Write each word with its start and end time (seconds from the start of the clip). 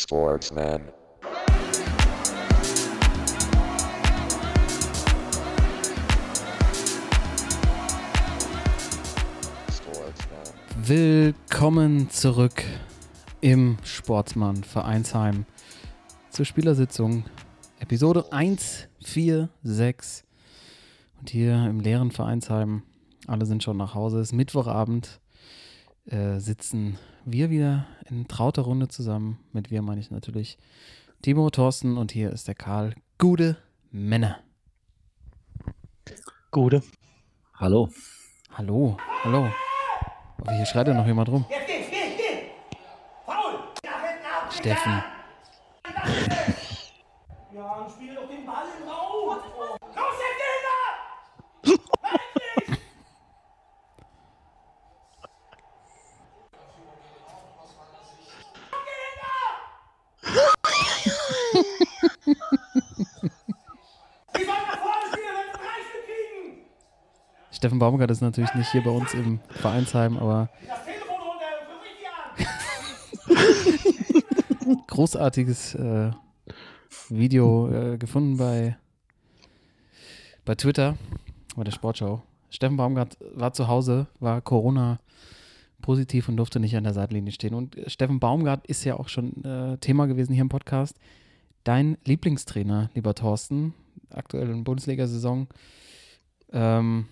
Sportsman. 0.00 0.80
Willkommen 10.82 12.08
zurück 12.08 12.64
im 13.42 13.76
Sportsmann 13.84 14.64
Vereinsheim 14.64 15.44
zur 16.30 16.46
Spielersitzung. 16.46 17.24
Episode 17.78 18.32
146 18.32 20.24
und 21.20 21.28
hier 21.28 21.66
im 21.66 21.80
leeren 21.80 22.10
Vereinsheim 22.10 22.84
alle 23.26 23.44
sind 23.44 23.62
schon 23.62 23.76
nach 23.76 23.94
Hause. 23.94 24.20
Es 24.20 24.28
ist 24.28 24.32
Mittwochabend 24.32 25.20
äh, 26.06 26.38
sitzen 26.38 26.98
wir 27.24 27.50
wieder 27.50 27.86
in 28.08 28.26
trauter 28.28 28.62
Runde 28.62 28.88
zusammen 28.88 29.38
mit 29.52 29.70
wir 29.70 29.82
meine 29.82 30.00
ich 30.00 30.10
natürlich 30.10 30.58
Timo 31.22 31.50
Thorsten 31.50 31.96
und 31.98 32.12
hier 32.12 32.30
ist 32.32 32.48
der 32.48 32.54
Karl 32.54 32.94
gute 33.18 33.56
Männer 33.90 34.40
Gute. 36.50 36.82
Hallo. 37.54 37.90
hallo 38.52 38.96
hallo 39.22 39.48
oh, 40.46 40.50
hier 40.50 40.66
schreit 40.66 40.88
ja 40.88 40.94
noch 40.94 41.06
jemand 41.06 41.28
rum 41.28 41.44
Jetzt 41.48 41.66
geht's! 41.66 41.90
Faul! 43.26 43.58
Steffen 44.50 45.02
Ja, 47.52 47.72
und 47.72 47.90
spiel 47.90 48.14
doch 48.14 48.28
den 48.28 48.46
Ball 48.46 48.66
in 48.80 48.88
Raum! 48.88 49.28
Los, 49.28 50.16
jetzt 50.22 50.38
geht 50.38 50.64
er! 50.70 51.70
Endlich! 52.12 52.80
Die 64.36 64.44
sollen 64.44 64.66
nach 64.66 64.78
vorne 64.78 65.06
spielen, 65.10 65.34
wenn 65.36 65.52
sie 65.52 65.58
drei 65.58 65.80
Stück 65.88 66.04
kriegen! 66.06 66.64
Steffen 67.60 67.78
Baumgart 67.78 68.10
ist 68.10 68.22
natürlich 68.22 68.54
nicht 68.54 68.72
hier 68.72 68.82
bei 68.82 68.88
uns 68.88 69.12
im 69.12 69.38
Vereinsheim, 69.50 70.16
aber 70.16 70.48
großartiges 74.86 75.74
äh, 75.74 76.10
Video 77.10 77.70
äh, 77.70 77.98
gefunden 77.98 78.38
bei, 78.38 78.78
bei 80.46 80.54
Twitter, 80.54 80.96
bei 81.54 81.64
der 81.64 81.72
Sportschau. 81.72 82.22
Steffen 82.48 82.78
Baumgart 82.78 83.18
war 83.34 83.52
zu 83.52 83.68
Hause, 83.68 84.06
war 84.20 84.40
Corona 84.40 84.98
positiv 85.82 86.30
und 86.30 86.38
durfte 86.38 86.60
nicht 86.60 86.78
an 86.78 86.84
der 86.84 86.94
Seitenlinie 86.94 87.32
stehen. 87.32 87.52
Und 87.52 87.76
äh, 87.76 87.90
Steffen 87.90 88.20
Baumgart 88.20 88.66
ist 88.68 88.84
ja 88.84 88.98
auch 88.98 89.08
schon 89.08 89.44
äh, 89.44 89.76
Thema 89.76 90.06
gewesen 90.06 90.32
hier 90.32 90.40
im 90.40 90.48
Podcast. 90.48 90.98
Dein 91.64 91.98
Lieblingstrainer, 92.06 92.88
lieber 92.94 93.14
Thorsten, 93.14 93.74
aktuell 94.08 94.48
in 94.48 94.64
Bundesliga-Saison. 94.64 95.46
Ähm, 96.52 97.04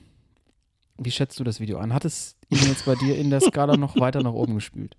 wie 0.98 1.10
schätzt 1.10 1.38
du 1.38 1.44
das 1.44 1.60
Video 1.60 1.78
an? 1.78 1.94
Hat 1.94 2.04
es 2.04 2.36
ihn 2.50 2.58
jetzt 2.68 2.84
bei 2.84 2.94
dir 2.94 3.16
in 3.16 3.30
der 3.30 3.40
Skala 3.40 3.76
noch 3.76 3.96
weiter 4.00 4.22
nach 4.22 4.32
oben 4.32 4.56
gespült? 4.56 4.96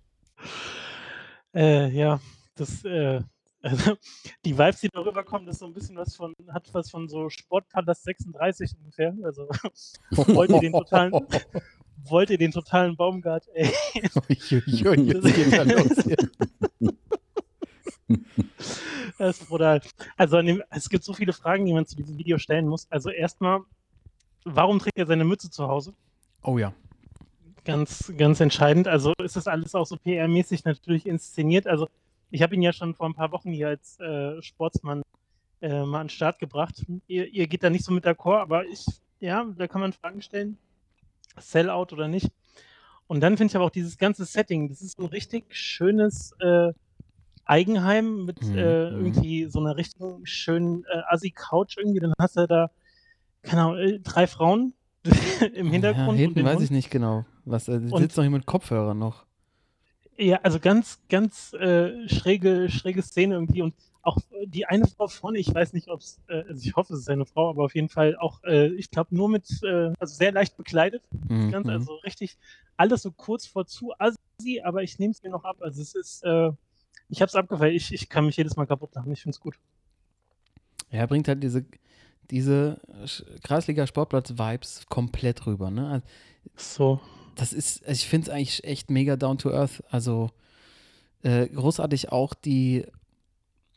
Äh, 1.53 1.89
ja, 1.89 2.19
das, 2.55 2.83
äh, 2.86 3.22
also 3.61 3.97
die 4.45 4.58
Vibes, 4.58 4.81
die 4.81 4.89
darüber 4.89 5.23
kommen, 5.23 5.45
das 5.45 5.55
ist 5.55 5.59
so 5.59 5.66
ein 5.66 5.73
bisschen 5.73 5.97
was 5.97 6.16
von, 6.16 6.33
hat 6.53 6.73
was 6.73 6.89
von 6.89 7.09
so 7.09 7.30
Sportpalast 7.30 8.03
36 8.03 8.75
ungefähr. 8.77 9.16
Also 9.23 9.47
wollt 10.11 10.52
ihr 10.52 10.59
den 10.59 10.72
totalen, 10.72 11.11
wollt 12.05 12.30
ihr 12.30 12.38
den 12.38 12.52
totalen 12.52 12.95
Baumgart, 12.95 13.47
ey. 13.53 13.72
Uiuiui, 14.30 15.02
jetzt 15.14 15.36
geht 15.36 15.66
los 15.66 16.03
hier. 16.05 16.17
Das 19.17 19.42
ist 19.42 19.50
brutal. 19.50 19.81
Also 20.16 20.42
dem, 20.42 20.64
es 20.70 20.89
gibt 20.89 21.03
so 21.03 21.14
viele 21.14 21.33
Fragen, 21.33 21.66
die 21.66 21.73
man 21.73 21.86
zu 21.86 21.97
diesem 21.97 22.17
Video 22.17 22.38
stellen 22.38 22.67
muss. 22.67 22.89
Also 22.89 23.09
erstmal, 23.09 23.61
warum 24.45 24.80
trägt 24.80 24.98
er 24.98 25.05
seine 25.05 25.26
Mütze 25.26 25.50
zu 25.50 25.67
Hause? 25.67 25.94
Oh 26.44 26.58
ja. 26.58 26.73
Ganz, 27.66 28.11
ganz 28.17 28.39
entscheidend. 28.39 28.88
Also 28.88 29.14
ist 29.22 29.36
das 29.36 29.48
alles 29.48 29.76
auch 29.76 29.86
so 29.86 29.95
PR-mäßig 29.95 30.61
natürlich 30.66 31.05
inszeniert. 31.05 31.67
Also 31.67 31.88
ich 32.32 32.42
habe 32.42 32.55
ihn 32.55 32.61
ja 32.61 32.73
schon 32.73 32.95
vor 32.95 33.08
ein 33.08 33.14
paar 33.16 33.32
Wochen 33.32 33.52
hier 33.52 33.67
als 33.67 33.99
äh, 33.99 34.42
Sportsmann 34.42 35.02
äh, 35.61 35.83
mal 35.83 36.02
an 36.02 36.08
den 36.08 36.10
Start 36.10 36.39
gebracht. 36.39 36.83
Ihr, 37.08 37.28
ihr 37.28 37.48
geht 37.48 37.64
da 37.64 37.70
nicht 37.70 37.83
so 37.83 37.92
mit 37.92 38.05
d'accord, 38.05 38.39
aber 38.39 38.66
ich, 38.66 38.86
ja, 39.20 39.45
da 39.58 39.67
kann 39.67 39.82
man 39.82 39.94
Fragen 39.94 40.22
stellen. 40.22 40.58
Sellout 41.38 41.88
oder 41.92 42.08
nicht. 42.08 42.30
Und 43.08 43.22
dann 43.22 43.38
finde 43.38 43.52
ich 43.52 43.55
aber 43.55 43.66
auch 43.66 43.72
dieses 43.72 43.98
ganze 43.98 44.26
Setting, 44.26 44.70
das 44.70 44.82
ist 44.82 44.98
so 44.98 45.04
ein 45.04 45.10
richtig 45.10 45.55
schönes 45.55 46.33
äh, 46.39 46.72
Eigenheim 47.45 48.26
mit 48.26 48.44
Mhm, 48.44 48.58
äh, 48.58 48.92
mhm. 48.92 48.98
irgendwie 49.05 49.45
so 49.45 49.60
einer 49.60 49.76
richtigen 49.76 50.26
schönen 50.26 50.83
äh, 50.86 51.02
Assi-Couch 51.10 51.78
irgendwie. 51.78 51.99
Dann 51.99 52.14
hast 52.20 52.38
du 52.38 52.48
da, 52.48 52.70
äh, 53.44 54.00
drei 54.00 54.27
Frauen 54.27 54.73
im 55.54 55.72
Hintergrund. 55.72 56.17
Ja, 56.20 56.26
hinten 56.26 56.44
weiß 56.44 56.55
Hund. 56.55 56.64
ich 56.64 56.72
nicht 56.72 56.89
genau. 56.92 57.26
Was, 57.45 57.67
äh, 57.67 57.73
Und- 57.73 57.98
sitzt 57.98 58.17
noch 58.17 58.23
jemand 58.23 58.42
mit 58.42 58.48
Kopfhörer 58.48 58.94
noch. 58.94 59.26
Ja, 60.17 60.42
also 60.44 60.60
ganz, 60.60 61.00
ganz 61.08 61.54
äh, 61.54 62.08
schräge, 62.10 62.70
schräge 62.70 63.02
Szene 63.02 63.36
irgendwie 63.36 63.61
und 63.61 63.73
auch 64.02 64.17
die 64.45 64.66
eine 64.66 64.86
Frau 64.88 65.08
vorne, 65.08 65.39
ich 65.39 65.54
weiß 65.54 65.72
nicht, 65.72 65.88
ob 65.88 66.02
es, 66.02 66.20
äh, 66.28 66.44
also 66.48 66.61
ich 66.61 66.76
hoffe, 66.76 66.94
es 66.94 66.99
ist 67.02 67.10
eine 67.10 67.26
Frau, 67.26 67.49
aber 67.49 67.64
auf 67.64 67.73
jeden 67.76 67.88
Fall 67.89 68.17
auch, 68.17 68.44
äh, 68.44 68.67
ich 68.73 68.92
glaube, 68.92 69.16
nur 69.16 69.30
mit, 69.30 69.48
äh, 69.64 69.94
also 69.98 70.14
sehr 70.16 70.33
leicht 70.33 70.58
bekleidet, 70.58 71.02
Mhm, 71.30 71.52
ganz, 71.52 71.66
mhm. 71.67 71.72
also 71.72 71.94
richtig, 72.04 72.38
alles 72.76 73.02
so 73.04 73.11
kurz 73.11 73.45
vor 73.45 73.66
zu 73.66 73.94
assi, 73.98 74.61
aber 74.64 74.83
ich 74.83 74.99
nehme 74.99 75.11
es 75.11 75.23
mir 75.23 75.30
noch 75.30 75.45
ab, 75.45 75.58
also 75.61 75.82
es 75.82 75.95
ist, 75.95 76.23
äh, 76.26 76.52
ich 77.10 77.22
habe 77.22 77.30
es 77.30 77.36
abgefallen, 77.36 77.73
ich, 77.76 77.94
ich 77.94 78.10
kann 78.10 78.26
mich 78.26 78.36
jedes 78.36 78.58
Mal 78.58 78.67
kaputt 78.67 78.94
machen, 78.95 79.11
ich 79.14 79.22
finde 79.22 79.36
es 79.36 79.39
gut. 79.39 79.55
Ja, 80.92 80.99
er 80.99 81.08
bringt 81.08 81.28
halt 81.30 81.42
diese, 81.44 81.66
diese 82.32 82.80
Sch- 83.06 83.23
Kreisliga-Sportplatz-Vibes 83.44 84.86
komplett 84.90 85.45
rüber. 85.45 85.72
Ne? 85.72 85.88
Also, 85.90 86.06
So, 86.56 87.00
Das 87.36 87.54
ist, 87.54 87.88
ich 87.88 88.08
finde 88.08 88.28
es 88.30 88.34
eigentlich 88.36 88.64
echt 88.64 88.90
mega 88.92 89.16
down 89.16 89.38
to 89.38 89.52
earth. 89.52 89.84
Also 89.90 90.30
äh, 91.23 91.48
großartig 91.48 92.12
auch 92.12 92.34
die, 92.34 92.86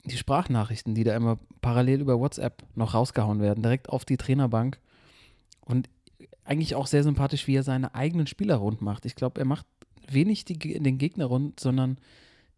die 0.05 0.17
Sprachnachrichten, 0.17 0.95
die 0.95 1.05
da 1.05 1.15
immer 1.17 1.39
parallel 1.61 2.01
über 2.01 2.19
WhatsApp 2.19 2.63
noch 2.75 2.95
rausgehauen 2.95 3.41
werden, 3.41 3.63
direkt 3.63 3.89
auf 3.89 4.05
die 4.05 4.17
Trainerbank. 4.17 4.79
Und 5.65 5.89
eigentlich 6.45 6.75
auch 6.75 6.89
sehr 6.89 7.05
sympathisch, 7.05 7.47
wie 7.47 7.55
er 7.57 7.63
seine 7.63 7.95
eigenen 7.95 8.27
Spieler 8.27 8.57
rund 8.57 8.83
macht. 8.83 9.07
Ich 9.07 9.15
glaube, 9.15 9.41
er 9.41 9.47
macht 9.47 9.67
wenig 10.09 10.45
die, 10.45 10.59
den 10.59 10.99
Gegner 10.99 11.27
rund, 11.27 11.61
sondern 11.61 11.99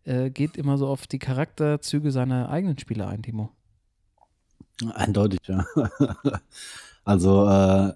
äh, 0.05 0.31
geht 0.31 0.56
immer 0.56 0.78
so 0.78 0.88
auf 0.88 1.06
die 1.06 1.19
Charakterzüge 1.19 2.11
seiner 2.11 2.49
eigenen 2.49 2.78
Spieler 2.78 3.09
ein, 3.09 3.22
Timo. 3.22 3.50
Eindeutig, 4.94 5.41
ja. 5.47 5.65
also, 7.04 7.47
äh, 7.48 7.92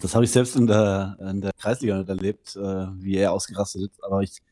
das 0.00 0.14
habe 0.14 0.24
ich 0.24 0.30
selbst 0.30 0.56
in 0.56 0.66
der, 0.66 1.16
in 1.20 1.40
der 1.40 1.52
Kreisliga 1.52 1.98
nicht 1.98 2.08
erlebt, 2.08 2.56
äh, 2.56 2.86
wie 3.00 3.16
er 3.16 3.32
ausgerastet 3.32 3.82
ist. 3.90 4.04
Aber 4.04 4.22
ich, 4.22 4.42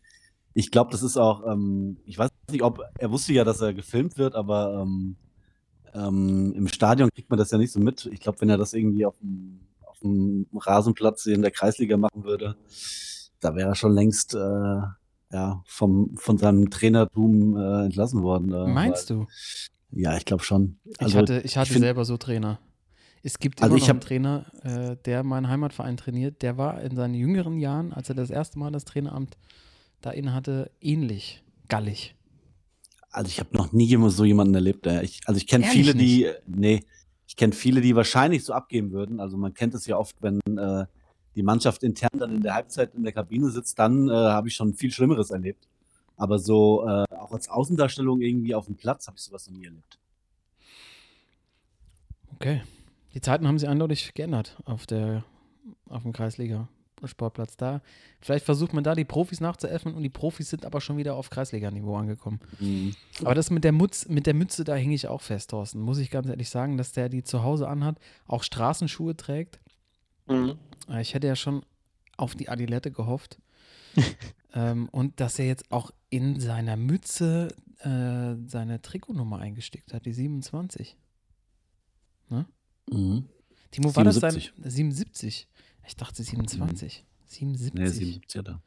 ich 0.55 0.71
glaube, 0.71 0.93
das 0.93 1.03
ist 1.03 1.17
auch, 1.17 1.47
ähm, 1.47 1.99
ich 2.07 2.19
weiß 2.19 2.31
nicht, 2.51 2.63
ob 2.63 2.81
er 2.99 3.11
wusste 3.11 3.33
ja, 3.33 3.45
dass 3.45 3.61
er 3.61 3.75
gefilmt 3.75 4.17
wird, 4.17 4.35
aber 4.35 4.83
ähm, 4.83 5.17
ähm, 5.93 6.53
im 6.57 6.69
Stadion 6.69 7.11
kriegt 7.11 7.31
man 7.31 7.39
das 7.39 7.51
ja 7.51 7.59
nicht 7.59 7.73
so 7.73 7.81
mit. 7.81 8.07
Ich 8.07 8.21
glaube, 8.21 8.41
wenn 8.41 8.49
er 8.49 8.57
das 8.57 8.73
irgendwie 8.73 9.05
auf 9.05 9.19
dem, 9.19 9.61
auf 9.87 9.99
dem 10.01 10.47
Rasenplatz 10.55 11.27
in 11.27 11.43
der 11.43 11.51
Kreisliga 11.51 11.97
machen 11.97 12.25
würde, 12.25 12.57
da 13.41 13.55
wäre 13.55 13.71
er 13.71 13.75
schon 13.75 13.93
längst 13.93 14.35
äh, 14.35 14.39
ja, 15.33 15.63
vom, 15.67 16.17
von 16.17 16.39
seinem 16.39 16.71
Trainertum 16.71 17.57
äh, 17.57 17.85
entlassen 17.87 18.23
worden. 18.23 18.53
Äh, 18.53 18.67
Meinst 18.69 19.11
weil- 19.11 19.19
du? 19.19 19.27
Ja, 19.94 20.16
ich 20.16 20.25
glaube 20.25 20.43
schon. 20.43 20.78
ich 21.00 21.15
hatte, 21.15 21.41
ich 21.44 21.56
hatte 21.56 21.72
find- 21.72 21.84
selber 21.84 22.05
so 22.05 22.16
Trainer. 22.16 22.59
Es 23.22 23.38
gibt 23.38 23.62
Also 23.62 23.75
immer 23.75 23.78
ich 23.78 23.88
noch 23.88 23.91
einen 23.91 24.00
Trainer, 24.00 24.47
äh, 24.62 24.97
der 25.05 25.22
meinen 25.22 25.49
Heimatverein 25.49 25.97
trainiert. 25.97 26.43
Der 26.43 26.59
war 26.59 26.82
in 26.82 26.94
seinen 26.94 27.15
jüngeren 27.15 27.59
Jahren, 27.59 27.93
als 27.93 28.10
er 28.10 28.15
das 28.15 28.28
erste 28.28 28.59
Mal 28.59 28.71
das 28.71 28.84
Traineramt 28.84 29.38
da 30.03 30.10
innehatte, 30.10 30.71
ähnlich 30.81 31.43
gallig. 31.69 32.15
Also 33.11 33.29
ich 33.29 33.38
habe 33.41 33.56
noch 33.56 33.73
nie 33.73 33.96
so 34.11 34.25
jemanden 34.25 34.55
erlebt. 34.55 34.87
Ich, 34.87 35.20
also 35.25 35.38
ich 35.38 35.46
kenne 35.46 35.64
viele, 35.64 35.94
die, 35.94 36.29
nee, 36.47 36.85
ich 37.26 37.37
kenne 37.37 37.52
viele, 37.55 37.81
die 37.81 37.97
wahrscheinlich 37.97 38.44
so 38.44 38.52
abgeben 38.52 38.90
würden. 38.90 39.20
Also 39.20 39.38
man 39.38 39.55
kennt 39.55 39.73
es 39.75 39.87
ja 39.87 39.97
oft, 39.97 40.17
wenn 40.20 40.40
äh, 40.58 40.85
die 41.35 41.43
Mannschaft 41.43 41.82
intern 41.82 42.11
dann 42.19 42.35
in 42.35 42.43
der 42.43 42.55
Halbzeit 42.55 42.94
in 42.94 43.05
der 43.05 43.12
Kabine 43.12 43.49
sitzt, 43.50 43.79
dann 43.79 44.08
äh, 44.08 44.12
habe 44.12 44.49
ich 44.49 44.55
schon 44.55 44.75
viel 44.75 44.90
Schlimmeres 44.90 45.31
erlebt. 45.31 45.67
Aber 46.16 46.38
so 46.38 46.87
äh, 46.87 47.05
auch 47.16 47.32
als 47.32 47.49
Außendarstellung 47.49 48.20
irgendwie 48.20 48.55
auf 48.55 48.66
dem 48.66 48.76
Platz 48.76 49.06
habe 49.06 49.16
ich 49.16 49.25
sowas 49.25 49.49
noch 49.49 49.56
nie 49.56 49.64
erlebt. 49.64 49.99
Okay. 52.37 52.62
Die 53.14 53.20
Zeiten 53.20 53.46
haben 53.46 53.58
sich 53.58 53.69
eindeutig 53.69 54.14
geändert 54.14 54.56
auf 54.64 54.87
der 54.87 55.25
auf 55.88 56.02
dem 56.02 56.12
Kreisliga 56.12 56.69
Sportplatz 57.06 57.56
da. 57.56 57.82
Vielleicht 58.20 58.44
versucht 58.44 58.72
man 58.72 58.84
da 58.84 58.94
die 58.94 59.05
Profis 59.05 59.40
nachzuäffen 59.40 59.94
und 59.94 60.02
die 60.02 60.11
Profis 60.11 60.50
sind 60.50 60.64
aber 60.64 60.81
schon 60.81 60.96
wieder 60.96 61.14
auf 61.16 61.31
Kreisliga-Niveau 61.31 61.96
angekommen. 61.96 62.40
Mhm. 62.61 62.94
Aber 63.20 63.34
das 63.34 63.50
mit 63.50 63.64
der, 63.64 63.72
Mutz, 63.72 64.08
mit 64.08 64.26
der 64.26 64.34
Mütze, 64.34 64.64
da 64.64 64.75
hänge 64.75 64.94
ich 64.94 65.08
auch 65.08 65.20
fest, 65.20 65.50
Thorsten. 65.50 65.81
Muss 65.81 65.99
ich 65.99 66.11
ganz 66.11 66.28
ehrlich 66.28 66.49
sagen, 66.49 66.76
dass 66.76 66.93
der 66.93 67.08
die 67.08 67.22
zu 67.22 67.43
Hause 67.43 67.69
anhat, 67.69 67.99
auch 68.26 68.43
Straßenschuhe 68.43 69.16
trägt. 69.16 69.61
Äh, 70.88 71.02
Ich 71.02 71.14
hätte 71.14 71.26
ja 71.26 71.37
schon 71.37 71.64
auf 72.16 72.34
die 72.34 72.49
Adilette 72.49 72.90
gehofft. 72.90 73.38
ähm, 74.55 74.88
und 74.90 75.20
dass 75.20 75.38
er 75.38 75.46
jetzt 75.46 75.70
auch 75.70 75.90
in 76.14 76.38
seiner 76.38 76.76
Mütze 76.76 77.49
äh, 77.81 78.37
seine 78.49 78.81
Trikotnummer 78.81 79.40
eingesteckt 79.40 79.93
hat, 79.93 80.06
die 80.06 80.12
27. 80.12 80.96
Mhm. 82.90 83.28
Timo, 83.70 83.96
war 83.96 84.05
das 84.05 84.16
sein 84.16 84.31
77. 84.32 84.52
77? 84.62 85.49
Ich 85.87 85.96
dachte 85.96 86.22
27. 86.22 87.05
77. 87.26 87.75
Nee, 87.75 87.87
77 87.88 88.43
da. 88.44 88.62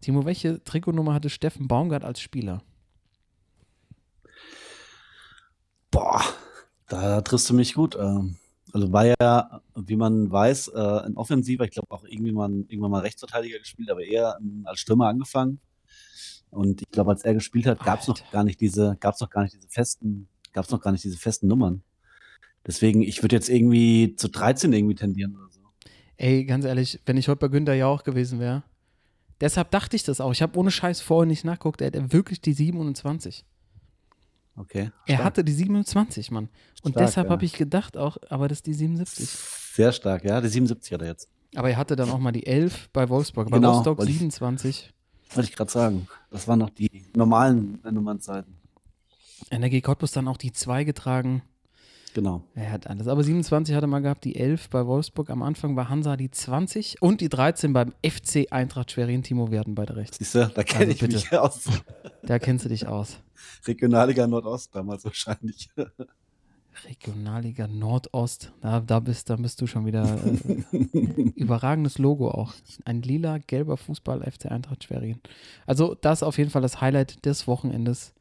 Timo, 0.00 0.24
welche 0.24 0.62
Trikotnummer 0.62 1.14
hatte 1.14 1.30
Steffen 1.30 1.68
Baumgart 1.68 2.04
als 2.04 2.20
Spieler? 2.20 2.62
Boah, 5.90 6.22
da 6.88 7.20
triffst 7.22 7.48
du 7.48 7.54
mich 7.54 7.74
gut. 7.74 7.96
Ähm, 7.96 8.36
Also 8.72 8.92
war 8.92 9.06
ja, 9.06 9.62
wie 9.74 9.96
man 9.96 10.30
weiß, 10.30 10.68
äh, 10.68 11.00
ein 11.06 11.16
Offensiver. 11.16 11.64
Ich 11.64 11.70
glaube 11.70 11.90
auch 11.90 12.04
irgendwie 12.04 12.32
mal, 12.32 12.50
irgendwann 12.68 12.90
mal 12.90 13.00
Rechtsverteidiger 13.00 13.58
gespielt, 13.58 13.90
aber 13.90 14.04
eher 14.04 14.36
ähm, 14.40 14.62
als 14.66 14.80
Stürmer 14.80 15.08
angefangen. 15.08 15.60
Und 16.50 16.80
ich 16.82 16.90
glaube, 16.90 17.10
als 17.10 17.24
er 17.24 17.34
gespielt 17.34 17.66
hat, 17.66 17.80
gab 17.84 18.00
es 18.00 18.08
noch 18.08 18.18
gar 18.30 18.44
nicht 18.44 18.60
diese, 18.60 18.96
gab 19.00 19.14
es 19.14 19.20
noch 19.20 19.30
gar 19.30 19.42
nicht 19.42 19.54
diese 19.54 19.68
festen, 19.68 20.28
gab 20.52 20.64
es 20.64 20.70
noch 20.70 20.80
gar 20.80 20.92
nicht 20.92 21.04
diese 21.04 21.16
festen 21.18 21.46
Nummern. 21.46 21.82
Deswegen, 22.66 23.02
ich 23.02 23.22
würde 23.22 23.36
jetzt 23.36 23.48
irgendwie 23.48 24.14
zu 24.16 24.28
13 24.28 24.72
irgendwie 24.72 24.94
tendieren 24.94 25.36
oder 25.36 25.48
so. 25.50 25.60
Ey, 26.16 26.44
ganz 26.44 26.64
ehrlich, 26.64 27.00
wenn 27.06 27.16
ich 27.16 27.28
heute 27.28 27.38
bei 27.38 27.48
Günther 27.48 27.74
Jauch 27.74 28.02
gewesen 28.02 28.40
wäre. 28.40 28.64
Deshalb 29.40 29.70
dachte 29.70 29.94
ich 29.94 30.02
das 30.02 30.20
auch. 30.20 30.32
Ich 30.32 30.42
habe 30.42 30.58
ohne 30.58 30.70
Scheiß 30.70 31.00
vorher 31.00 31.26
nicht 31.26 31.44
nachgeguckt. 31.44 31.80
Er 31.80 31.86
hatte 31.88 32.12
wirklich 32.12 32.40
die 32.40 32.52
27. 32.52 33.44
Okay. 34.56 34.90
Er 35.06 35.14
stark. 35.14 35.24
hatte 35.24 35.44
die 35.44 35.52
27, 35.52 36.32
Mann. 36.32 36.48
Und 36.82 36.92
Stark, 36.92 37.06
deshalb 37.06 37.26
ja. 37.28 37.32
habe 37.32 37.44
ich 37.44 37.52
gedacht 37.52 37.96
auch, 37.96 38.16
aber 38.28 38.48
das 38.48 38.58
ist 38.58 38.66
die 38.66 38.74
77. 38.74 39.28
Sehr 39.28 39.92
stark, 39.92 40.24
ja. 40.24 40.40
Die 40.40 40.48
77 40.48 40.92
hat 40.92 41.02
er 41.02 41.08
jetzt. 41.08 41.28
Aber 41.54 41.70
er 41.70 41.76
hatte 41.76 41.94
dann 41.94 42.10
auch 42.10 42.18
mal 42.18 42.32
die 42.32 42.46
11 42.46 42.90
bei 42.92 43.08
Wolfsburg. 43.08 43.48
Bei 43.50 43.58
Genau, 43.58 43.76
Rostock 43.76 43.98
wollte 43.98 44.10
ich- 44.10 44.18
27. 44.18 44.92
Wollte 45.34 45.50
ich 45.50 45.56
gerade 45.56 45.70
sagen. 45.70 46.08
Das 46.30 46.48
waren 46.48 46.58
noch 46.58 46.70
die 46.70 47.04
normalen 47.14 47.80
Nummernzeiten. 47.90 48.56
NRG 49.50 49.80
Cottbus 49.82 50.12
dann 50.12 50.28
auch 50.28 50.36
die 50.36 50.52
2 50.52 50.84
getragen. 50.84 51.42
Genau. 52.14 52.42
Er 52.54 52.72
hat 52.72 52.86
alles. 52.86 53.06
Aber 53.06 53.22
27 53.22 53.74
hat 53.74 53.84
er 53.84 53.86
mal 53.86 54.00
gehabt, 54.00 54.24
die 54.24 54.36
11 54.36 54.70
bei 54.70 54.86
Wolfsburg. 54.86 55.30
Am 55.30 55.42
Anfang 55.42 55.76
war 55.76 55.88
Hansa 55.88 56.16
die 56.16 56.30
20 56.30 57.00
und 57.02 57.20
die 57.20 57.28
13 57.28 57.72
beim 57.72 57.92
FC 58.02 58.46
Eintracht 58.50 58.90
Schwerin. 58.90 59.22
Timo, 59.22 59.50
wir 59.50 59.60
hatten 59.60 59.74
beide 59.74 59.94
recht. 59.94 60.14
Siehst 60.14 60.34
du, 60.34 60.48
da 60.48 60.64
kenne 60.64 60.86
Also 60.86 60.92
ich 60.92 61.00
bitte. 61.00 61.16
mich 61.16 61.32
aus. 61.38 61.64
Da 62.22 62.38
kennst 62.38 62.64
du 62.64 62.68
dich 62.70 62.86
aus. 62.88 63.18
Regionalliga 63.66 64.26
Nordost 64.26 64.74
damals 64.74 65.04
wahrscheinlich. 65.04 65.70
Regionalliga 66.84 67.66
Nordost. 67.66 68.52
Da, 68.60 68.80
da, 68.80 69.00
bist, 69.00 69.30
da 69.30 69.36
bist 69.36 69.60
du 69.60 69.66
schon 69.66 69.86
wieder. 69.86 70.18
Äh, 70.72 71.32
überragendes 71.36 71.98
Logo 71.98 72.30
auch. 72.30 72.54
Ein 72.84 73.02
lila, 73.02 73.38
gelber 73.38 73.76
Fußball 73.76 74.20
FC 74.30 74.46
Eintracht 74.46 74.84
Schwerin. 74.84 75.20
Also, 75.66 75.94
das 75.94 76.20
ist 76.20 76.22
auf 76.22 76.38
jeden 76.38 76.50
Fall 76.50 76.62
das 76.62 76.80
Highlight 76.80 77.24
des 77.24 77.46
Wochenendes. 77.46 78.14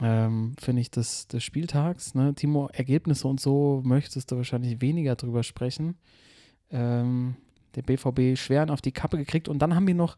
Ähm, 0.00 0.54
Finde 0.58 0.82
ich 0.82 0.90
des, 0.90 1.28
des 1.28 1.44
Spieltags. 1.44 2.14
Ne? 2.14 2.34
Timo, 2.34 2.68
Ergebnisse 2.72 3.28
und 3.28 3.40
so 3.40 3.82
möchtest 3.84 4.30
du 4.30 4.36
wahrscheinlich 4.36 4.80
weniger 4.80 5.16
drüber 5.16 5.42
sprechen. 5.42 5.96
Ähm, 6.70 7.36
der 7.74 7.82
BVB 7.82 8.38
schweren 8.38 8.70
auf 8.70 8.80
die 8.80 8.92
Kappe 8.92 9.18
gekriegt 9.18 9.48
und 9.48 9.60
dann 9.60 9.74
haben 9.74 9.86
wir 9.86 9.94
noch 9.94 10.16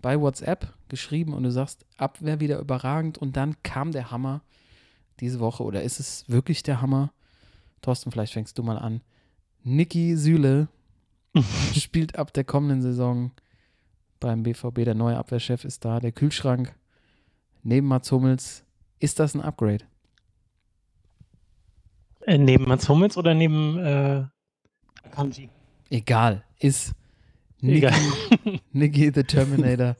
bei 0.00 0.20
WhatsApp 0.20 0.74
geschrieben 0.88 1.34
und 1.34 1.42
du 1.42 1.50
sagst, 1.50 1.84
Abwehr 1.96 2.40
wieder 2.40 2.58
überragend 2.58 3.18
und 3.18 3.36
dann 3.36 3.56
kam 3.62 3.92
der 3.92 4.10
Hammer 4.10 4.42
diese 5.20 5.40
Woche 5.40 5.62
oder 5.62 5.82
ist 5.82 6.00
es 6.00 6.24
wirklich 6.28 6.62
der 6.62 6.80
Hammer? 6.80 7.12
Thorsten, 7.82 8.10
vielleicht 8.10 8.32
fängst 8.32 8.58
du 8.58 8.62
mal 8.62 8.78
an. 8.78 9.02
Niki 9.62 10.16
Süle 10.16 10.68
spielt 11.74 12.18
ab 12.18 12.32
der 12.32 12.44
kommenden 12.44 12.82
Saison 12.82 13.32
beim 14.20 14.42
BVB. 14.42 14.84
Der 14.84 14.94
neue 14.94 15.16
Abwehrchef 15.16 15.64
ist 15.64 15.84
da. 15.84 16.00
Der 16.00 16.12
Kühlschrank 16.12 16.74
neben 17.62 17.86
Mats 17.86 18.10
Hummels. 18.10 18.64
Ist 18.98 19.20
das 19.20 19.34
ein 19.34 19.42
Upgrade? 19.42 19.84
Äh, 22.22 22.38
neben 22.38 22.64
Mats 22.66 22.88
Hummels 22.88 23.16
oder 23.16 23.34
neben 23.34 23.78
äh, 23.78 24.24
Akanji? 25.04 25.50
Egal. 25.88 26.44
Ist 26.58 26.94
Niki. 27.60 27.88
Niki 28.72 29.12
the 29.14 29.22
Terminator. 29.22 29.96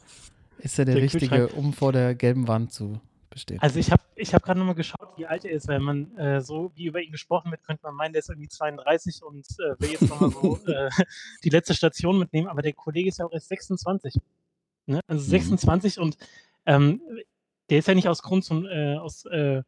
Ist 0.59 0.79
er 0.79 0.85
der, 0.85 0.97
Der 0.97 1.05
Richtige, 1.05 1.49
um 1.49 1.73
vor 1.73 1.93
der 1.93 2.15
gelben 2.15 2.49
Wand 2.49 2.73
zu 2.73 3.01
bestehen? 3.31 3.61
Also 3.61 3.79
ich 3.79 3.91
habe 3.91 4.03
ich 4.17 4.35
hab 4.35 4.43
gerade 4.43 4.59
nochmal 4.59 4.75
geschaut, 4.75 5.17
wie 5.17 5.27
alt 5.27 5.45
er 5.45 5.53
ist, 5.53 5.69
weil 5.69 5.81
man 5.81 6.17
äh, 6.17 6.41
so 6.41 6.73
wie 6.75 6.87
über 6.87 7.01
ihn 7.01 7.13
gesprochen 7.13 7.51
wird, 7.51 7.63
könnte 7.65 7.83
man 7.85 7.95
meinen, 7.95 8.13
der 8.13 8.21
ist 8.21 8.29
irgendwie 8.31 8.49
32 8.49 9.23
und 9.23 9.47
äh, 9.61 9.81
will 9.81 9.91
jetzt 9.91 10.09
nochmal 10.09 10.31
so 10.31 10.59
äh, 10.67 10.91
die 11.45 11.51
letzte 11.51 11.75
Station 11.75 12.19
mitnehmen, 12.19 12.49
aber 12.49 12.63
der 12.63 12.73
Kollege 12.73 13.09
ist 13.09 13.19
ja 13.19 13.27
auch 13.27 13.33
erst 13.33 13.49
26. 13.49 14.21
Ne? 14.87 15.01
Also 15.07 15.25
Mhm. 15.25 15.31
26 15.31 15.99
und 15.99 16.17
ähm, 16.67 17.01
der 17.71 17.79
ist 17.79 17.89
ja 17.89 17.95
nicht 17.95 18.09
aus 18.09 18.23
Grund 18.23 18.45
zum, 18.45 18.67
äh, 18.67 18.97
aus, 18.97 19.25
äh, 19.27 19.63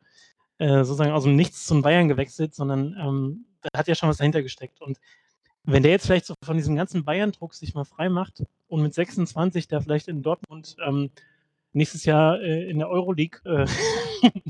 äh, 0.58 0.84
sozusagen 0.84 1.12
aus 1.12 1.24
dem 1.24 1.36
Nichts 1.36 1.66
zum 1.66 1.82
Bayern 1.82 2.08
gewechselt, 2.08 2.54
sondern 2.54 2.96
ähm, 2.98 3.44
da 3.62 3.78
hat 3.78 3.88
ja 3.88 3.94
schon 3.94 4.08
was 4.08 4.18
dahinter 4.18 4.42
gesteckt. 4.42 4.80
Und 4.80 4.98
wenn 5.64 5.82
der 5.82 5.92
jetzt 5.92 6.06
vielleicht 6.06 6.26
so 6.26 6.34
von 6.42 6.56
diesem 6.56 6.76
ganzen 6.76 7.04
Bayern-Druck 7.04 7.54
sich 7.54 7.74
mal 7.74 7.84
frei 7.84 8.08
macht 8.08 8.42
und 8.68 8.82
mit 8.82 8.94
26 8.94 9.68
da 9.68 9.80
vielleicht 9.80 10.08
in 10.08 10.22
Dortmund 10.22 10.76
ähm, 10.84 11.10
nächstes 11.72 12.04
Jahr 12.04 12.40
äh, 12.40 12.68
in 12.68 12.78
der 12.78 12.88
Euroleague 12.88 13.40
äh, 13.44 13.66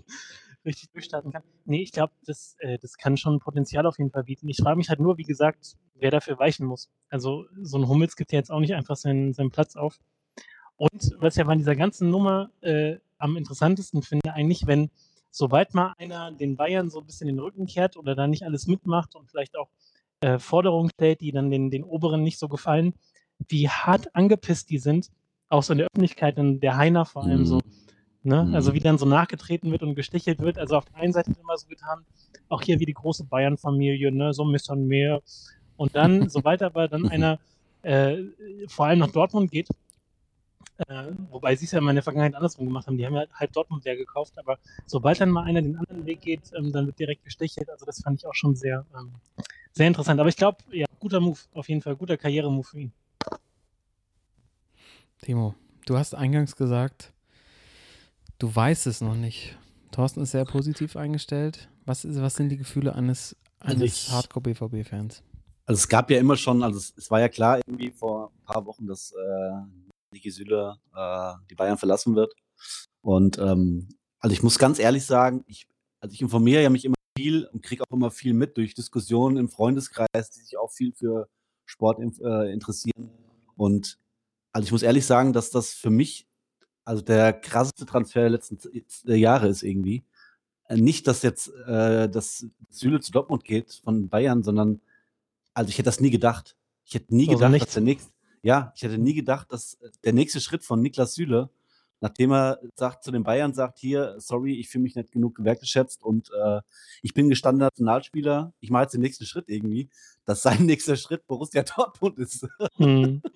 richtig 0.64 0.90
durchstarten 0.90 1.32
kann. 1.32 1.42
Nee, 1.64 1.82
ich 1.82 1.92
glaube, 1.92 2.12
das, 2.26 2.56
äh, 2.60 2.78
das 2.78 2.96
kann 2.96 3.16
schon 3.16 3.38
Potenzial 3.38 3.86
auf 3.86 3.98
jeden 3.98 4.10
Fall 4.10 4.24
bieten. 4.24 4.48
Ich 4.48 4.58
frage 4.58 4.76
mich 4.76 4.88
halt 4.88 5.00
nur, 5.00 5.18
wie 5.18 5.24
gesagt, 5.24 5.76
wer 5.94 6.10
dafür 6.10 6.38
weichen 6.38 6.66
muss. 6.66 6.90
Also 7.08 7.46
so 7.62 7.78
ein 7.78 7.88
Hummels 7.88 8.16
gibt 8.16 8.32
ja 8.32 8.38
jetzt 8.38 8.50
auch 8.50 8.60
nicht 8.60 8.74
einfach 8.74 8.96
seinen, 8.96 9.32
seinen 9.32 9.50
Platz 9.50 9.76
auf. 9.76 9.98
Und 10.76 11.14
was 11.18 11.34
ich 11.34 11.38
ja 11.38 11.44
bei 11.44 11.56
dieser 11.56 11.76
ganzen 11.76 12.10
Nummer 12.10 12.50
äh, 12.62 12.96
am 13.18 13.36
interessantesten 13.36 14.02
finde, 14.02 14.32
eigentlich, 14.32 14.66
wenn 14.66 14.90
sobald 15.30 15.74
mal 15.74 15.94
einer 15.98 16.32
den 16.32 16.56
Bayern 16.56 16.90
so 16.90 17.00
ein 17.00 17.06
bisschen 17.06 17.26
den 17.26 17.38
Rücken 17.38 17.66
kehrt 17.66 17.96
oder 17.96 18.14
da 18.14 18.26
nicht 18.26 18.44
alles 18.44 18.66
mitmacht 18.66 19.14
und 19.14 19.30
vielleicht 19.30 19.56
auch 19.56 19.68
äh, 20.20 20.38
Forderungen 20.38 20.90
stellt, 20.90 21.20
die 21.20 21.32
dann 21.32 21.50
den, 21.50 21.70
den 21.70 21.84
Oberen 21.84 22.22
nicht 22.22 22.38
so 22.38 22.48
gefallen, 22.48 22.94
wie 23.48 23.68
hart 23.68 24.14
angepisst 24.14 24.70
die 24.70 24.78
sind, 24.78 25.10
auch 25.50 25.62
so 25.62 25.72
in 25.72 25.78
der 25.78 25.88
Öffentlichkeit, 25.88 26.38
in 26.38 26.60
der 26.60 26.76
Heiner 26.76 27.04
vor 27.04 27.24
allem 27.24 27.44
so. 27.44 27.60
Ne? 28.22 28.44
Mhm. 28.44 28.54
Also 28.54 28.74
wie 28.74 28.80
dann 28.80 28.98
so 28.98 29.06
nachgetreten 29.06 29.70
wird 29.72 29.82
und 29.82 29.94
gestichelt 29.94 30.40
wird. 30.40 30.58
Also 30.58 30.76
auf 30.76 30.84
der 30.86 30.96
einen 30.96 31.12
Seite 31.12 31.28
wird 31.28 31.40
immer 31.40 31.56
so 31.56 31.66
getan, 31.66 32.04
auch 32.48 32.62
hier 32.62 32.78
wie 32.80 32.86
die 32.86 32.94
große 32.94 33.24
Bayern-Familie, 33.24 34.12
ne? 34.12 34.32
so 34.32 34.44
ein 34.44 34.52
bisschen 34.52 34.86
mehr. 34.86 35.20
Und 35.76 35.96
dann, 35.96 36.28
sobald 36.30 36.62
aber 36.62 36.88
dann 36.88 37.08
einer 37.08 37.38
äh, 37.82 38.18
vor 38.68 38.86
allem 38.86 38.98
nach 39.00 39.10
Dortmund 39.10 39.50
geht, 39.50 39.68
äh, 40.88 41.12
wobei 41.30 41.56
sie 41.56 41.64
es 41.64 41.72
ja 41.72 41.78
immer 41.78 41.90
in 41.90 41.96
der 41.96 42.02
Vergangenheit 42.02 42.34
andersrum 42.34 42.66
gemacht 42.66 42.86
haben, 42.86 42.96
die 42.96 43.04
haben 43.04 43.14
ja 43.14 43.24
halb 43.34 43.52
Dortmund 43.52 43.84
leer 43.84 43.96
gekauft, 43.96 44.38
aber 44.38 44.58
sobald 44.86 45.20
dann 45.20 45.30
mal 45.30 45.44
einer 45.44 45.60
den 45.60 45.76
anderen 45.76 46.06
Weg 46.06 46.20
geht, 46.22 46.40
ähm, 46.56 46.72
dann 46.72 46.86
wird 46.86 46.98
direkt 46.98 47.24
gestichelt. 47.24 47.68
Also 47.68 47.84
das 47.84 48.02
fand 48.02 48.20
ich 48.20 48.26
auch 48.26 48.34
schon 48.34 48.54
sehr, 48.54 48.86
ähm, 48.98 49.12
sehr 49.72 49.86
interessant. 49.86 50.20
Aber 50.20 50.28
ich 50.28 50.36
glaube, 50.36 50.58
ja, 50.72 50.86
guter 50.98 51.20
Move, 51.20 51.38
auf 51.54 51.68
jeden 51.68 51.82
Fall, 51.82 51.96
guter 51.96 52.16
Karrieremove 52.16 52.68
für 52.68 52.80
ihn. 52.80 52.92
Timo, 55.22 55.54
du 55.86 55.96
hast 55.98 56.14
eingangs 56.14 56.56
gesagt, 56.56 57.12
du 58.38 58.54
weißt 58.54 58.86
es 58.86 59.00
noch 59.00 59.14
nicht. 59.14 59.58
Thorsten 59.92 60.20
ist 60.22 60.30
sehr 60.30 60.44
positiv 60.44 60.96
eingestellt. 60.96 61.68
Was, 61.84 62.04
ist, 62.04 62.20
was 62.20 62.34
sind 62.34 62.48
die 62.48 62.56
Gefühle 62.56 62.94
eines, 62.94 63.36
Also 63.58 63.76
eines 63.76 64.06
ich- 64.06 64.10
Hardcore-BVB-Fans? 64.12 65.22
Also 65.66 65.78
es 65.78 65.88
gab 65.88 66.10
ja 66.10 66.18
immer 66.18 66.36
schon, 66.36 66.62
also 66.64 66.78
es, 66.78 66.92
es 66.96 67.10
war 67.10 67.20
ja 67.20 67.28
klar 67.28 67.58
irgendwie 67.58 67.90
vor 67.90 68.32
ein 68.32 68.44
paar 68.44 68.66
Wochen, 68.66 68.86
dass 68.88 69.12
äh, 69.12 69.52
Niki 70.12 70.30
Süle 70.30 70.76
äh, 70.96 71.32
die 71.48 71.54
Bayern 71.54 71.78
verlassen 71.78 72.16
wird. 72.16 72.34
Und 73.02 73.38
ähm, 73.38 73.88
also 74.18 74.32
ich 74.32 74.42
muss 74.42 74.58
ganz 74.58 74.78
ehrlich 74.80 75.06
sagen, 75.06 75.44
ich, 75.46 75.68
also 76.00 76.12
ich 76.12 76.22
informiere 76.22 76.62
ja 76.62 76.70
mich 76.70 76.84
immer 76.84 76.96
viel 77.16 77.44
und 77.46 77.62
kriege 77.62 77.84
auch 77.88 77.94
immer 77.94 78.10
viel 78.10 78.32
mit 78.32 78.56
durch 78.56 78.74
Diskussionen 78.74 79.36
im 79.36 79.48
Freundeskreis, 79.48 80.30
die 80.34 80.40
sich 80.40 80.58
auch 80.58 80.72
viel 80.72 80.92
für 80.92 81.28
Sport 81.66 82.00
äh, 82.20 82.52
interessieren. 82.52 83.10
Und 83.56 83.98
also 84.52 84.66
ich 84.66 84.72
muss 84.72 84.82
ehrlich 84.82 85.06
sagen, 85.06 85.32
dass 85.32 85.50
das 85.50 85.72
für 85.72 85.90
mich 85.90 86.26
also 86.84 87.02
der 87.02 87.32
krasseste 87.32 87.86
Transfer 87.86 88.20
der 88.22 88.30
letzten 88.30 88.58
äh, 89.08 89.14
Jahre 89.14 89.48
ist 89.48 89.62
irgendwie. 89.62 90.04
Äh, 90.64 90.76
Nicht, 90.76 91.06
dass 91.06 91.22
jetzt 91.22 91.48
äh, 91.66 92.08
dass 92.08 92.46
Süle 92.68 93.00
zu 93.00 93.12
Dortmund 93.12 93.44
geht 93.44 93.80
von 93.84 94.08
Bayern, 94.08 94.42
sondern 94.42 94.80
also 95.54 95.68
ich 95.68 95.74
hätte 95.78 95.86
das 95.86 96.00
nie 96.00 96.10
gedacht. 96.10 96.56
Ich 96.84 96.94
hätte 96.94 97.14
nie 97.14 97.28
Also 97.28 97.38
gedacht, 97.38 97.52
nichts. 97.52 97.66
dass 97.66 97.74
der 97.74 97.82
nächste, 97.82 98.12
ja, 98.42 98.72
ich 98.74 98.82
hätte 98.82 98.98
nie 98.98 99.14
gedacht, 99.14 99.52
dass 99.52 99.74
äh, 99.74 99.90
der 100.04 100.12
nächste 100.14 100.40
Schritt 100.40 100.64
von 100.64 100.80
Niklas 100.80 101.14
Süle, 101.14 101.50
nachdem 102.00 102.32
er 102.32 102.60
sagt 102.74 103.04
zu 103.04 103.10
den 103.10 103.22
Bayern, 103.22 103.54
sagt 103.54 103.78
hier, 103.78 104.14
sorry, 104.18 104.58
ich 104.58 104.68
fühle 104.68 104.82
mich 104.82 104.96
nicht 104.96 105.12
genug 105.12 105.42
wertgeschätzt 105.42 106.02
und 106.02 106.30
äh, 106.32 106.60
ich 107.02 107.14
bin 107.14 107.28
gestandener 107.28 107.66
Nationalspieler, 107.66 108.52
ich 108.60 108.70
mache 108.70 108.82
jetzt 108.82 108.94
den 108.94 109.02
nächsten 109.02 109.24
Schritt 109.26 109.48
irgendwie, 109.48 109.90
dass 110.24 110.42
sein 110.42 110.64
nächster 110.66 110.96
Schritt 110.96 111.26
Borussia 111.26 111.62
Dortmund 111.62 112.18
ist. 112.18 112.46
Hm. 112.76 113.22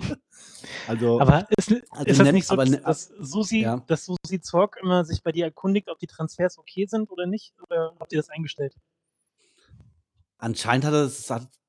Also 0.89 1.21
Aber 1.21 1.47
ist, 1.57 1.73
Also 1.91 2.05
ist 2.11 2.21
das 2.21 2.33
nicht 2.33 2.47
so, 2.47 2.55
aber 2.55 2.65
ne- 2.67 2.81
dass 2.81 3.07
Susi, 3.21 3.61
ja. 3.61 3.83
dass 3.87 4.05
Susi 4.05 4.41
Zorg 4.41 4.77
immer 4.83 5.05
sich 5.05 5.23
bei 5.23 5.31
dir 5.33 5.45
erkundigt, 5.45 5.89
ob 5.89 5.99
die 5.99 6.07
Transfers 6.09 6.59
okay 6.59 6.87
sind 6.87 7.11
oder 7.11 7.27
nicht? 7.27 7.55
Oder 7.63 7.95
habt 7.99 8.13
ihr 8.13 8.19
das 8.19 8.31
eingestellt? 8.31 8.75
anscheinend 10.39 10.85
hat 10.85 10.93
er 10.93 11.05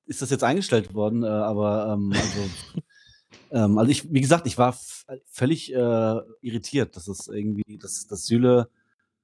ist 0.08 0.22
das 0.22 0.30
jetzt 0.30 0.44
eingestellt 0.44 0.94
worden, 0.94 1.24
äh, 1.24 1.28
aber 1.28 1.94
ähm, 1.94 2.12
also 2.14 2.50
Ähm, 3.52 3.78
also 3.78 3.92
ich, 3.92 4.12
wie 4.12 4.22
gesagt, 4.22 4.48
ich 4.48 4.58
war 4.58 4.78
völlig 5.26 5.74
äh, 5.74 6.20
irritiert, 6.42 6.96
dass 6.96 7.08
es 7.08 7.28
irgendwie, 7.28 7.78
dass, 7.78 8.08
dass 8.08 8.26
Süle, 8.26 8.70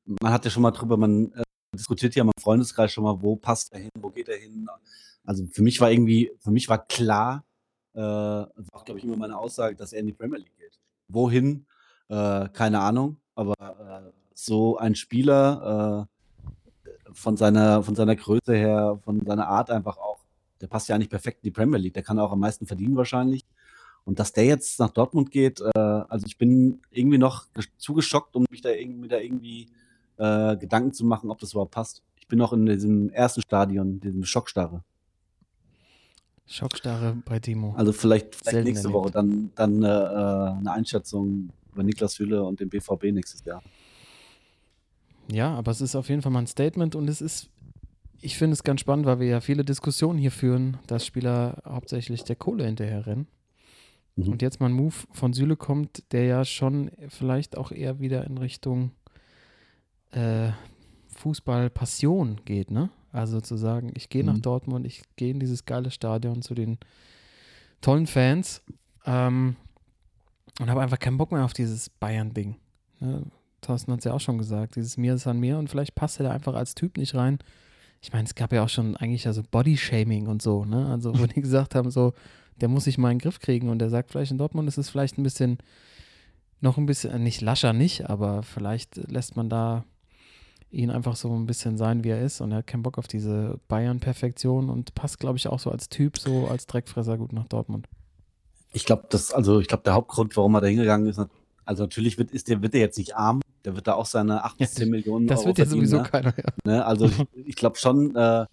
man 0.05 0.33
hat 0.33 0.45
ja 0.45 0.51
schon 0.51 0.63
mal 0.63 0.71
drüber, 0.71 0.97
man 0.97 1.31
äh, 1.33 1.43
diskutiert 1.75 2.15
ja 2.15 2.23
im 2.23 2.31
Freundeskreis 2.39 2.91
schon 2.91 3.03
mal, 3.03 3.21
wo 3.21 3.35
passt 3.35 3.73
er 3.73 3.79
hin, 3.79 3.89
wo 3.99 4.09
geht 4.09 4.29
er 4.29 4.37
hin. 4.37 4.67
Also 5.23 5.45
für 5.47 5.61
mich 5.61 5.79
war 5.79 5.91
irgendwie, 5.91 6.31
für 6.39 6.51
mich 6.51 6.67
war 6.69 6.85
klar, 6.85 7.43
äh, 7.93 7.99
auch, 7.99 8.85
glaube 8.85 8.99
ich, 8.99 9.03
immer 9.05 9.17
meine 9.17 9.37
Aussage, 9.37 9.75
dass 9.75 9.93
er 9.93 9.99
in 9.99 10.07
die 10.07 10.13
Premier 10.13 10.39
League 10.39 10.57
geht. 10.57 10.79
Wohin? 11.07 11.65
Äh, 12.09 12.49
keine 12.49 12.79
Ahnung, 12.79 13.17
aber 13.35 13.55
äh, 13.59 14.11
so 14.33 14.77
ein 14.77 14.95
Spieler 14.95 16.07
äh, 16.07 17.13
von 17.13 17.37
seiner, 17.37 17.83
von 17.83 17.95
seiner 17.95 18.15
Größe 18.15 18.53
her, 18.53 18.99
von 19.03 19.25
seiner 19.25 19.47
Art 19.47 19.69
einfach 19.69 19.97
auch, 19.97 20.19
der 20.59 20.67
passt 20.67 20.89
ja 20.89 20.95
eigentlich 20.95 21.09
perfekt 21.09 21.39
in 21.43 21.47
die 21.47 21.51
Premier 21.51 21.79
League. 21.79 21.93
Der 21.93 22.03
kann 22.03 22.19
auch 22.19 22.31
am 22.31 22.39
meisten 22.39 22.65
verdienen 22.65 22.95
wahrscheinlich. 22.95 23.45
Und 24.03 24.19
dass 24.19 24.33
der 24.33 24.45
jetzt 24.45 24.79
nach 24.79 24.91
Dortmund 24.91 25.31
geht, 25.31 25.61
äh, 25.61 25.79
also 25.79 26.25
ich 26.25 26.37
bin 26.37 26.81
irgendwie 26.89 27.17
noch 27.17 27.45
zu 27.77 27.93
geschockt, 27.93 28.35
um 28.35 28.45
mich 28.49 28.61
da 28.61 28.69
irgendwie, 28.69 29.07
da 29.07 29.19
irgendwie 29.19 29.67
äh, 30.17 30.57
Gedanken 30.57 30.93
zu 30.93 31.05
machen, 31.05 31.29
ob 31.29 31.39
das 31.39 31.51
überhaupt 31.51 31.71
passt. 31.71 32.01
Ich 32.19 32.27
bin 32.27 32.39
noch 32.39 32.53
in 32.53 32.65
diesem 32.65 33.09
ersten 33.09 33.41
Stadion, 33.41 33.99
diesem 33.99 34.23
Schockstarre. 34.23 34.83
Schockstarre 36.47 37.17
bei 37.25 37.39
Timo. 37.39 37.73
Also 37.77 37.93
vielleicht, 37.93 38.35
vielleicht 38.35 38.65
nächste 38.65 38.87
erlebt. 38.87 38.93
Woche 38.93 39.11
dann, 39.11 39.51
dann 39.55 39.83
äh, 39.83 39.87
äh, 39.87 40.57
eine 40.57 40.71
Einschätzung 40.71 41.49
über 41.71 41.83
Niklas 41.83 42.19
Hülle 42.19 42.43
und 42.43 42.59
den 42.59 42.69
BVB 42.69 43.05
nächstes 43.11 43.43
Jahr. 43.45 43.63
Ja, 45.31 45.53
aber 45.55 45.71
es 45.71 45.79
ist 45.79 45.95
auf 45.95 46.09
jeden 46.09 46.21
Fall 46.21 46.31
mal 46.31 46.39
ein 46.39 46.47
Statement 46.47 46.95
und 46.95 47.07
es 47.07 47.21
ist, 47.21 47.49
ich 48.19 48.37
finde 48.37 48.53
es 48.53 48.63
ganz 48.63 48.81
spannend, 48.81 49.05
weil 49.05 49.19
wir 49.19 49.27
ja 49.27 49.39
viele 49.39 49.63
Diskussionen 49.63 50.19
hier 50.19 50.31
führen, 50.31 50.77
dass 50.87 51.05
Spieler 51.05 51.61
hauptsächlich 51.65 52.23
der 52.25 52.35
Kohle 52.35 52.65
hinterher 52.65 53.05
rennen. 53.05 53.27
Mhm. 54.15 54.29
Und 54.33 54.41
jetzt 54.41 54.59
mal 54.59 54.67
ein 54.67 54.73
Move 54.73 54.95
von 55.11 55.33
Süle 55.33 55.55
kommt, 55.55 56.03
der 56.11 56.25
ja 56.25 56.45
schon 56.45 56.91
vielleicht 57.07 57.57
auch 57.57 57.71
eher 57.71 57.99
wieder 57.99 58.25
in 58.25 58.37
Richtung 58.37 58.91
äh, 60.11 60.51
Fußball-Passion 61.15 62.41
geht, 62.45 62.71
ne? 62.71 62.89
Also 63.11 63.41
zu 63.41 63.57
sagen, 63.57 63.91
ich 63.95 64.09
gehe 64.09 64.23
nach 64.23 64.35
Mhm. 64.35 64.41
Dortmund, 64.41 64.85
ich 64.85 65.03
gehe 65.17 65.31
in 65.31 65.39
dieses 65.39 65.65
geile 65.65 65.91
Stadion 65.91 66.41
zu 66.41 66.53
den 66.53 66.77
tollen 67.81 68.07
Fans 68.07 68.61
ähm, 69.05 69.57
und 70.59 70.69
habe 70.69 70.81
einfach 70.81 70.99
keinen 70.99 71.17
Bock 71.17 71.31
mehr 71.31 71.43
auf 71.43 71.53
dieses 71.53 71.89
Bayern-Ding. 71.89 72.55
Ne? 73.01 73.23
Thorsten 73.59 73.91
hat 73.91 73.99
es 73.99 74.05
ja 74.05 74.13
auch 74.13 74.21
schon 74.21 74.37
gesagt, 74.37 74.75
dieses 74.77 74.95
Mir 74.97 75.13
ist 75.15 75.27
an 75.27 75.39
mir 75.39 75.57
und 75.57 75.69
vielleicht 75.69 75.93
passt 75.93 76.19
er 76.19 76.23
da 76.23 76.31
einfach 76.31 76.53
als 76.53 76.73
Typ 76.73 76.97
nicht 76.97 77.13
rein. 77.15 77.39
Ich 78.01 78.11
meine, 78.11 78.25
es 78.25 78.35
gab 78.35 78.51
ja 78.51 78.63
auch 78.63 78.69
schon 78.69 78.97
eigentlich 78.97 79.27
also 79.27 79.43
Body-Shaming 79.49 80.27
und 80.27 80.41
so, 80.41 80.65
ne? 80.65 80.87
Also 80.87 81.17
wo 81.17 81.25
die 81.27 81.41
gesagt 81.41 81.75
haben, 81.75 81.91
so, 81.91 82.13
der 82.59 82.67
muss 82.67 82.85
sich 82.85 82.97
mal 82.97 83.11
in 83.11 83.17
den 83.17 83.23
Griff 83.23 83.39
kriegen 83.39 83.69
und 83.69 83.79
der 83.79 83.89
sagt 83.89 84.11
vielleicht 84.11 84.31
in 84.31 84.37
Dortmund 84.37 84.67
ist 84.67 84.77
es 84.77 84.89
vielleicht 84.89 85.17
ein 85.17 85.23
bisschen, 85.23 85.59
noch 86.61 86.77
ein 86.77 86.85
bisschen, 86.85 87.23
nicht 87.23 87.41
lascher 87.41 87.73
nicht, 87.73 88.09
aber 88.09 88.43
vielleicht 88.43 88.97
lässt 89.09 89.35
man 89.35 89.49
da 89.49 89.85
ihn 90.71 90.89
einfach 90.89 91.15
so 91.15 91.33
ein 91.35 91.45
bisschen 91.45 91.77
sein, 91.77 92.03
wie 92.03 92.09
er 92.09 92.21
ist 92.21 92.41
und 92.41 92.51
er 92.51 92.59
hat 92.59 92.67
keinen 92.67 92.83
Bock 92.83 92.97
auf 92.97 93.07
diese 93.07 93.59
Bayern-Perfektion 93.67 94.69
und 94.69 94.95
passt, 94.95 95.19
glaube 95.19 95.37
ich, 95.37 95.47
auch 95.47 95.59
so 95.59 95.69
als 95.69 95.89
Typ, 95.89 96.17
so 96.17 96.47
als 96.47 96.65
Dreckfresser 96.65 97.17
gut 97.17 97.33
nach 97.33 97.47
Dortmund. 97.47 97.87
Ich 98.73 98.85
glaube, 98.85 99.05
das, 99.09 99.33
also 99.33 99.59
ich 99.59 99.67
glaube, 99.67 99.83
der 99.83 99.93
Hauptgrund, 99.93 100.35
warum 100.37 100.55
er 100.55 100.61
da 100.61 100.67
hingegangen 100.67 101.07
ist, 101.07 101.21
also 101.65 101.83
natürlich 101.83 102.17
wird, 102.17 102.31
ist 102.31 102.47
der, 102.47 102.61
wird 102.61 102.73
er 102.73 102.79
jetzt 102.79 102.97
nicht 102.97 103.15
arm, 103.15 103.40
der 103.65 103.75
wird 103.75 103.87
da 103.87 103.93
auch 103.93 104.05
seine 104.05 104.43
8 104.43 104.57
bis 104.57 104.73
Ja, 104.73 104.83
10 104.83 104.89
Millionen 104.89 105.27
Das 105.27 105.39
Euro 105.39 105.47
wird 105.49 105.59
ja 105.59 105.65
verdienen, 105.65 105.87
sowieso 105.87 106.03
ne? 106.03 106.09
keiner, 106.09 106.33
ja. 106.37 106.53
Ne? 106.65 106.85
Also 106.85 107.05
ich, 107.05 107.25
ich 107.33 107.55
glaube 107.55 107.77
schon, 107.77 108.15
äh, 108.15 108.45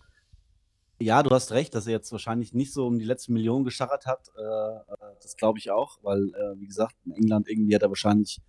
ja, 1.00 1.22
du 1.22 1.30
hast 1.30 1.52
recht, 1.52 1.74
dass 1.74 1.86
er 1.86 1.92
jetzt 1.92 2.10
wahrscheinlich 2.10 2.54
nicht 2.54 2.72
so 2.72 2.86
um 2.86 2.98
die 2.98 3.04
letzten 3.04 3.32
Millionen 3.32 3.64
gescharrt 3.64 4.06
hat. 4.06 4.30
Äh, 4.36 4.42
äh, 4.42 5.14
das 5.22 5.36
glaube 5.36 5.58
ich 5.58 5.70
auch, 5.70 5.98
weil, 6.02 6.30
äh, 6.34 6.60
wie 6.60 6.66
gesagt, 6.66 6.94
in 7.04 7.12
England 7.12 7.48
irgendwie 7.48 7.74
hat 7.74 7.82
er 7.82 7.88
wahrscheinlich 7.88 8.40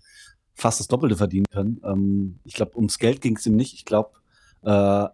fast 0.54 0.80
das 0.80 0.88
Doppelte 0.88 1.16
verdienen 1.16 1.46
können. 1.51 1.82
Ähm, 1.84 2.39
ich 2.44 2.56
glaube, 2.56 2.75
ums 2.75 2.98
Geld 2.98 3.22
ging 3.22 3.38
es 3.38 3.46
ihm 3.46 3.56
nicht. 3.56 3.74
Ich 3.74 3.86
glaube, 3.86 4.12
äh, 4.63 5.08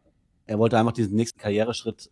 er 0.47 0.59
wollte 0.59 0.77
einfach 0.77 0.93
diesen 0.93 1.15
nächsten 1.15 1.39
Karriereschritt 1.39 2.09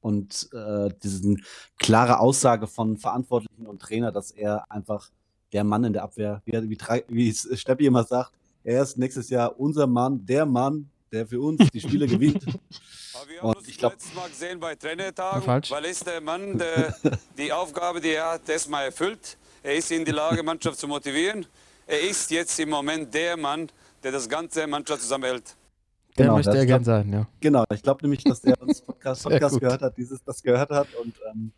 und 0.00 0.48
äh, 0.52 0.90
diesen 1.02 1.42
klare 1.78 2.20
Aussage 2.20 2.66
von 2.66 2.96
Verantwortlichen 2.96 3.66
und 3.66 3.80
Trainer, 3.80 4.12
dass 4.12 4.30
er 4.30 4.70
einfach 4.70 5.10
der 5.52 5.64
Mann 5.64 5.84
in 5.84 5.92
der 5.92 6.02
Abwehr, 6.02 6.42
wie, 6.44 6.52
wie, 6.52 6.78
wie 7.08 7.28
es 7.28 7.48
Steppi 7.58 7.86
immer 7.86 8.04
sagt, 8.04 8.32
er 8.64 8.82
ist 8.82 8.98
nächstes 8.98 9.28
Jahr 9.30 9.58
unser 9.60 9.86
Mann, 9.86 10.24
der 10.26 10.44
Mann, 10.46 10.90
der 11.12 11.26
für 11.26 11.40
uns 11.40 11.70
die 11.70 11.80
Spiele 11.80 12.06
gewinnt. 12.08 12.44
Aber 13.14 13.28
wir 13.28 13.38
haben 13.40 13.48
Und 13.50 13.56
uns 13.58 13.68
ich 13.68 13.78
glaub- 13.78 13.92
letztes 13.92 14.14
Mal 14.14 14.28
gesehen 14.28 14.58
bei 14.58 14.70
Ja, 14.70 14.76
Trainertagen, 14.76 15.42
falsch. 15.42 15.70
weil 15.70 15.84
er 15.84 15.90
ist 15.90 16.04
der 16.06 16.20
Mann, 16.20 16.58
der 16.58 16.94
die 17.38 17.52
Aufgabe, 17.52 18.00
die 18.00 18.10
er 18.10 18.32
hat, 18.32 18.48
erstmal 18.48 18.86
erfüllt. 18.86 19.36
Er 19.62 19.76
ist 19.76 19.90
in 19.92 20.04
die 20.04 20.10
Lage, 20.10 20.42
Mannschaft 20.50 20.78
zu 20.78 20.88
motivieren. 20.88 21.46
Er 21.86 22.00
ist 22.00 22.30
jetzt 22.30 22.58
im 22.58 22.70
Moment 22.70 23.12
der 23.14 23.36
Mann, 23.36 23.68
der 24.02 24.10
das 24.12 24.28
ganze 24.28 24.66
Mannschaft 24.66 25.02
zusammenhält. 25.02 25.54
Der 26.16 26.24
Genau, 26.26 26.36
möchte 26.36 26.50
das 26.50 26.60
er 26.60 26.66
gern 26.66 26.84
sein, 26.84 27.12
ja. 27.12 27.26
Genau, 27.40 27.64
ich 27.72 27.82
glaube 27.82 28.02
nämlich, 28.02 28.24
dass 28.24 28.40
der 28.40 28.60
uns 28.60 28.80
Podcast, 28.80 29.22
Podcast 29.24 29.60
gehört 29.60 29.82
hat, 29.82 29.96
dieses, 29.96 30.22
das 30.24 30.42
gehört 30.42 30.70
hat 30.70 30.88
und 31.02 31.14
ähm, 31.30 31.52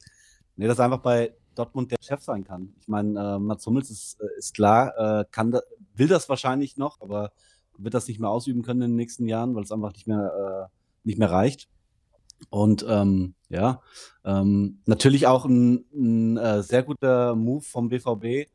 nee, 0.57 0.67
dass 0.67 0.79
er 0.79 0.87
einfach 0.87 1.01
bei 1.03 1.33
Dortmund 1.59 1.91
der 1.91 1.99
Chef 2.01 2.23
sein 2.23 2.45
kann. 2.45 2.75
Ich 2.79 2.89
meine, 2.89 3.37
äh, 3.37 3.39
Mats 3.39 3.67
Hummels 3.67 3.91
ist, 3.91 4.21
äh, 4.21 4.27
ist 4.39 4.55
klar, 4.55 5.21
äh, 5.21 5.25
kann 5.31 5.51
da, 5.51 5.61
will 5.95 6.09
das 6.09 6.29
wahrscheinlich 6.29 6.77
noch, 6.77 7.01
aber 7.01 7.33
wird 7.79 7.95
das 7.95 8.09
nicht 8.09 8.21
mehr 8.21 8.31
ausüben 8.31 8.63
können 8.63 8.83
in 8.83 8.91
den 8.93 8.97
nächsten 8.97 9.27
Jahren, 9.27 9.55
weil 9.55 9.65
es 9.65 9.73
einfach 9.73 9.93
nicht 9.93 10.07
mehr, 10.07 10.69
äh, 10.71 10.77
nicht 11.05 11.19
mehr 11.19 11.31
reicht. 11.31 11.69
Und 12.51 12.85
ähm, 12.89 13.35
ja, 13.49 13.81
ähm, 14.25 14.81
natürlich 14.87 15.27
auch 15.27 15.45
ein, 15.47 15.85
ein 15.95 16.37
äh, 16.37 16.63
sehr 16.63 16.83
guter 16.83 17.35
Move 17.35 17.63
vom 17.63 17.89
BVB, 17.89 18.51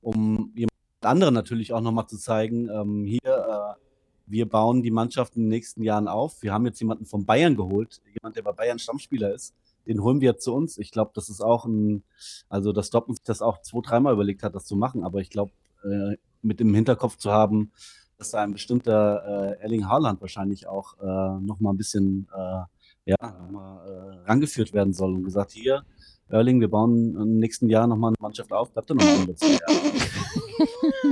um 0.00 0.52
jemand 0.54 0.70
anderen 1.00 1.34
natürlich 1.34 1.72
auch 1.72 1.80
nochmal 1.80 2.06
zu 2.06 2.16
zeigen, 2.16 2.68
ähm, 2.70 3.04
hier, 3.04 3.20
äh, 3.24 3.80
wir 4.26 4.48
bauen 4.48 4.82
die 4.82 4.90
Mannschaft 4.90 5.36
in 5.36 5.42
den 5.42 5.48
nächsten 5.48 5.82
Jahren 5.82 6.08
auf. 6.08 6.42
Wir 6.42 6.52
haben 6.52 6.64
jetzt 6.64 6.80
jemanden 6.80 7.04
von 7.04 7.26
Bayern 7.26 7.56
geholt, 7.56 8.00
jemand, 8.14 8.36
der 8.36 8.42
bei 8.42 8.52
Bayern 8.52 8.78
Stammspieler 8.78 9.34
ist. 9.34 9.54
Den 9.86 10.02
holen 10.02 10.20
wir 10.20 10.30
jetzt 10.32 10.44
zu 10.44 10.54
uns. 10.54 10.78
Ich 10.78 10.90
glaube, 10.90 11.10
das 11.14 11.28
ist 11.28 11.40
auch 11.40 11.64
ein, 11.66 12.02
also 12.48 12.72
dass 12.72 12.90
Dortmund 12.90 13.18
sich 13.18 13.24
das 13.26 13.42
auch 13.42 13.60
zwei, 13.62 13.80
dreimal 13.82 14.12
überlegt 14.14 14.42
hat, 14.42 14.54
das 14.54 14.64
zu 14.64 14.76
machen. 14.76 15.04
Aber 15.04 15.20
ich 15.20 15.30
glaube, 15.30 15.52
äh, 15.84 16.16
mit 16.42 16.60
dem 16.60 16.74
Hinterkopf 16.74 17.16
zu 17.16 17.30
haben, 17.30 17.72
dass 18.18 18.30
da 18.30 18.42
ein 18.42 18.52
bestimmter 18.52 19.56
äh, 19.58 19.62
Erling 19.62 19.88
Haaland 19.88 20.20
wahrscheinlich 20.20 20.66
auch 20.66 20.94
äh, 21.00 21.40
nochmal 21.40 21.74
ein 21.74 21.76
bisschen 21.76 22.28
äh, 22.34 22.62
ja, 23.10 23.16
noch 23.20 23.50
mal, 23.50 23.86
äh, 24.24 24.28
rangeführt 24.30 24.72
werden 24.72 24.92
soll 24.94 25.14
und 25.14 25.24
gesagt, 25.24 25.50
hier, 25.52 25.84
Erling, 26.28 26.60
wir 26.60 26.68
bauen 26.68 27.14
im 27.16 27.38
nächsten 27.38 27.68
Jahr 27.68 27.86
nochmal 27.86 28.10
eine 28.10 28.16
Mannschaft 28.20 28.50
auf, 28.52 28.70
bleibt 28.72 28.88
dann 28.88 28.96
noch 28.96 29.04
ein 29.04 29.36
zwei 29.36 29.48
Jahre. 29.48 29.92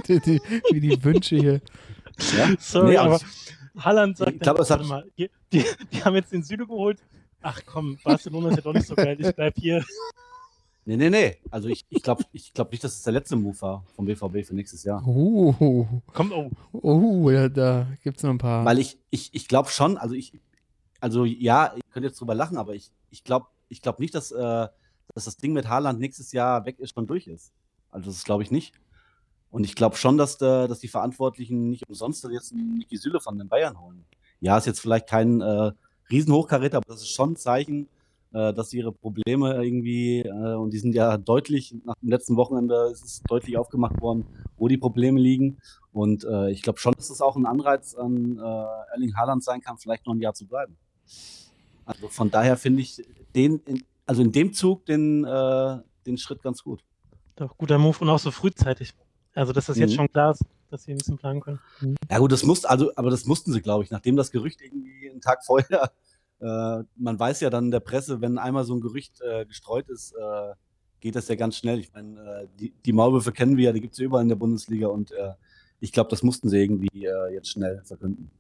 die, 0.09 0.21
die, 0.21 0.41
wie 0.73 0.81
die 0.81 1.05
Wünsche 1.05 1.37
hier. 1.37 1.61
Ja? 2.37 2.49
Sorry, 2.59 2.91
Nee, 2.93 2.97
aber 2.97 3.21
Haaland 3.79 4.17
sagt, 4.17 4.33
Ich 4.33 4.41
glaub, 4.41 4.57
dann, 4.57 4.63
es 4.65 4.71
hat- 4.71 4.87
mal, 4.87 5.05
die, 5.19 5.31
die, 5.53 5.65
die 5.93 6.03
haben 6.05 6.15
jetzt 6.15 6.33
den 6.33 6.43
Süde 6.43 6.67
geholt. 6.67 6.99
Ach 7.43 7.61
komm, 7.67 7.99
Barcelona 8.03 8.51
ist 8.51 8.57
ja 8.57 8.63
doch 8.63 8.73
nicht 8.73 8.87
so 8.87 8.95
geil, 8.95 9.17
ich 9.19 9.35
bleib 9.35 9.55
hier. 9.57 9.85
Nee, 10.85 10.97
nee, 10.97 11.11
nee. 11.11 11.37
Also 11.51 11.69
ich, 11.69 11.85
ich 11.91 12.03
glaube 12.03 12.25
ich 12.33 12.53
glaub 12.53 12.73
nicht, 12.73 12.83
dass 12.83 12.95
es 12.95 13.03
der 13.03 13.13
letzte 13.13 13.37
Move 13.37 13.61
war 13.61 13.85
vom 13.95 14.05
BVB 14.05 14.45
für 14.45 14.55
nächstes 14.55 14.83
Jahr. 14.83 15.07
Uh, 15.07 15.87
Komm, 16.13 16.33
oh, 16.33 16.51
uh, 16.73 17.31
ja, 17.31 17.49
da 17.49 17.87
gibt 18.03 18.17
es 18.17 18.23
noch 18.25 18.31
ein 18.31 18.39
paar. 18.39 18.65
Weil 18.65 18.79
ich, 18.79 18.99
ich, 19.11 19.33
ich 19.33 19.47
glaube 19.47 19.69
schon, 19.71 19.97
also 19.97 20.15
ich, 20.15 20.33
also 21.01 21.25
ja, 21.25 21.73
ihr 21.77 21.83
könnt 21.93 22.05
jetzt 22.05 22.21
drüber 22.21 22.35
lachen, 22.35 22.57
aber 22.57 22.75
ich, 22.75 22.91
ich 23.11 23.23
glaube 23.23 23.47
ich 23.69 23.81
glaub 23.81 24.01
nicht, 24.01 24.15
dass, 24.15 24.33
äh, 24.33 24.69
dass 25.15 25.25
das 25.25 25.37
Ding 25.37 25.53
mit 25.53 25.69
Haaland 25.69 25.99
nächstes 25.99 26.33
Jahr 26.33 26.65
weg 26.67 26.79
ist, 26.79 26.95
schon 26.95 27.07
durch 27.07 27.27
ist. 27.27 27.53
Also 27.91 28.11
das 28.11 28.25
glaube 28.25 28.43
ich 28.43 28.51
nicht. 28.51 28.75
Und 29.51 29.65
ich 29.65 29.75
glaube 29.75 29.97
schon, 29.97 30.19
dass, 30.19 30.39
da, 30.39 30.67
dass 30.67 30.81
die 30.81 30.89
Verantwortlichen 30.89 31.71
nicht 31.71 31.89
umsonst 31.89 32.27
jetzt 32.31 32.53
einen 32.53 32.79
Niki 32.79 32.97
Süle 32.97 33.21
von 33.21 33.39
den 33.39 33.49
Bayern 33.49 33.81
holen. 33.81 34.05
Ja, 34.41 34.59
ist 34.59 34.67
jetzt 34.67 34.81
vielleicht 34.81 35.09
kein 35.09 35.41
äh, 35.41 35.73
Riesenhochkaräter, 36.11 36.79
aber 36.79 36.87
das 36.89 37.03
ist 37.03 37.11
schon 37.11 37.33
ein 37.33 37.37
Zeichen, 37.37 37.89
äh, 38.33 38.53
dass 38.55 38.71
sie 38.71 38.79
ihre 38.79 38.93
Probleme 38.93 39.63
irgendwie, 39.63 40.21
äh, 40.21 40.55
und 40.55 40.71
die 40.73 40.79
sind 40.79 40.95
ja 40.95 41.19
deutlich, 41.19 41.75
nach 41.85 41.95
dem 42.03 42.09
letzten 42.09 42.37
Wochenende 42.37 42.89
ist 42.93 43.05
es 43.05 43.23
deutlich 43.29 43.57
aufgemacht 43.59 44.01
worden, 44.01 44.27
wo 44.57 44.69
die 44.69 44.79
Probleme 44.79 45.21
liegen. 45.21 45.59
Und 45.93 46.25
äh, 46.25 46.51
ich 46.51 46.63
glaube 46.63 46.79
schon, 46.79 46.95
dass 46.95 47.11
es 47.11 47.21
auch 47.21 47.37
ein 47.37 47.45
Anreiz 47.47 47.95
an 47.95 48.39
Erling 48.39 49.15
Haaland 49.17 49.45
sein 49.45 49.61
kann, 49.61 49.77
vielleicht 49.79 50.07
noch 50.07 50.15
ein 50.15 50.21
Jahr 50.21 50.35
zu 50.35 50.47
bleiben. 50.47 50.77
Also 51.85 52.09
von 52.09 52.31
daher 52.31 52.57
finde 52.57 52.81
ich 52.81 53.03
den, 53.35 53.59
in, 53.67 53.83
also 54.07 54.23
in 54.23 54.33
dem 54.33 54.53
Zug 54.55 54.87
den, 54.87 55.23
den 55.25 56.17
Schritt 56.17 56.43
ganz 56.43 56.63
gut. 56.63 56.83
doch 57.37 57.57
guter 57.59 57.77
Move 57.79 57.99
und 58.01 58.09
auch 58.09 58.19
so 58.19 58.31
frühzeitig. 58.31 58.95
Also, 59.35 59.53
dass 59.53 59.67
das 59.67 59.77
jetzt 59.79 59.93
Mhm. 59.93 59.97
schon 59.97 60.09
klar 60.13 60.33
ist, 60.33 60.45
dass 60.73 60.85
sie 60.85 60.93
ein 60.93 60.99
bisschen 60.99 61.19
planen 61.19 61.41
können. 61.41 61.61
Ja 62.11 62.19
gut, 62.19 62.33
das 62.33 62.45
muss, 62.45 62.65
also, 62.65 62.93
aber 62.97 63.11
das 63.11 63.27
mussten 63.27 63.53
sie, 63.53 63.61
glaube 63.61 63.85
ich, 63.85 63.91
nachdem 63.91 64.17
das 64.17 64.31
Gerücht 64.31 64.61
irgendwie 64.61 65.11
einen 65.11 65.21
Tag 65.21 65.45
vorher, 65.45 65.93
äh, 66.41 66.85
man 66.97 67.19
weiß 67.19 67.41
ja 67.41 67.51
dann 67.51 67.67
in 67.67 67.71
der 67.71 67.81
Presse, 67.81 68.21
wenn 68.21 68.39
einmal 68.39 68.65
so 68.65 68.75
ein 68.75 68.81
Gerücht 68.81 69.21
äh, 69.21 69.45
gestreut 69.47 69.89
ist, 69.89 70.13
äh, 70.13 70.55
geht 71.01 71.17
das 71.17 71.29
ja 71.29 71.35
ganz 71.35 71.57
schnell. 71.57 71.79
Ich 71.81 71.93
meine, 71.93 72.21
äh, 72.21 72.49
die, 72.59 72.73
die 72.85 72.93
Maulwürfe 72.93 73.33
kennen 73.33 73.57
wir 73.57 73.65
ja, 73.67 73.73
die 73.73 73.81
gibt 73.81 73.95
es 73.95 73.99
ja 73.99 74.07
überall 74.07 74.23
in 74.23 74.29
der 74.29 74.37
Bundesliga 74.37 74.89
und 74.89 75.13
äh, 75.13 75.33
ich 75.81 75.93
glaube, 75.93 76.11
das 76.11 76.23
mussten 76.23 76.49
sie 76.49 76.59
irgendwie 76.59 77.07
äh, 77.07 77.35
jetzt 77.35 77.51
schnell 77.51 77.83
verkünden. 77.85 78.31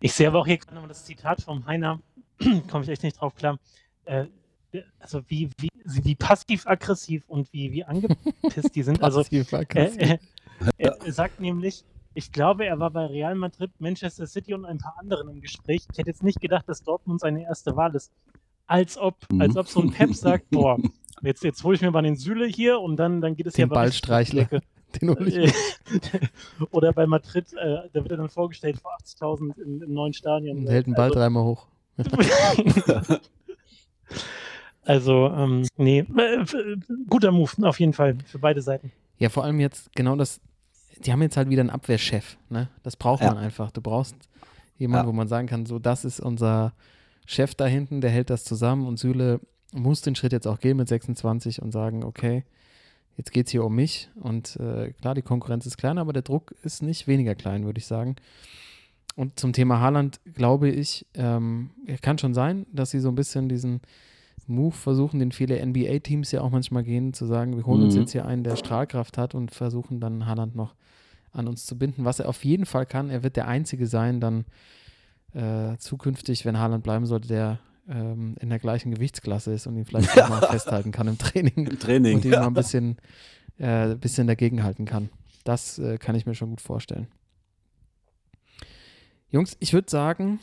Ich 0.00 0.14
sehe 0.14 0.28
aber 0.28 0.38
auch 0.38 0.46
hier 0.46 0.56
gerade 0.56 0.74
nochmal 0.74 0.88
das 0.88 1.04
Zitat 1.04 1.42
vom 1.42 1.66
Heiner, 1.66 2.00
komme 2.70 2.84
ich 2.84 2.88
echt 2.88 3.02
nicht 3.02 3.20
drauf 3.20 3.34
klar. 3.34 3.58
Äh, 4.06 4.26
also 5.00 5.22
wie, 5.28 5.50
wie 5.58 5.68
wie 5.84 6.14
passiv-aggressiv 6.14 7.28
und 7.28 7.52
wie, 7.52 7.72
wie 7.72 7.84
angepisst 7.84 8.74
die 8.74 8.82
sind. 8.82 9.00
Also 9.10 9.22
Passiv, 9.22 9.50
er, 10.78 10.96
sagt 11.12 11.40
nämlich, 11.40 11.84
ich 12.14 12.32
glaube, 12.32 12.66
er 12.66 12.78
war 12.78 12.90
bei 12.90 13.06
Real 13.06 13.34
Madrid, 13.34 13.70
Manchester 13.78 14.26
City 14.26 14.52
und 14.54 14.64
ein 14.64 14.78
paar 14.78 14.96
anderen 14.98 15.28
im 15.28 15.40
Gespräch. 15.40 15.82
Ich 15.92 15.98
hätte 15.98 16.08
jetzt 16.10 16.22
nicht 16.22 16.40
gedacht, 16.40 16.68
dass 16.68 16.82
Dortmund 16.82 17.20
seine 17.20 17.42
erste 17.44 17.76
Wahl 17.76 17.94
ist. 17.94 18.10
Als 18.66 18.96
ob, 18.98 19.16
Mhm. 19.32 19.40
als 19.40 19.56
ob 19.56 19.68
so 19.68 19.80
ein 19.80 19.90
Pep 19.90 20.14
sagt, 20.14 20.48
boah, 20.50 20.78
jetzt, 21.22 21.44
jetzt 21.44 21.62
hole 21.64 21.74
ich 21.76 21.82
mir 21.82 21.90
mal 21.90 22.02
den 22.02 22.16
Süle 22.16 22.46
hier 22.46 22.80
und 22.80 22.96
dann, 22.96 23.20
dann 23.20 23.36
geht 23.36 23.46
es 23.46 23.54
Den 23.54 23.62
ja 23.62 23.66
richtig 23.66 23.74
Ballstreichler. 23.74 24.48
Den 25.00 25.10
hol 25.10 25.28
ich. 25.28 25.52
Oder 26.72 26.92
bei 26.92 27.06
Madrid, 27.06 27.52
äh, 27.52 27.88
da 27.92 28.02
wird 28.02 28.10
er 28.10 28.16
dann 28.16 28.28
vorgestellt 28.28 28.80
vor 28.80 28.90
80.000 29.04 29.56
im, 29.62 29.82
im 29.82 29.94
neuen 29.94 30.12
Stadion. 30.12 30.58
und 30.58 30.66
hält 30.68 30.86
den 30.86 30.94
Ball 30.94 31.10
dreimal 31.12 31.44
hoch. 31.44 31.68
Also, 31.96 33.18
also 34.82 35.26
ähm, 35.28 35.66
nee, 35.76 36.00
äh, 36.00 36.40
f- 36.40 36.56
guter 37.08 37.30
Move, 37.30 37.50
auf 37.62 37.78
jeden 37.78 37.92
Fall, 37.92 38.16
für 38.26 38.38
beide 38.40 38.62
Seiten. 38.62 38.90
Ja, 39.18 39.28
vor 39.28 39.44
allem 39.44 39.60
jetzt 39.60 39.94
genau 39.94 40.16
das, 40.16 40.40
die 41.04 41.12
haben 41.12 41.22
jetzt 41.22 41.36
halt 41.36 41.48
wieder 41.50 41.60
einen 41.60 41.70
Abwehrchef, 41.70 42.36
ne? 42.48 42.68
Das 42.82 42.96
braucht 42.96 43.22
Ja. 43.22 43.28
man 43.34 43.38
einfach. 43.38 43.70
Du 43.70 43.80
brauchst 43.80 44.14
jemanden, 44.78 45.06
Ja. 45.06 45.08
wo 45.08 45.16
man 45.16 45.28
sagen 45.28 45.46
kann, 45.46 45.66
so, 45.66 45.78
das 45.78 46.04
ist 46.04 46.20
unser 46.20 46.72
Chef 47.26 47.54
da 47.54 47.66
hinten, 47.66 48.00
der 48.00 48.10
hält 48.10 48.30
das 48.30 48.44
zusammen 48.44 48.86
und 48.86 48.98
Süle 48.98 49.40
muss 49.72 50.00
den 50.02 50.14
Schritt 50.16 50.32
jetzt 50.32 50.46
auch 50.48 50.58
gehen 50.58 50.76
mit 50.76 50.88
26 50.88 51.62
und 51.62 51.70
sagen, 51.70 52.02
okay, 52.02 52.44
jetzt 53.16 53.32
geht 53.32 53.46
es 53.46 53.52
hier 53.52 53.64
um 53.64 53.74
mich 53.74 54.10
und 54.16 54.56
äh, 54.56 54.92
klar, 55.00 55.14
die 55.14 55.22
Konkurrenz 55.22 55.64
ist 55.66 55.76
klein, 55.78 55.98
aber 55.98 56.12
der 56.12 56.22
Druck 56.22 56.54
ist 56.62 56.82
nicht 56.82 57.06
weniger 57.06 57.34
klein, 57.34 57.64
würde 57.64 57.78
ich 57.78 57.86
sagen. 57.86 58.16
Und 59.16 59.38
zum 59.38 59.52
Thema 59.52 59.80
Haaland 59.80 60.20
glaube 60.34 60.68
ich, 60.70 61.06
ähm, 61.14 61.70
kann 62.02 62.18
schon 62.18 62.34
sein, 62.34 62.66
dass 62.72 62.90
sie 62.90 63.00
so 63.00 63.08
ein 63.10 63.14
bisschen 63.14 63.48
diesen 63.48 63.80
Move 64.46 64.74
versuchen, 64.74 65.20
den 65.20 65.30
viele 65.32 65.60
NBA-Teams 65.64 66.32
ja 66.32 66.40
auch 66.40 66.50
manchmal 66.50 66.82
gehen, 66.82 67.12
zu 67.12 67.26
sagen, 67.26 67.56
wir 67.56 67.64
holen 67.66 67.82
uns 67.82 67.94
Mhm. 67.94 68.00
jetzt 68.00 68.12
hier 68.12 68.24
einen, 68.24 68.42
der 68.42 68.56
Strahlkraft 68.56 69.18
hat 69.18 69.34
und 69.34 69.52
versuchen 69.52 70.00
dann 70.00 70.26
Haaland 70.26 70.56
noch 70.56 70.74
an 71.32 71.48
uns 71.48 71.64
zu 71.66 71.76
binden. 71.78 72.04
Was 72.04 72.18
er 72.20 72.28
auf 72.28 72.44
jeden 72.44 72.66
Fall 72.66 72.86
kann, 72.86 73.10
er 73.10 73.22
wird 73.22 73.36
der 73.36 73.46
Einzige 73.48 73.86
sein, 73.86 74.20
dann 74.20 74.44
äh, 75.32 75.76
zukünftig, 75.78 76.44
wenn 76.44 76.58
Haaland 76.58 76.82
bleiben 76.82 77.06
sollte, 77.06 77.28
der 77.28 77.60
ähm, 77.88 78.36
in 78.40 78.50
der 78.50 78.58
gleichen 78.58 78.90
Gewichtsklasse 78.92 79.52
ist 79.52 79.66
und 79.66 79.76
ihn 79.76 79.84
vielleicht 79.84 80.14
Ja. 80.16 80.24
auch 80.24 80.28
mal 80.28 80.42
festhalten 80.50 80.90
kann 80.92 81.08
im 81.08 81.18
Training 81.18 81.66
Im 81.66 81.78
Training. 81.78 82.16
und 82.16 82.24
ihn 82.24 82.32
ja. 82.32 82.40
mal 82.40 82.46
ein 82.48 82.54
bisschen, 82.54 82.96
äh, 83.58 83.94
bisschen 83.96 84.26
dagegenhalten 84.26 84.84
kann. 84.86 85.08
Das 85.44 85.78
äh, 85.78 85.98
kann 85.98 86.14
ich 86.16 86.26
mir 86.26 86.34
schon 86.34 86.50
gut 86.50 86.60
vorstellen. 86.60 87.06
Jungs, 89.30 89.56
ich 89.60 89.72
würde 89.72 89.90
sagen, 89.90 90.40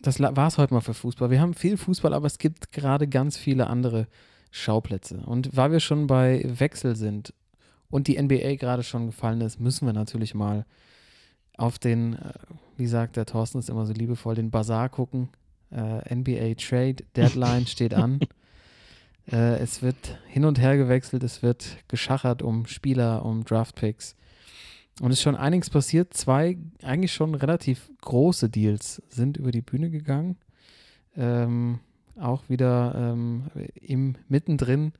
das 0.00 0.20
war 0.20 0.46
es 0.46 0.58
heute 0.58 0.74
mal 0.74 0.80
für 0.80 0.94
Fußball. 0.94 1.30
Wir 1.30 1.40
haben 1.40 1.54
viel 1.54 1.76
Fußball, 1.76 2.14
aber 2.14 2.26
es 2.26 2.38
gibt 2.38 2.70
gerade 2.72 3.08
ganz 3.08 3.36
viele 3.36 3.66
andere 3.66 4.06
Schauplätze. 4.50 5.18
Und 5.26 5.56
weil 5.56 5.72
wir 5.72 5.80
schon 5.80 6.06
bei 6.06 6.42
Wechsel 6.46 6.94
sind 6.94 7.34
und 7.90 8.06
die 8.06 8.20
NBA 8.20 8.56
gerade 8.56 8.82
schon 8.82 9.06
gefallen 9.06 9.40
ist, 9.40 9.60
müssen 9.60 9.86
wir 9.86 9.92
natürlich 9.92 10.34
mal 10.34 10.66
auf 11.56 11.78
den, 11.78 12.14
äh, 12.14 12.32
wie 12.76 12.86
sagt 12.86 13.16
der 13.16 13.26
Thorsten 13.26 13.58
ist 13.58 13.68
immer 13.68 13.86
so 13.86 13.92
liebevoll, 13.92 14.34
den 14.34 14.50
Bazar 14.50 14.88
gucken. 14.88 15.28
Äh, 15.70 16.14
NBA 16.14 16.54
Trade 16.54 17.04
Deadline 17.16 17.66
steht 17.66 17.94
an. 17.94 18.20
Äh, 19.30 19.58
es 19.58 19.82
wird 19.82 20.18
hin 20.26 20.46
und 20.46 20.58
her 20.58 20.78
gewechselt, 20.78 21.22
es 21.22 21.42
wird 21.42 21.76
geschachert 21.88 22.40
um 22.40 22.66
Spieler, 22.66 23.26
um 23.26 23.44
Draftpicks. 23.44 24.16
Und 25.00 25.10
es 25.10 25.18
ist 25.18 25.22
schon 25.22 25.36
einiges 25.36 25.70
passiert. 25.70 26.14
Zwei 26.14 26.56
eigentlich 26.82 27.12
schon 27.12 27.34
relativ 27.34 27.90
große 28.00 28.48
Deals 28.48 29.02
sind 29.08 29.36
über 29.36 29.52
die 29.52 29.60
Bühne 29.60 29.90
gegangen. 29.90 30.36
Ähm, 31.16 31.80
auch 32.18 32.48
wieder 32.48 32.94
ähm, 32.96 33.44
im 33.74 34.16
mittendrin 34.28 34.92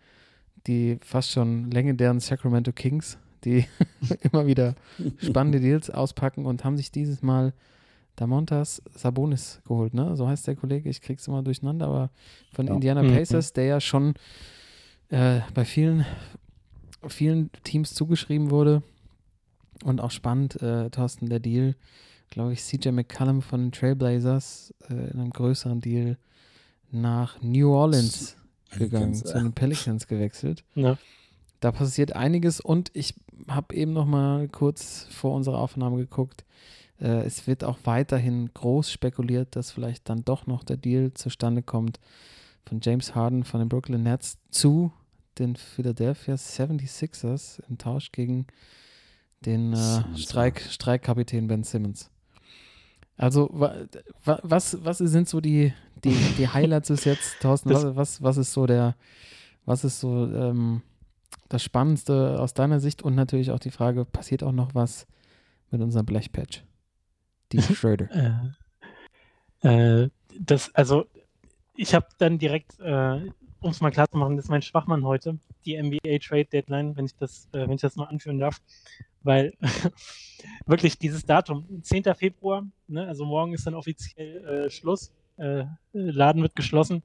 die 0.69 0.99
fast 1.03 1.31
schon 1.31 1.71
legendären 1.71 2.21
Sacramento 2.21 2.73
Kings, 2.73 3.19
die 3.45 3.65
immer 4.33 4.47
wieder 4.47 4.75
spannende 5.19 5.61
Deals 5.61 5.91
auspacken 5.91 6.47
und 6.47 6.65
haben 6.65 6.77
sich 6.77 6.93
dieses 6.93 7.23
Mal 7.23 7.53
Damontas 8.17 8.83
Sabonis 8.95 9.61
geholt, 9.67 9.95
ne? 9.95 10.17
So 10.17 10.29
heißt 10.29 10.47
der 10.47 10.57
Kollege, 10.57 10.89
ich 10.91 11.01
krieg's 11.01 11.27
immer 11.29 11.43
durcheinander, 11.43 11.87
aber 11.87 12.11
von 12.53 12.67
Ja. 12.67 12.75
Indiana 12.75 13.03
Mhm. 13.03 13.13
Pacers, 13.15 13.53
der 13.53 13.65
ja 13.65 13.81
schon 13.81 14.15
äh, 15.11 15.41
bei 15.55 15.65
vielen, 15.65 16.05
vielen 17.07 17.51
Teams 17.65 17.95
zugeschrieben 17.95 18.51
wurde. 18.51 18.83
Und 19.85 20.01
auch 20.01 20.11
spannend, 20.11 20.61
äh, 20.61 20.91
Thorsten, 20.91 21.29
der 21.29 21.39
Deal, 21.39 21.77
glaube 22.31 22.53
ich, 22.53 22.63
CJ 22.65 22.89
McCallum 22.91 23.41
von 23.43 23.67
den 23.67 23.73
Trailblazers 23.73 24.75
äh, 24.91 24.95
in 24.95 25.21
einem 25.21 25.31
größeren 25.31 25.81
Deal 25.81 26.19
nach 26.91 27.41
New 27.41 27.71
Orleans 27.73 28.37
gegangen, 28.71 29.13
Pelicans, 29.13 29.25
zu 29.25 29.39
den 29.39 29.53
Pelicans 29.53 30.07
gewechselt. 30.07 30.65
Ja. 30.75 30.97
Da 31.61 31.73
passiert 31.73 32.15
einiges 32.15 32.61
und 32.61 32.93
ich 32.95 33.15
habe 33.49 33.75
eben 33.75 33.93
noch 33.93 34.07
mal 34.07 34.47
kurz 34.47 35.09
vor 35.11 35.35
unserer 35.35 35.59
Aufnahme 35.59 35.97
geguckt. 35.97 36.45
Äh, 37.01 37.25
es 37.25 37.49
wird 37.49 37.65
auch 37.65 37.79
weiterhin 37.83 38.51
groß 38.55 38.93
spekuliert, 38.93 39.57
dass 39.57 39.73
vielleicht 39.73 40.09
dann 40.09 40.25
doch 40.25 40.47
noch 40.47 40.63
der 40.63 40.77
Deal 40.77 41.13
zustande 41.15 41.63
kommt 41.63 41.99
von 42.69 42.81
James 42.81 43.15
Harden 43.15 43.43
von 43.43 43.59
den 43.59 43.69
Brooklyn 43.69 44.05
Nets 44.05 44.39
zu 44.51 44.93
den 45.39 45.57
Philadelphia 45.57 46.35
76ers 46.35 47.61
im 47.69 47.79
Tausch 47.79 48.13
gegen 48.13 48.47
den 49.45 49.73
äh, 49.73 50.17
Streik, 50.17 50.61
Streikkapitän 50.61 51.47
Ben 51.47 51.63
Simmons. 51.63 52.11
Also, 53.17 53.49
wa, 53.53 53.75
wa, 54.25 54.39
was, 54.43 54.85
was 54.85 54.99
sind 54.99 55.29
so 55.29 55.41
die, 55.41 55.73
die, 56.05 56.17
die 56.37 56.49
Highlights 56.49 56.89
bis 56.89 57.05
jetzt, 57.05 57.41
Thorsten? 57.41 57.71
Was, 57.71 57.97
was, 57.97 58.23
was 58.23 58.37
ist 58.37 58.53
so 58.53 58.67
der, 58.67 58.97
was 59.65 59.85
ist 59.85 60.01
so 60.01 60.27
ähm, 60.27 60.83
das 61.49 61.63
Spannendste 61.63 62.39
aus 62.41 62.55
deiner 62.55 62.81
Sicht? 62.81 63.03
Und 63.03 63.15
natürlich 63.15 63.51
auch 63.51 63.59
die 63.59 63.71
Frage, 63.71 64.05
passiert 64.05 64.43
auch 64.43 64.53
noch 64.53 64.75
was 64.75 65.07
mit 65.71 65.81
unserem 65.81 66.07
Blechpatch? 66.07 66.65
Die 67.53 67.63
Schröder. 67.75 68.55
Äh, 69.63 70.03
äh, 70.03 70.11
das, 70.39 70.75
also, 70.75 71.07
ich 71.75 71.95
habe 71.95 72.07
dann 72.19 72.39
direkt, 72.39 72.79
äh, 72.81 73.31
um 73.61 73.71
es 73.71 73.81
mal 73.81 73.91
klar 73.91 74.09
zu 74.11 74.17
machen, 74.17 74.37
das 74.37 74.47
ist 74.47 74.51
mein 74.51 74.63
Schwachmann 74.63 75.05
heute, 75.05 75.39
die 75.65 75.81
NBA 75.81 76.19
Trade 76.19 76.47
Deadline, 76.47 76.97
wenn 76.97 77.07
ich 77.07 77.17
das, 77.17 77.49
äh, 77.53 77.61
wenn 77.61 77.73
ich 77.73 77.81
das 77.81 77.97
mal 77.97 78.05
anführen 78.05 78.39
darf, 78.39 78.61
weil 79.23 79.55
wirklich 80.67 80.99
dieses 80.99 81.25
Datum, 81.25 81.83
10. 81.83 82.05
Februar, 82.15 82.67
ne, 82.87 83.07
also 83.07 83.25
morgen 83.25 83.53
ist 83.53 83.67
dann 83.67 83.75
offiziell 83.75 84.45
äh, 84.45 84.71
Schluss, 84.71 85.13
äh, 85.39 85.65
Laden 85.93 86.43
wird 86.43 86.55
geschlossen, 86.57 87.03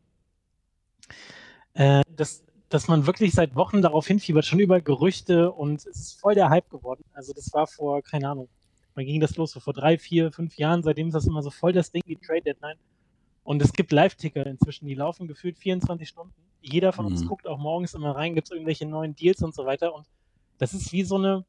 äh, 1.73 2.01
dass, 2.15 2.43
dass 2.69 2.87
man 2.87 3.05
wirklich 3.07 3.33
seit 3.33 3.55
Wochen 3.55 3.81
darauf 3.81 4.07
hinfiebert, 4.07 4.45
schon 4.45 4.59
über 4.59 4.81
Gerüchte 4.81 5.51
und 5.51 5.85
es 5.85 5.85
ist 5.85 6.19
voll 6.19 6.35
der 6.35 6.49
Hype 6.49 6.69
geworden. 6.69 7.03
Also 7.13 7.33
das 7.33 7.53
war 7.53 7.67
vor, 7.67 8.01
keine 8.01 8.29
Ahnung, 8.29 8.49
wann 8.95 9.05
ging 9.05 9.19
das 9.19 9.35
los? 9.37 9.51
So 9.51 9.59
vor 9.59 9.73
drei, 9.73 9.97
vier, 9.97 10.31
fünf 10.31 10.57
Jahren, 10.57 10.83
seitdem 10.83 11.07
ist 11.07 11.13
das 11.13 11.25
immer 11.27 11.41
so 11.41 11.49
voll 11.49 11.73
das 11.73 11.91
Ding, 11.91 12.03
die 12.07 12.15
Trade 12.17 12.41
Deadline. 12.41 12.77
Und 13.43 13.61
es 13.61 13.73
gibt 13.73 13.91
Live-Ticker 13.91 14.45
inzwischen, 14.45 14.87
die 14.87 14.95
laufen 14.95 15.27
gefühlt 15.27 15.57
24 15.57 16.07
Stunden. 16.07 16.33
Jeder 16.61 16.93
von 16.93 17.05
uns 17.05 17.23
Mhm. 17.23 17.27
guckt 17.27 17.47
auch 17.47 17.57
morgens 17.57 17.93
immer 17.93 18.15
rein, 18.15 18.35
gibt 18.35 18.47
es 18.47 18.51
irgendwelche 18.51 18.85
neuen 18.85 19.15
Deals 19.15 19.41
und 19.41 19.53
so 19.53 19.65
weiter. 19.65 19.93
Und 19.93 20.07
das 20.59 20.73
ist 20.73 20.93
wie 20.93 21.03
so 21.03 21.17
eine, 21.17 21.43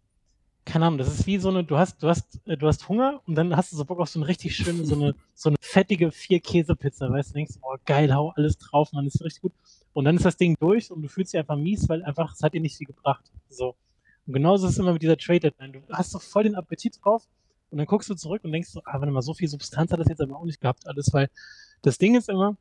keine 0.65 0.87
Ahnung, 0.87 0.99
das 0.99 1.09
ist 1.09 1.27
wie 1.27 1.39
so 1.39 1.51
eine, 1.51 1.63
du 1.63 1.77
hast, 1.77 2.03
du 2.03 2.09
hast, 2.09 2.41
äh, 2.47 2.57
du 2.57 2.67
hast 2.67 2.89
Hunger 2.89 3.21
und 3.27 3.35
dann 3.35 3.55
hast 3.57 3.73
du 3.73 3.77
so 3.77 3.85
Bock 3.85 4.01
auf 4.01 4.09
so 4.09 4.19
eine 4.19 4.29
richtig 4.29 4.57
schöne, 4.57 4.85
so 4.85 4.95
eine, 4.95 5.15
so 5.35 5.51
eine 5.51 5.57
fettige 5.61 6.11
Vier-Käse-Pizza, 6.11 7.11
weißt 7.11 7.31
du, 7.31 7.35
denkst, 7.35 7.55
oh 7.63 7.77
geil, 7.85 8.15
hau 8.15 8.31
alles 8.31 8.57
drauf, 8.59 8.93
man, 8.93 9.07
ist 9.07 9.23
richtig 9.23 9.43
gut. 9.43 9.53
Und 9.93 10.07
dann 10.07 10.17
ist 10.17 10.25
das 10.25 10.37
Ding 10.37 10.57
durch 10.59 10.91
und 10.91 11.03
du 11.03 11.09
fühlst 11.09 11.33
dich 11.33 11.39
einfach 11.39 11.57
mies, 11.57 11.89
weil 11.89 12.03
einfach, 12.03 12.33
es 12.35 12.43
hat 12.43 12.55
dir 12.55 12.61
nicht 12.61 12.77
viel 12.77 12.87
gebracht. 12.87 13.25
So. 13.49 13.77
Und 14.27 14.33
genauso 14.33 14.67
ist 14.67 14.73
es 14.73 14.79
immer 14.79 14.93
mit 14.93 15.03
dieser 15.03 15.19
Trade-Deadline. 15.19 15.73
Du 15.73 15.83
hast 15.91 16.11
so 16.11 16.19
voll 16.19 16.45
den 16.45 16.55
Appetit 16.55 16.99
drauf 17.05 17.29
und 17.71 17.79
dann 17.79 17.87
guckst 17.87 18.09
du 18.09 18.15
zurück 18.15 18.43
und 18.45 18.53
denkst 18.53 18.71
so, 18.71 18.81
ah, 18.85 19.01
warte 19.01 19.13
mal, 19.13 19.23
so 19.23 19.35
viel 19.35 19.49
Substanz 19.49 19.93
hat 19.93 20.01
das 20.01 20.09
jetzt 20.09 20.21
aber 20.21 20.37
auch 20.37 20.45
nicht 20.45 20.61
gehabt, 20.61 20.87
alles, 20.87 21.13
weil 21.13 21.29
das 21.83 21.99
Ding 21.99 22.17
ist 22.17 22.29
immer, 22.29 22.57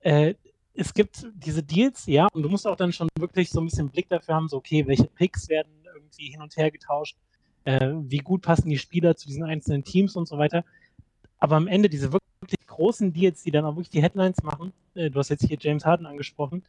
äh, 0.00 0.34
es 0.74 0.94
gibt 0.94 1.26
diese 1.34 1.62
Deals, 1.62 2.06
ja, 2.06 2.28
und 2.32 2.42
du 2.42 2.48
musst 2.48 2.66
auch 2.66 2.76
dann 2.76 2.92
schon 2.92 3.08
wirklich 3.18 3.50
so 3.50 3.60
ein 3.60 3.66
bisschen 3.66 3.90
Blick 3.90 4.08
dafür 4.08 4.34
haben, 4.34 4.48
so, 4.48 4.56
okay, 4.56 4.86
welche 4.86 5.08
Picks 5.08 5.48
werden 5.48 5.72
irgendwie 5.94 6.30
hin 6.30 6.40
und 6.40 6.56
her 6.56 6.70
getauscht, 6.70 7.16
äh, 7.64 7.90
wie 7.94 8.18
gut 8.18 8.42
passen 8.42 8.68
die 8.70 8.78
Spieler 8.78 9.16
zu 9.16 9.26
diesen 9.26 9.44
einzelnen 9.44 9.84
Teams 9.84 10.16
und 10.16 10.26
so 10.28 10.38
weiter. 10.38 10.64
Aber 11.38 11.56
am 11.56 11.68
Ende 11.68 11.88
diese 11.88 12.12
wirklich 12.12 12.66
großen 12.66 13.12
Deals, 13.12 13.42
die 13.42 13.50
dann 13.50 13.64
auch 13.64 13.74
wirklich 13.74 13.90
die 13.90 14.02
Headlines 14.02 14.42
machen, 14.42 14.72
äh, 14.94 15.10
du 15.10 15.18
hast 15.18 15.28
jetzt 15.28 15.44
hier 15.46 15.58
James 15.60 15.84
Harden 15.84 16.06
angesprochen, 16.06 16.64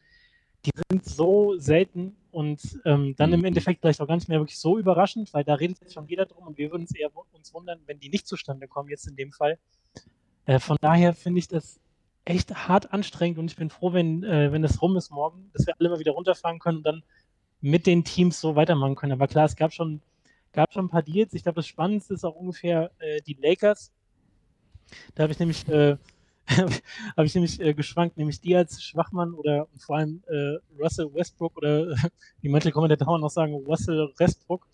die 0.64 0.72
sind 0.90 1.04
so 1.04 1.58
selten 1.58 2.16
und 2.32 2.60
ähm, 2.84 3.14
dann 3.16 3.32
im 3.32 3.40
Mhm. 3.40 3.46
Endeffekt 3.46 3.80
vielleicht 3.80 4.00
auch 4.00 4.06
gar 4.06 4.16
nicht 4.16 4.28
mehr 4.28 4.40
wirklich 4.40 4.58
so 4.58 4.78
überraschend, 4.78 5.32
weil 5.32 5.42
da 5.44 5.54
redet 5.54 5.80
jetzt 5.80 5.94
schon 5.94 6.06
jeder 6.06 6.26
drum 6.26 6.46
und 6.46 6.58
wir 6.58 6.70
würden 6.70 6.82
uns 6.82 6.94
eher 6.94 7.10
uns 7.32 7.54
wundern, 7.54 7.80
wenn 7.86 7.98
die 7.98 8.10
nicht 8.10 8.26
zustande 8.26 8.68
kommen, 8.68 8.88
jetzt 8.90 9.08
in 9.08 9.16
dem 9.16 9.32
Fall. 9.32 9.58
Äh, 10.46 10.58
von 10.58 10.76
daher 10.80 11.14
finde 11.14 11.38
ich 11.38 11.48
das 11.48 11.80
echt 12.24 12.68
hart 12.68 12.92
anstrengend 12.92 13.38
und 13.38 13.50
ich 13.50 13.56
bin 13.56 13.70
froh, 13.70 13.92
wenn, 13.92 14.22
äh, 14.24 14.52
wenn 14.52 14.62
das 14.62 14.82
rum 14.82 14.96
ist 14.96 15.10
morgen, 15.10 15.50
dass 15.54 15.66
wir 15.66 15.74
alle 15.78 15.88
mal 15.88 15.98
wieder 15.98 16.12
runterfahren 16.12 16.58
können 16.58 16.78
und 16.78 16.84
dann 16.86 17.02
mit 17.62 17.86
den 17.86 18.04
Teams 18.04 18.40
so 18.40 18.56
weitermachen 18.56 18.94
können. 18.96 19.12
Aber 19.12 19.28
klar, 19.28 19.46
es 19.46 19.56
gab 19.56 19.72
schon, 19.72 20.02
gab 20.52 20.72
schon 20.72 20.86
ein 20.86 20.90
paar 20.90 21.02
Deals. 21.02 21.34
Ich 21.34 21.42
glaube, 21.42 21.56
das 21.56 21.66
Spannendste 21.66 22.14
ist 22.14 22.24
auch 22.24 22.36
ungefähr 22.36 22.90
äh, 22.98 23.20
die 23.22 23.34
Lakers. 23.40 23.92
Da 25.14 25.24
habe 25.24 25.32
ich 25.32 25.38
nämlich 25.38 25.68
äh, 25.68 25.96
habe 27.16 27.26
ich 27.26 27.34
nämlich 27.34 27.60
äh, 27.60 27.74
geschwankt, 27.74 28.16
nämlich 28.16 28.40
die 28.40 28.56
als 28.56 28.82
Schwachmann 28.82 29.34
oder 29.34 29.68
vor 29.78 29.96
allem 29.96 30.22
äh, 30.26 30.56
Russell 30.80 31.12
Westbrook 31.12 31.56
oder 31.56 31.94
wie 32.40 32.48
manche 32.48 32.72
Kommentatoren 32.72 33.20
noch 33.20 33.30
sagen, 33.30 33.54
Russell 33.54 34.12
Westbrook, 34.18 34.66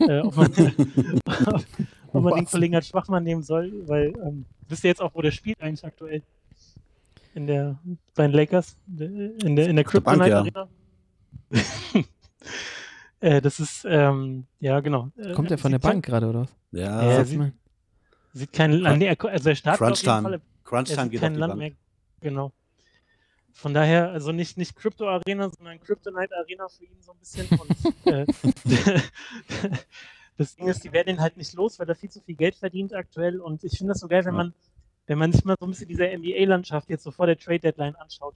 äh, 0.00 0.20
ob 0.20 0.36
man, 0.36 0.52
ob 2.12 2.22
man 2.22 2.34
den? 2.34 2.44
Kollegen 2.44 2.74
als 2.76 2.88
Schwachmann 2.88 3.24
nehmen 3.24 3.42
soll, 3.42 3.72
weil 3.88 4.12
ähm, 4.24 4.44
wisst 4.68 4.84
ihr 4.84 4.88
jetzt 4.88 5.02
auch, 5.02 5.14
wo 5.14 5.22
der 5.22 5.32
spielt 5.32 5.60
eigentlich 5.60 5.84
aktuell? 5.84 6.22
In 7.34 7.48
der, 7.48 7.80
bei 8.14 8.28
den 8.28 8.32
Lakers, 8.32 8.76
in 8.86 8.96
der, 8.98 9.40
in 9.40 9.56
der 9.56 9.66
Auf 9.66 9.74
der 9.74 9.84
Kryptonite 9.84 10.28
ja. 10.28 10.38
Arena. 10.38 10.68
Äh, 13.24 13.40
das 13.40 13.60
ist, 13.60 13.84
ähm, 13.88 14.46
ja 14.60 14.80
genau. 14.80 15.10
Äh, 15.16 15.32
Kommt 15.32 15.50
er 15.50 15.58
von 15.58 15.72
der 15.72 15.78
Bank 15.78 16.04
gerade, 16.04 16.28
oder 16.28 16.40
was? 16.42 16.56
Ja, 16.72 17.16
Sag 17.16 17.26
sieht- 17.26 17.38
mal. 17.38 17.52
Sieht 18.32 18.52
kein 18.52 18.72
Land, 18.72 18.98
nee, 18.98 19.08
also 19.08 19.48
er 19.48 19.54
startet 19.54 19.80
auf 19.82 19.86
Crunch 19.88 20.02
jeden 20.02 20.22
Fall, 20.22 20.32
Time. 20.32 20.40
Crunch 20.64 20.88
Time 20.88 21.02
sieht 21.02 21.10
geht 21.12 21.20
auf 21.20 21.22
kein 21.22 21.34
die 21.34 21.38
Land 21.40 21.50
Bank. 21.52 21.58
mehr. 21.60 21.70
Genau. 22.20 22.52
Von 23.52 23.72
daher, 23.72 24.10
also 24.10 24.32
nicht, 24.32 24.58
nicht 24.58 24.74
Crypto 24.74 25.08
Arena, 25.08 25.48
sondern 25.50 25.78
Kryptonite 25.80 26.34
Arena 26.36 26.66
für 26.68 26.84
ihn 26.84 27.00
so 27.00 27.12
ein 27.12 27.18
bisschen. 27.18 27.46
Und, 27.56 28.06
äh, 28.06 28.26
das 30.36 30.56
Ding 30.56 30.66
ist, 30.68 30.82
die 30.82 30.92
werden 30.92 31.10
ihn 31.14 31.20
halt 31.20 31.36
nicht 31.36 31.52
los, 31.54 31.78
weil 31.78 31.88
er 31.88 31.94
viel 31.94 32.10
zu 32.10 32.20
viel 32.20 32.34
Geld 32.34 32.56
verdient 32.56 32.92
aktuell. 32.94 33.40
Und 33.40 33.62
ich 33.62 33.78
finde 33.78 33.92
das 33.92 34.00
so 34.00 34.08
geil, 34.08 34.24
wenn 34.24 34.34
Ja. 34.34 34.38
man, 34.38 34.54
wenn 35.06 35.18
man 35.18 35.32
sich 35.32 35.44
mal 35.44 35.54
so 35.60 35.66
ein 35.66 35.70
bisschen 35.70 35.86
diese 35.88 36.04
NBA-Landschaft 36.08 36.88
jetzt 36.90 37.04
so 37.04 37.10
vor 37.12 37.26
der 37.26 37.38
Trade 37.38 37.60
Deadline 37.60 37.94
anschaut. 37.96 38.34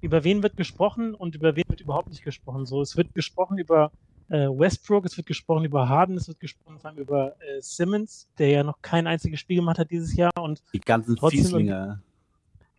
Über 0.00 0.24
wen 0.24 0.42
wird 0.42 0.56
gesprochen 0.56 1.14
und 1.14 1.34
über 1.34 1.56
wen 1.56 1.64
wird 1.68 1.80
überhaupt 1.80 2.08
nicht 2.08 2.22
gesprochen. 2.24 2.64
So, 2.66 2.80
es 2.80 2.96
wird 2.96 3.14
gesprochen 3.14 3.58
über 3.58 3.90
äh, 4.28 4.48
Westbrook, 4.48 5.04
es 5.04 5.16
wird 5.16 5.26
gesprochen 5.26 5.64
über 5.64 5.88
Harden, 5.88 6.16
es 6.16 6.28
wird 6.28 6.40
gesprochen 6.40 6.78
vor 6.78 6.90
allem 6.90 6.98
über 6.98 7.36
äh, 7.40 7.60
Simmons, 7.60 8.28
der 8.38 8.48
ja 8.48 8.62
noch 8.62 8.80
kein 8.82 9.06
einziges 9.06 9.40
Spiel 9.40 9.56
gemacht 9.56 9.78
hat 9.78 9.90
dieses 9.90 10.16
Jahr 10.16 10.32
und 10.38 10.62
Die 10.72 10.80
ganzen 10.80 11.16
Fieslinge. 11.16 12.00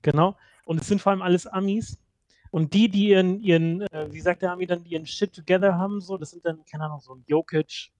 Genau. 0.01 0.35
Und 0.65 0.81
es 0.81 0.87
sind 0.87 1.01
vor 1.01 1.11
allem 1.11 1.21
alles 1.21 1.47
Amis. 1.47 1.97
Und 2.51 2.73
die, 2.73 2.89
die 2.89 3.09
ihren, 3.09 3.41
ihren 3.41 3.81
äh, 3.81 4.07
wie 4.11 4.21
sagt 4.21 4.41
der 4.41 4.51
Ami 4.51 4.65
dann, 4.65 4.85
ihren 4.85 5.05
Shit 5.05 5.33
together 5.33 5.77
haben, 5.77 5.99
so, 5.99 6.17
das 6.17 6.31
sind 6.31 6.45
dann, 6.45 6.63
keine 6.65 6.85
Ahnung, 6.85 7.01
so 7.01 7.13
ein 7.13 7.23
Jokic 7.27 7.91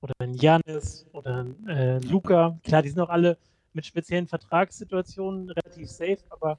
oder 0.00 0.14
ein 0.18 0.34
Janis 0.34 1.06
oder 1.12 1.44
ein 1.44 1.68
äh, 1.68 1.98
Luca. 2.00 2.58
Klar, 2.64 2.82
die 2.82 2.88
sind 2.88 3.00
auch 3.00 3.08
alle 3.08 3.38
mit 3.72 3.86
speziellen 3.86 4.26
Vertragssituationen 4.26 5.50
relativ 5.50 5.88
safe, 5.88 6.18
aber 6.30 6.58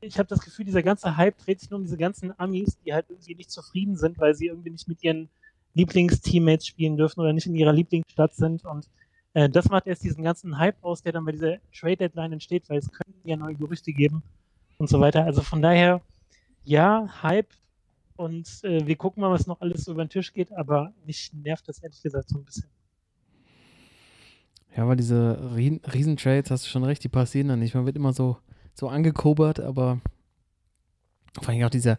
ich 0.00 0.18
habe 0.18 0.28
das 0.28 0.40
Gefühl, 0.40 0.64
dieser 0.64 0.82
ganze 0.82 1.16
Hype 1.16 1.38
dreht 1.38 1.60
sich 1.60 1.70
nur 1.70 1.78
um 1.78 1.84
diese 1.84 1.96
ganzen 1.96 2.38
Amis, 2.38 2.78
die 2.84 2.92
halt 2.92 3.06
irgendwie 3.08 3.34
nicht 3.34 3.50
zufrieden 3.50 3.96
sind, 3.96 4.18
weil 4.18 4.34
sie 4.34 4.46
irgendwie 4.46 4.70
nicht 4.70 4.88
mit 4.88 5.02
ihren 5.02 5.28
Lieblingsteammates 5.80 6.66
spielen 6.66 6.96
dürfen 6.96 7.20
oder 7.20 7.32
nicht 7.32 7.46
in 7.46 7.54
ihrer 7.54 7.72
Lieblingsstadt 7.72 8.34
sind. 8.34 8.64
Und 8.64 8.88
äh, 9.34 9.48
das 9.48 9.68
macht 9.68 9.86
erst 9.86 10.04
diesen 10.04 10.22
ganzen 10.22 10.58
Hype 10.58 10.82
aus, 10.82 11.02
der 11.02 11.12
dann 11.12 11.24
bei 11.24 11.32
dieser 11.32 11.56
Trade 11.72 11.96
Deadline 11.96 12.32
entsteht, 12.34 12.68
weil 12.68 12.78
es 12.78 12.90
könnten 12.90 13.28
ja 13.28 13.36
neue 13.36 13.54
Gerüchte 13.54 13.92
geben 13.92 14.22
und 14.78 14.88
so 14.88 15.00
weiter. 15.00 15.24
Also 15.24 15.42
von 15.42 15.62
daher, 15.62 16.00
ja, 16.64 17.08
Hype 17.22 17.48
und 18.16 18.46
äh, 18.64 18.86
wir 18.86 18.96
gucken 18.96 19.22
mal, 19.22 19.30
was 19.30 19.46
noch 19.46 19.60
alles 19.60 19.84
so 19.84 19.92
über 19.92 20.04
den 20.04 20.10
Tisch 20.10 20.32
geht, 20.32 20.52
aber 20.52 20.92
mich 21.06 21.32
nervt 21.32 21.66
das 21.68 21.82
ehrlich 21.82 22.02
gesagt 22.02 22.28
so 22.28 22.38
ein 22.38 22.44
bisschen. 22.44 22.68
Ja, 24.76 24.86
weil 24.86 24.96
diese 24.96 25.54
Rie- 25.56 25.80
Riesentrades, 25.92 26.50
hast 26.50 26.66
du 26.66 26.68
schon 26.68 26.84
recht, 26.84 27.02
die 27.02 27.08
passieren 27.08 27.48
dann 27.48 27.58
nicht. 27.58 27.74
Man 27.74 27.86
wird 27.86 27.96
immer 27.96 28.12
so, 28.12 28.36
so 28.74 28.88
angekobert, 28.88 29.58
aber 29.58 30.00
vor 31.40 31.48
allem 31.48 31.64
auch 31.64 31.70
dieser, 31.70 31.98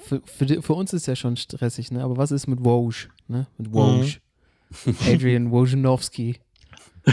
für, 0.00 0.20
für, 0.24 0.62
für 0.62 0.72
uns 0.74 0.92
ist 0.92 1.06
ja 1.06 1.14
schon 1.16 1.36
stressig, 1.36 1.90
ne? 1.92 2.02
Aber 2.02 2.16
was 2.16 2.30
ist 2.30 2.46
mit 2.46 2.64
Woj, 2.64 3.08
ne? 3.28 3.46
Mit 3.58 3.72
Woj. 3.72 4.16
Adrian 5.06 5.50
Wojnarowski. 5.52 6.36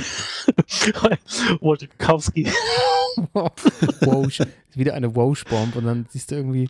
Wojtkowski. 1.62 2.46
Woj. 3.34 4.48
Wieder 4.76 4.94
eine 4.94 5.16
Woj-Bomb 5.16 5.76
und 5.76 5.86
dann 5.86 6.06
siehst 6.10 6.32
du 6.32 6.36
irgendwie 6.36 6.70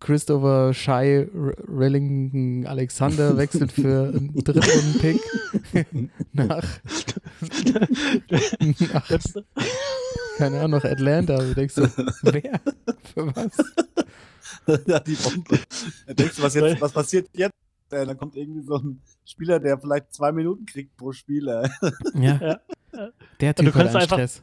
Christopher 0.00 0.72
Shai 0.74 1.28
R- 1.34 1.54
Rillington 1.68 2.66
Alexander 2.66 3.36
wechselt 3.36 3.72
für 3.72 4.08
einen 4.14 4.34
Drittrunden-Pick 4.34 5.20
nach, 6.32 6.64
nach, 8.90 9.10
Jetzt, 9.10 9.38
keine 10.38 10.58
Ahnung, 10.60 10.80
nach 10.82 10.84
Atlanta. 10.84 11.36
Du 11.38 11.54
denkst 11.54 11.74
so, 11.74 11.86
wer? 12.22 12.60
Für 13.14 13.34
was? 13.36 13.52
ja, 14.86 15.00
die 15.00 15.14
Bombe. 15.14 15.58
Da 16.06 16.14
denkst 16.14 16.36
du, 16.36 16.42
was, 16.42 16.54
jetzt, 16.54 16.80
was 16.80 16.92
passiert 16.92 17.28
jetzt? 17.34 17.52
Äh, 17.90 18.06
dann 18.06 18.16
kommt 18.16 18.36
irgendwie 18.36 18.62
so 18.62 18.76
ein 18.76 19.00
Spieler, 19.24 19.58
der 19.60 19.78
vielleicht 19.78 20.12
zwei 20.14 20.32
Minuten 20.32 20.64
kriegt 20.66 20.96
pro 20.96 21.12
Spieler. 21.12 21.68
Ja, 22.14 22.40
Ja. 22.40 22.60
der 23.40 23.52
du 23.54 23.64
Typ 23.64 23.74
hat 23.74 23.82
kannst 23.82 23.96
einfach- 23.96 24.16
Stress. 24.16 24.42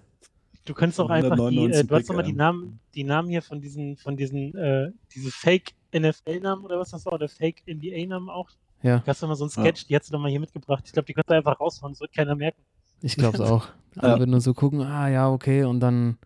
Du 0.65 0.73
könntest 0.75 0.99
auch 0.99 1.10
einfach 1.10 1.36
die, 1.36 1.41
äh, 1.41 1.47
199 1.47 1.88
du 1.88 1.95
hast 1.95 2.10
doch 2.10 2.15
mal 2.15 2.21
die 2.21 2.34
Namen, 2.34 2.79
die 2.93 3.03
Namen 3.03 3.29
hier 3.29 3.41
von 3.41 3.60
diesen, 3.60 3.97
von 3.97 4.15
diesen, 4.17 4.53
äh, 4.55 4.91
diese 5.15 5.32
Fake 5.32 5.71
NFL-Namen 5.95 6.63
oder 6.63 6.77
was 6.77 6.91
das 6.91 7.05
war, 7.08 7.13
oder 7.13 7.27
Fake 7.27 7.63
NBA-Namen 7.67 8.29
auch. 8.29 8.49
Ja, 8.84 8.99
Du 8.99 9.08
hast 9.08 9.23
doch 9.23 9.27
mal 9.27 9.36
so 9.36 9.45
ein 9.45 9.49
Sketch, 9.49 9.88
die 9.88 9.95
hast 9.95 10.10
du 10.10 10.13
doch 10.13 10.19
mal 10.19 10.29
hier 10.29 10.39
mitgebracht. 10.39 10.84
Ich 10.86 10.93
glaube, 10.93 11.08
die 11.08 11.13
kannst 11.13 11.29
du 11.29 11.34
einfach 11.34 11.60
raushauen, 11.60 11.93
das 11.93 12.01
wird 12.01 12.13
keiner 12.13 12.36
merken. 12.36 12.62
ich 13.01 13.15
glaube 13.15 13.38
es 13.38 13.41
auch. 13.49 13.67
Alle 13.97 14.13
Ja. 14.13 14.19
würden 14.19 14.29
nur 14.32 14.41
so 14.41 14.53
gucken, 14.53 14.82
ah 14.82 15.08
ja, 15.10 15.27
okay, 15.32 15.63
und 15.63 15.79
dann, 15.79 16.17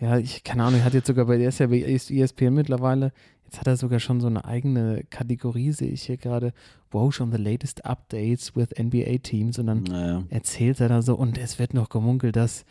ja, 0.00 0.18
ich, 0.18 0.44
keine 0.44 0.64
Ahnung, 0.64 0.80
er 0.80 0.84
hat 0.86 0.94
jetzt 0.94 1.06
sogar 1.06 1.26
bei, 1.26 1.38
der 1.38 1.48
ist 1.48 1.58
ja 1.58 1.66
bei 1.66 1.80
ESPN 1.80 2.54
mittlerweile, 2.54 3.12
jetzt 3.44 3.58
hat 3.60 3.66
er 3.66 3.76
sogar 3.76 4.00
schon 4.00 4.20
so 4.20 4.26
eine 4.26 4.44
eigene 4.44 5.04
Kategorie, 5.10 5.72
sehe 5.72 5.90
ich 5.90 6.02
hier 6.02 6.16
gerade, 6.16 6.52
Woj 6.90 7.20
on 7.20 7.32
the 7.32 7.38
latest 7.38 7.84
updates 7.84 8.54
with 8.56 8.68
NBA 8.78 9.18
teams 9.22 9.58
und 9.58 9.66
dann 9.66 9.82
Naja. 9.82 10.24
erzählt 10.30 10.80
er 10.80 10.88
da 10.88 11.02
so 11.02 11.14
und 11.14 11.36
es 11.38 11.58
wird 11.58 11.74
noch 11.74 11.88
gemunkelt, 11.88 12.36
dass 12.36 12.64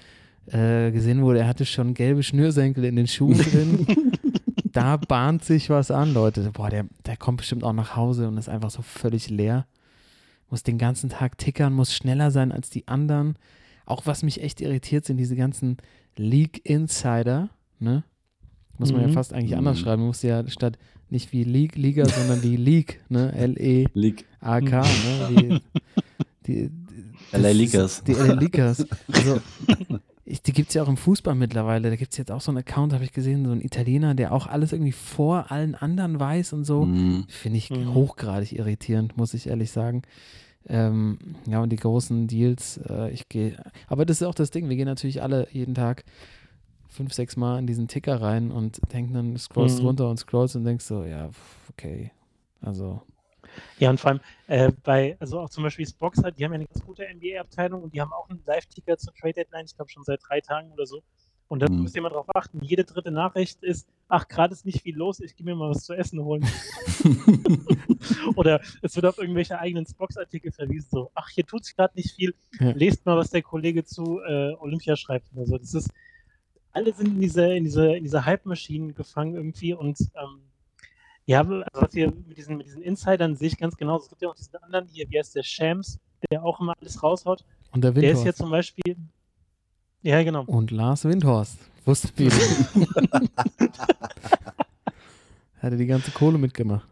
äh, 0.47 0.91
gesehen 0.91 1.21
wurde, 1.23 1.39
er 1.39 1.47
hatte 1.47 1.65
schon 1.65 1.93
gelbe 1.93 2.23
Schnürsenkel 2.23 2.85
in 2.85 2.95
den 2.95 3.07
Schuhen 3.07 3.37
drin. 3.37 3.85
da 4.71 4.95
bahnt 4.97 5.43
sich 5.43 5.69
was 5.69 5.91
an, 5.91 6.13
Leute. 6.13 6.51
Boah, 6.53 6.69
der, 6.69 6.85
der 7.05 7.17
kommt 7.17 7.37
bestimmt 7.37 7.63
auch 7.63 7.73
nach 7.73 7.95
Hause 7.95 8.27
und 8.27 8.37
ist 8.37 8.47
einfach 8.47 8.69
so 8.69 8.81
völlig 8.81 9.29
leer. 9.29 9.65
Muss 10.49 10.63
den 10.63 10.77
ganzen 10.77 11.09
Tag 11.09 11.37
tickern, 11.37 11.73
muss 11.73 11.93
schneller 11.93 12.31
sein 12.31 12.53
als 12.53 12.69
die 12.69 12.87
anderen. 12.87 13.35
Auch 13.85 14.05
was 14.05 14.23
mich 14.23 14.41
echt 14.41 14.61
irritiert, 14.61 15.03
sind 15.03 15.17
diese 15.17 15.35
ganzen 15.35 15.77
League 16.19 16.61
Insider, 16.63 17.49
ne? 17.79 18.03
Muss 18.77 18.91
man 18.91 19.01
ja 19.01 19.07
Mhm. 19.07 19.13
fast 19.13 19.33
eigentlich 19.33 19.57
anders 19.57 19.77
Mhm. 19.79 19.83
schreiben. 19.83 20.05
Muss 20.05 20.21
ja 20.21 20.47
statt 20.47 20.77
nicht 21.09 21.31
wie 21.33 21.43
League, 21.43 21.75
Liga, 21.75 22.05
sondern 22.09 22.43
wie 22.43 22.55
League, 22.57 23.01
ne? 23.09 23.31
L-E. 23.33 23.87
League. 23.93 24.25
AK, 24.39 24.71
ne? 24.71 25.61
Die, 26.47 26.69
die, 26.69 26.69
das 27.31 27.41
LA 27.41 27.51
Lakers. 27.51 28.03
Die 28.05 28.13
LA 28.13 28.33
Lakers. 28.35 28.85
Also, 29.11 29.39
ich, 30.23 30.41
die 30.41 30.53
gibt 30.53 30.69
es 30.69 30.75
ja 30.75 30.83
auch 30.83 30.87
im 30.89 30.95
Fußball 30.97 31.35
mittlerweile. 31.35 31.89
Da 31.89 31.95
gibt 31.95 32.11
es 32.13 32.17
jetzt 32.17 32.31
auch 32.31 32.39
so 32.41 32.51
einen 32.51 32.59
Account, 32.59 32.93
habe 32.93 33.03
ich 33.03 33.11
gesehen, 33.13 33.45
so 33.45 33.51
ein 33.51 33.61
Italiener, 33.61 34.13
der 34.15 34.31
auch 34.31 34.47
alles 34.47 34.71
irgendwie 34.73 34.91
vor 34.93 35.51
allen 35.51 35.75
anderen 35.75 36.19
weiß 36.19 36.53
und 36.53 36.63
so. 36.65 36.85
Mhm. 36.85 37.25
Finde 37.27 37.57
ich 37.57 37.69
Mhm. 37.69 37.93
hochgradig 37.93 38.53
irritierend, 38.53 39.17
muss 39.17 39.33
ich 39.33 39.47
ehrlich 39.47 39.71
sagen. 39.71 40.03
Ähm, 40.67 41.19
ja, 41.47 41.61
und 41.61 41.69
die 41.71 41.77
großen 41.77 42.27
Deals, 42.27 42.77
äh, 42.89 43.09
ich 43.11 43.29
gehe, 43.29 43.61
aber 43.87 44.05
das 44.05 44.21
ist 44.21 44.27
auch 44.27 44.35
das 44.35 44.51
Ding, 44.51 44.69
wir 44.69 44.75
gehen 44.75 44.85
natürlich 44.87 45.21
alle 45.21 45.47
jeden 45.51 45.75
Tag 45.75 46.03
fünf, 46.89 47.13
sechs 47.13 47.37
Mal 47.37 47.59
in 47.59 47.67
diesen 47.67 47.87
Ticker 47.87 48.21
rein 48.21 48.51
und 48.51 48.79
denken 48.93 49.13
dann, 49.13 49.37
scrollst 49.37 49.81
Mhm. 49.81 49.83
runter 49.83 50.09
und 50.09 50.17
scrollst 50.17 50.55
und 50.57 50.65
denkst 50.65 50.85
so, 50.85 51.03
ja, 51.05 51.29
okay. 51.71 52.11
Also, 52.61 53.01
Ja, 53.77 53.89
und 53.91 53.99
vor 53.99 54.11
allem 54.11 54.21
äh, 54.47 54.71
bei, 54.83 55.15
also 55.19 55.39
auch 55.39 55.49
zum 55.49 55.63
Beispiel 55.63 55.87
Spox 55.87 56.23
hat, 56.23 56.37
die 56.37 56.43
haben 56.45 56.51
ja 56.51 56.55
eine 56.55 56.65
ganz 56.67 56.83
gute 56.83 57.03
NBA-Abteilung 57.07 57.83
und 57.83 57.93
die 57.93 58.01
haben 58.01 58.11
auch 58.13 58.29
einen 58.29 58.43
Live-Ticker 58.45 58.97
zur 58.97 59.13
Trade 59.13 59.33
Deadline, 59.33 59.65
ich 59.65 59.75
glaube 59.75 59.89
schon 59.91 60.03
seit 60.03 60.19
drei 60.27 60.41
Tagen 60.41 60.71
oder 60.71 60.85
so. 60.85 61.03
Und 61.49 61.61
da 61.61 61.69
Mhm. 61.69 61.83
müsst 61.83 61.95
ihr 61.95 62.01
mal 62.01 62.09
drauf 62.09 62.27
achten. 62.35 62.61
Jede 62.61 62.83
dritte 62.83 63.09
Nachricht 63.11 63.63
ist, 63.63 63.87
ach, 64.09 64.27
gerade 64.27 64.53
ist 64.53 64.65
nicht 64.65 64.81
viel 64.81 64.95
los, 64.97 65.19
ich 65.21 65.35
gehe 65.35 65.45
mir 65.45 65.55
mal 65.55 65.69
was 65.69 65.85
zu 65.85 65.93
essen 65.93 66.21
holen. 66.23 66.43
Oder 68.35 68.61
es 68.81 68.95
wird 68.95 69.05
auf 69.05 69.17
irgendwelche 69.17 69.57
eigenen 69.59 69.85
Spox-Artikel 69.85 70.51
verwiesen, 70.51 70.89
so, 70.91 71.11
ach, 71.15 71.29
hier 71.29 71.45
tut 71.45 71.65
sich 71.65 71.75
gerade 71.75 71.95
nicht 71.95 72.11
viel, 72.15 72.33
Ja. 72.59 72.71
lest 72.71 73.05
mal, 73.05 73.17
was 73.17 73.29
der 73.29 73.41
Kollege 73.41 73.83
zu 73.85 74.19
äh, 74.21 74.53
Olympia 74.59 74.95
schreibt. 74.95 75.27
Also 75.37 75.57
das 75.57 75.73
ist, 75.73 75.89
alle 76.71 76.93
sind 76.93 77.07
in 77.15 77.19
diese, 77.21 77.53
in 77.55 77.63
diese, 77.63 77.95
in 77.95 78.03
diese 78.03 78.25
Hype-Maschinen 78.25 78.93
gefangen 78.93 79.35
irgendwie 79.35 79.73
und 79.73 79.99
ähm, 80.15 80.41
ja, 81.25 81.41
also 81.41 81.59
was 81.73 81.93
hier 81.93 82.07
mit 82.07 82.37
diesen, 82.37 82.57
mit 82.57 82.67
diesen 82.67 82.81
Insidern 82.81 83.35
sehe 83.35 83.49
ich 83.49 83.57
ganz 83.57 83.75
genau. 83.75 83.97
Es 83.97 84.07
gibt 84.07 84.21
ja 84.21 84.29
auch 84.29 84.35
diesen 84.35 84.55
anderen 84.57 84.87
hier, 84.87 85.09
wie 85.09 85.19
heißt 85.19 85.35
der 85.35 85.43
Shams, 85.43 85.99
der 86.31 86.43
auch 86.43 86.59
immer 86.61 86.73
alles 86.79 87.03
raushaut. 87.03 87.43
und 87.71 87.83
der 87.83 87.91
Der 87.91 88.11
ist 88.11 88.23
ja 88.23 88.33
zum 88.33 88.49
Beispiel. 88.49 88.95
Ja, 90.01 90.23
genau. 90.23 90.43
Und 90.43 90.71
Lars 90.71 91.05
Windhorst. 91.05 91.57
Wussten 91.85 92.09
viele. 92.15 92.31
Hatte 95.59 95.77
die 95.77 95.85
ganze 95.85 96.11
Kohle 96.11 96.37
mitgemacht. 96.37 96.87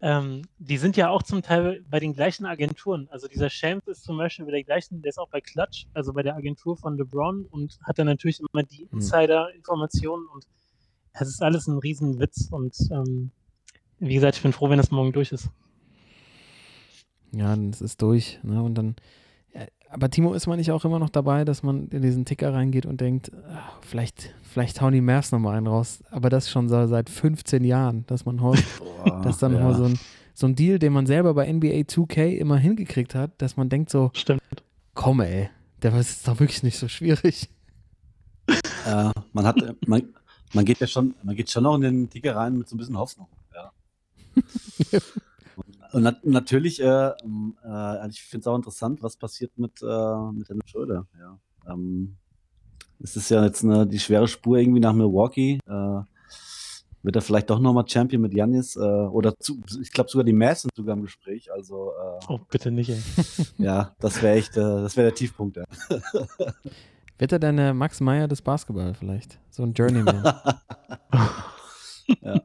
Ähm, 0.00 0.42
die 0.58 0.76
sind 0.76 0.96
ja 0.96 1.08
auch 1.08 1.22
zum 1.22 1.42
Teil 1.42 1.82
bei 1.88 1.98
den 1.98 2.12
gleichen 2.12 2.44
Agenturen. 2.44 3.08
Also 3.10 3.28
dieser 3.28 3.48
Shams 3.48 3.86
ist 3.86 4.04
zum 4.04 4.18
Beispiel 4.18 4.44
bei 4.44 4.50
der 4.50 4.62
gleichen, 4.62 5.00
der 5.00 5.08
ist 5.08 5.18
auch 5.18 5.28
bei 5.28 5.40
Clutch, 5.40 5.86
also 5.94 6.12
bei 6.12 6.22
der 6.22 6.36
Agentur 6.36 6.76
von 6.76 6.98
LeBron 6.98 7.46
und 7.46 7.78
hat 7.82 7.98
dann 7.98 8.06
natürlich 8.06 8.40
immer 8.40 8.62
die 8.62 8.86
Insider-Informationen 8.92 10.28
und 10.28 10.46
es 11.14 11.28
ist 11.28 11.42
alles 11.42 11.66
ein 11.66 11.78
Riesenwitz 11.78 12.48
und 12.50 12.76
ähm, 12.90 13.30
wie 13.98 14.14
gesagt, 14.14 14.36
ich 14.36 14.42
bin 14.42 14.52
froh, 14.52 14.68
wenn 14.68 14.76
das 14.76 14.90
morgen 14.90 15.12
durch 15.12 15.32
ist. 15.32 15.48
Ja, 17.32 17.48
dann 17.48 17.70
ist 17.70 17.80
es 17.80 17.96
durch. 17.96 18.38
Ne? 18.42 18.62
Und 18.62 18.74
dann, 18.74 18.96
Aber 19.90 20.10
Timo, 20.10 20.34
ist 20.34 20.46
man 20.46 20.58
nicht 20.58 20.72
auch 20.72 20.84
immer 20.84 20.98
noch 20.98 21.10
dabei, 21.10 21.44
dass 21.44 21.62
man 21.62 21.88
in 21.88 22.02
diesen 22.02 22.24
Ticker 22.24 22.52
reingeht 22.52 22.86
und 22.86 23.00
denkt, 23.00 23.30
ah, 23.48 23.72
vielleicht, 23.82 24.34
vielleicht 24.42 24.80
hauen 24.80 24.92
die 24.92 25.00
Mavs 25.00 25.32
nochmal 25.32 25.56
einen 25.56 25.66
raus. 25.66 26.02
Aber 26.10 26.28
das 26.28 26.50
schon 26.50 26.68
so 26.68 26.86
seit 26.86 27.08
15 27.08 27.64
Jahren, 27.64 28.04
dass 28.06 28.24
man 28.24 28.40
hofft, 28.40 28.64
Boah, 29.04 29.22
dass 29.22 29.38
dann 29.38 29.52
ja. 29.52 29.58
nochmal 29.58 29.76
so 29.76 29.84
ein, 29.84 29.98
so 30.34 30.46
ein 30.46 30.54
Deal, 30.54 30.78
den 30.78 30.92
man 30.92 31.06
selber 31.06 31.34
bei 31.34 31.50
NBA 31.50 31.86
2K 31.86 32.36
immer 32.36 32.58
hingekriegt 32.58 33.14
hat, 33.14 33.30
dass 33.38 33.56
man 33.56 33.68
denkt 33.68 33.90
so, 33.90 34.10
Stimmt. 34.14 34.42
komm 34.94 35.20
ey, 35.20 35.50
der 35.82 35.94
ist 35.94 36.26
doch 36.26 36.40
wirklich 36.40 36.62
nicht 36.62 36.78
so 36.78 36.88
schwierig. 36.88 37.48
Ja, 38.86 39.12
man 39.32 39.46
hat, 39.46 39.56
man, 39.86 40.02
man 40.52 40.64
geht 40.64 40.80
ja 40.80 40.86
schon, 40.86 41.14
man 41.22 41.36
geht 41.36 41.50
schon 41.50 41.64
noch 41.64 41.76
in 41.76 41.82
den 41.82 42.10
Ticker 42.10 42.36
rein 42.36 42.56
mit 42.58 42.68
so 42.68 42.74
ein 42.74 42.78
bisschen 42.78 42.98
Hoffnung. 42.98 43.28
Ja. 43.54 43.72
und, 45.92 46.02
nat 46.02 46.24
natürlich, 46.24 46.80
äh, 46.80 46.84
äh, 47.10 47.12
also 47.64 48.10
ich 48.10 48.22
finde 48.22 48.42
es 48.42 48.46
auch 48.46 48.56
interessant, 48.56 49.02
was 49.02 49.16
passiert 49.16 49.56
mit, 49.58 49.82
äh, 49.82 50.30
mit 50.32 50.48
Dennis 50.48 50.68
Schröder. 50.70 51.06
Ja. 51.18 51.38
Ähm, 51.72 52.16
es 53.00 53.16
ist 53.16 53.28
ja 53.30 53.44
jetzt 53.44 53.62
eine, 53.64 53.86
die 53.86 53.98
schwere 53.98 54.26
Spur 54.28 54.58
irgendwie 54.58 54.80
nach 54.80 54.92
Milwaukee. 54.94 55.58
Äh, 55.66 56.00
wird 57.02 57.14
er 57.14 57.22
vielleicht 57.22 57.50
doch 57.50 57.60
nochmal 57.60 57.86
Champion 57.86 58.22
mit 58.22 58.34
Janis? 58.34 58.74
Äh, 58.74 58.80
oder 58.80 59.34
zu, 59.38 59.60
ich 59.80 59.92
glaube 59.92 60.10
sogar 60.10 60.24
die 60.24 60.32
Mavs 60.32 60.62
sind 60.62 60.74
sogar 60.74 60.96
im 60.96 61.02
Gespräch. 61.02 61.52
Also 61.52 61.92
äh, 61.92 62.24
Oh, 62.28 62.40
bitte 62.50 62.70
nicht, 62.70 62.90
ey. 62.90 63.00
ja, 63.58 63.94
das 64.00 64.22
wäre 64.22 64.36
echt, 64.36 64.56
äh, 64.56 64.60
das 64.60 64.96
wäre 64.96 65.08
der 65.08 65.14
Tiefpunkt. 65.14 65.56
Ja. 65.58 65.64
Wird 67.18 67.32
er 67.32 67.38
denn 67.38 67.56
der 67.56 67.72
Max 67.74 68.00
Meyer 68.00 68.28
des 68.28 68.42
Basketball 68.42 68.92
vielleicht? 68.94 69.38
So 69.50 69.62
ein 69.62 69.72
Journeyman. 69.72 70.22
ja, 72.20 72.40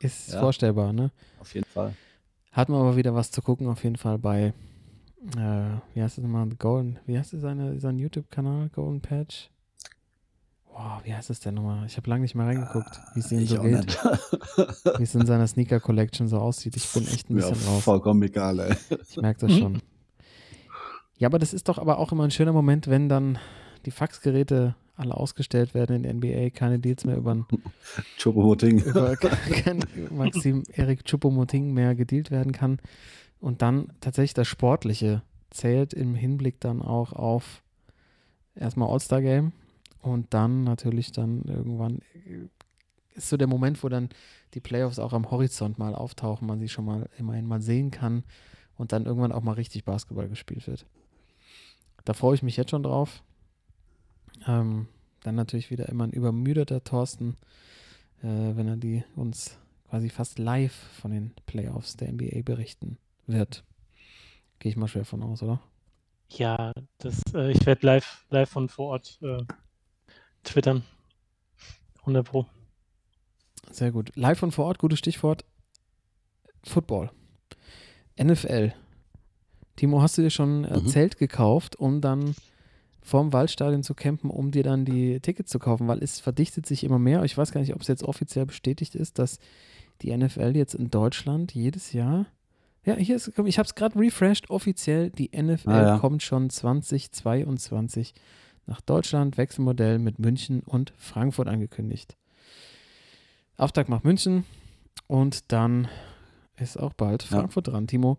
Ist 0.00 0.32
Ja. 0.32 0.40
vorstellbar, 0.40 0.92
ne? 0.92 1.10
Auf 1.46 1.54
jeden 1.54 1.66
Fall. 1.66 1.94
Hat 2.52 2.68
man 2.68 2.80
aber 2.80 2.96
wieder 2.96 3.14
was 3.14 3.30
zu 3.30 3.40
gucken, 3.42 3.68
auf 3.68 3.84
jeden 3.84 3.96
Fall 3.96 4.18
bei, 4.18 4.52
äh, 5.36 5.70
wie 5.94 6.02
heißt 6.02 6.18
es 6.18 6.24
nochmal, 6.24 6.48
Golden, 6.58 6.98
wie 7.06 7.18
heißt 7.18 7.34
es 7.34 7.40
seine, 7.40 7.78
sein 7.78 7.98
YouTube-Kanal, 7.98 8.70
Golden 8.70 9.00
Patch? 9.00 9.50
Wow, 10.72 11.00
wie 11.04 11.14
heißt 11.14 11.30
es 11.30 11.40
denn 11.40 11.54
nochmal? 11.54 11.86
Ich 11.86 11.96
habe 11.96 12.10
lange 12.10 12.22
nicht 12.22 12.34
mehr 12.34 12.46
reingeguckt, 12.46 13.00
wie 13.14 13.20
es 13.20 13.32
ihm 13.32 13.46
so 13.46 13.62
geht, 13.62 13.96
wie 14.98 15.02
es 15.02 15.14
in 15.14 15.24
seiner 15.24 15.46
Sneaker-Collection 15.46 16.28
so 16.28 16.38
aussieht. 16.38 16.76
Ich 16.76 16.92
bin 16.92 17.06
echt 17.06 17.30
ein 17.30 17.36
bisschen 17.36 17.56
raus. 17.66 17.84
vollkommen 17.84 18.22
egal, 18.22 18.58
ey. 18.58 18.76
Ich 19.08 19.16
merke 19.16 19.46
das 19.46 19.56
schon. 19.56 19.80
Ja, 21.18 21.28
aber 21.28 21.38
das 21.38 21.54
ist 21.54 21.68
doch 21.68 21.78
aber 21.78 21.98
auch 21.98 22.12
immer 22.12 22.24
ein 22.24 22.30
schöner 22.30 22.52
Moment, 22.52 22.88
wenn 22.88 23.08
dann 23.08 23.38
die 23.86 23.90
Faxgeräte 23.90 24.74
alle 24.96 25.14
ausgestellt 25.14 25.74
werden 25.74 25.96
in 25.96 26.02
der 26.02 26.14
NBA, 26.14 26.50
keine 26.50 26.78
Deals 26.78 27.04
mehr 27.04 27.16
über, 27.16 27.46
Chopomoting. 28.22 28.78
über 28.84 29.16
kein 29.16 29.84
Maxim 30.10 30.62
Erik 30.72 31.04
Choupo-Moting 31.04 31.72
mehr 31.72 31.94
gedealt 31.94 32.30
werden 32.30 32.52
kann 32.52 32.78
und 33.40 33.62
dann 33.62 33.92
tatsächlich 34.00 34.34
das 34.34 34.48
Sportliche 34.48 35.22
zählt 35.50 35.92
im 35.92 36.14
Hinblick 36.14 36.60
dann 36.60 36.82
auch 36.82 37.12
auf 37.12 37.62
erstmal 38.54 38.90
All-Star-Game 38.90 39.52
und 40.00 40.32
dann 40.32 40.64
natürlich 40.64 41.12
dann 41.12 41.42
irgendwann 41.42 42.00
äh, 42.26 42.48
ist 43.14 43.30
so 43.30 43.36
der 43.36 43.46
Moment, 43.46 43.82
wo 43.82 43.88
dann 43.88 44.10
die 44.54 44.60
Playoffs 44.60 44.98
auch 44.98 45.12
am 45.12 45.30
Horizont 45.30 45.78
mal 45.78 45.94
auftauchen, 45.94 46.46
man 46.46 46.60
sie 46.60 46.68
schon 46.68 46.84
mal 46.84 47.08
immerhin 47.18 47.46
mal 47.46 47.62
sehen 47.62 47.90
kann 47.90 48.24
und 48.76 48.92
dann 48.92 49.06
irgendwann 49.06 49.32
auch 49.32 49.42
mal 49.42 49.52
richtig 49.52 49.84
Basketball 49.84 50.28
gespielt 50.28 50.66
wird. 50.66 50.86
Da 52.04 52.12
freue 52.12 52.34
ich 52.34 52.42
mich 52.42 52.56
jetzt 52.56 52.70
schon 52.70 52.82
drauf. 52.82 53.22
Ähm, 54.46 54.88
dann 55.22 55.34
natürlich 55.34 55.70
wieder 55.70 55.88
immer 55.88 56.04
ein 56.04 56.12
übermüdeter 56.12 56.82
Thorsten, 56.84 57.36
äh, 58.22 58.26
wenn 58.26 58.68
er 58.68 58.76
die 58.76 59.04
uns 59.16 59.58
quasi 59.88 60.08
fast 60.08 60.38
live 60.38 60.74
von 61.00 61.10
den 61.10 61.32
Playoffs 61.46 61.96
der 61.96 62.12
NBA 62.12 62.42
berichten 62.42 62.98
wird. 63.26 63.64
Gehe 64.58 64.70
ich 64.70 64.76
mal 64.76 64.88
schwer 64.88 65.04
von 65.04 65.22
aus, 65.22 65.42
oder? 65.42 65.60
Ja, 66.30 66.72
das, 66.98 67.22
äh, 67.34 67.52
ich 67.52 67.64
werde 67.66 67.86
live, 67.86 68.24
live 68.30 68.50
von 68.50 68.68
vor 68.68 68.88
Ort 68.88 69.18
äh, 69.22 69.42
twittern. 70.42 70.82
100 72.00 72.26
Pro. 72.26 72.46
Sehr 73.70 73.90
gut. 73.92 74.14
Live 74.16 74.42
und 74.42 74.52
vor 74.52 74.66
Ort, 74.66 74.78
gutes 74.78 74.98
Stichwort. 74.98 75.44
Football. 76.64 77.10
NFL. 78.20 78.72
Timo, 79.76 80.00
hast 80.00 80.16
du 80.18 80.22
dir 80.22 80.30
schon 80.30 80.64
äh, 80.64 80.78
Mhm. 80.78 80.86
Zelt 80.88 81.18
gekauft, 81.18 81.76
um 81.76 82.00
dann 82.00 82.34
vorm 83.06 83.32
Waldstadion 83.32 83.82
zu 83.82 83.94
campen, 83.94 84.30
um 84.30 84.50
dir 84.50 84.62
dann 84.62 84.84
die 84.84 85.20
Tickets 85.20 85.50
zu 85.50 85.58
kaufen? 85.58 85.86
Weil 85.88 86.02
es 86.02 86.20
verdichtet 86.20 86.66
sich 86.66 86.84
immer 86.84 86.98
mehr. 86.98 87.22
Ich 87.24 87.38
weiß 87.38 87.52
gar 87.52 87.60
nicht, 87.60 87.74
ob 87.74 87.80
es 87.80 87.88
jetzt 87.88 88.02
offiziell 88.02 88.46
bestätigt 88.46 88.94
ist, 88.94 89.18
dass 89.18 89.38
die 90.02 90.14
NFL 90.16 90.52
jetzt 90.56 90.74
in 90.74 90.90
Deutschland 90.90 91.54
jedes 91.54 91.92
Jahr. 91.92 92.26
Ja, 92.84 92.94
hier 92.96 93.16
ist, 93.16 93.28
ich 93.28 93.58
habe 93.58 93.66
es 93.66 93.74
gerade 93.74 93.98
refreshed. 93.98 94.50
Offiziell, 94.50 95.10
die 95.10 95.30
NFL 95.34 95.70
Ah, 95.70 95.82
ja. 95.86 95.98
kommt 95.98 96.22
schon 96.22 96.50
2022 96.50 98.14
nach 98.66 98.80
Deutschland. 98.80 99.36
Wechselmodell 99.38 99.98
mit 99.98 100.18
München 100.18 100.60
und 100.60 100.92
Frankfurt 100.96 101.48
angekündigt. 101.48 102.16
Auftakt 103.56 103.88
macht 103.88 104.04
München 104.04 104.44
und 105.06 105.50
dann 105.52 105.88
ist 106.58 106.78
auch 106.78 106.92
bald 106.92 107.22
Ja. 107.24 107.38
Frankfurt 107.38 107.68
dran. 107.68 107.86
Timo, 107.86 108.18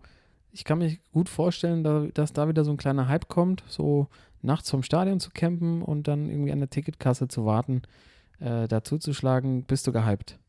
ich 0.51 0.63
kann 0.63 0.79
mir 0.79 0.97
gut 1.11 1.29
vorstellen, 1.29 1.83
da, 1.83 2.07
dass 2.13 2.33
da 2.33 2.47
wieder 2.47 2.63
so 2.65 2.71
ein 2.71 2.77
kleiner 2.77 3.07
Hype 3.07 3.27
kommt, 3.27 3.63
so 3.67 4.07
nachts 4.41 4.69
vom 4.69 4.83
Stadion 4.83 5.19
zu 5.19 5.29
campen 5.33 5.81
und 5.81 6.07
dann 6.07 6.29
irgendwie 6.29 6.51
an 6.51 6.59
der 6.59 6.69
Ticketkasse 6.69 7.27
zu 7.27 7.45
warten, 7.45 7.81
äh, 8.39 8.67
dazu 8.67 8.97
zu 8.97 9.13
schlagen. 9.13 9.63
Bist 9.63 9.87
du 9.87 9.91
gehypt? 9.91 10.39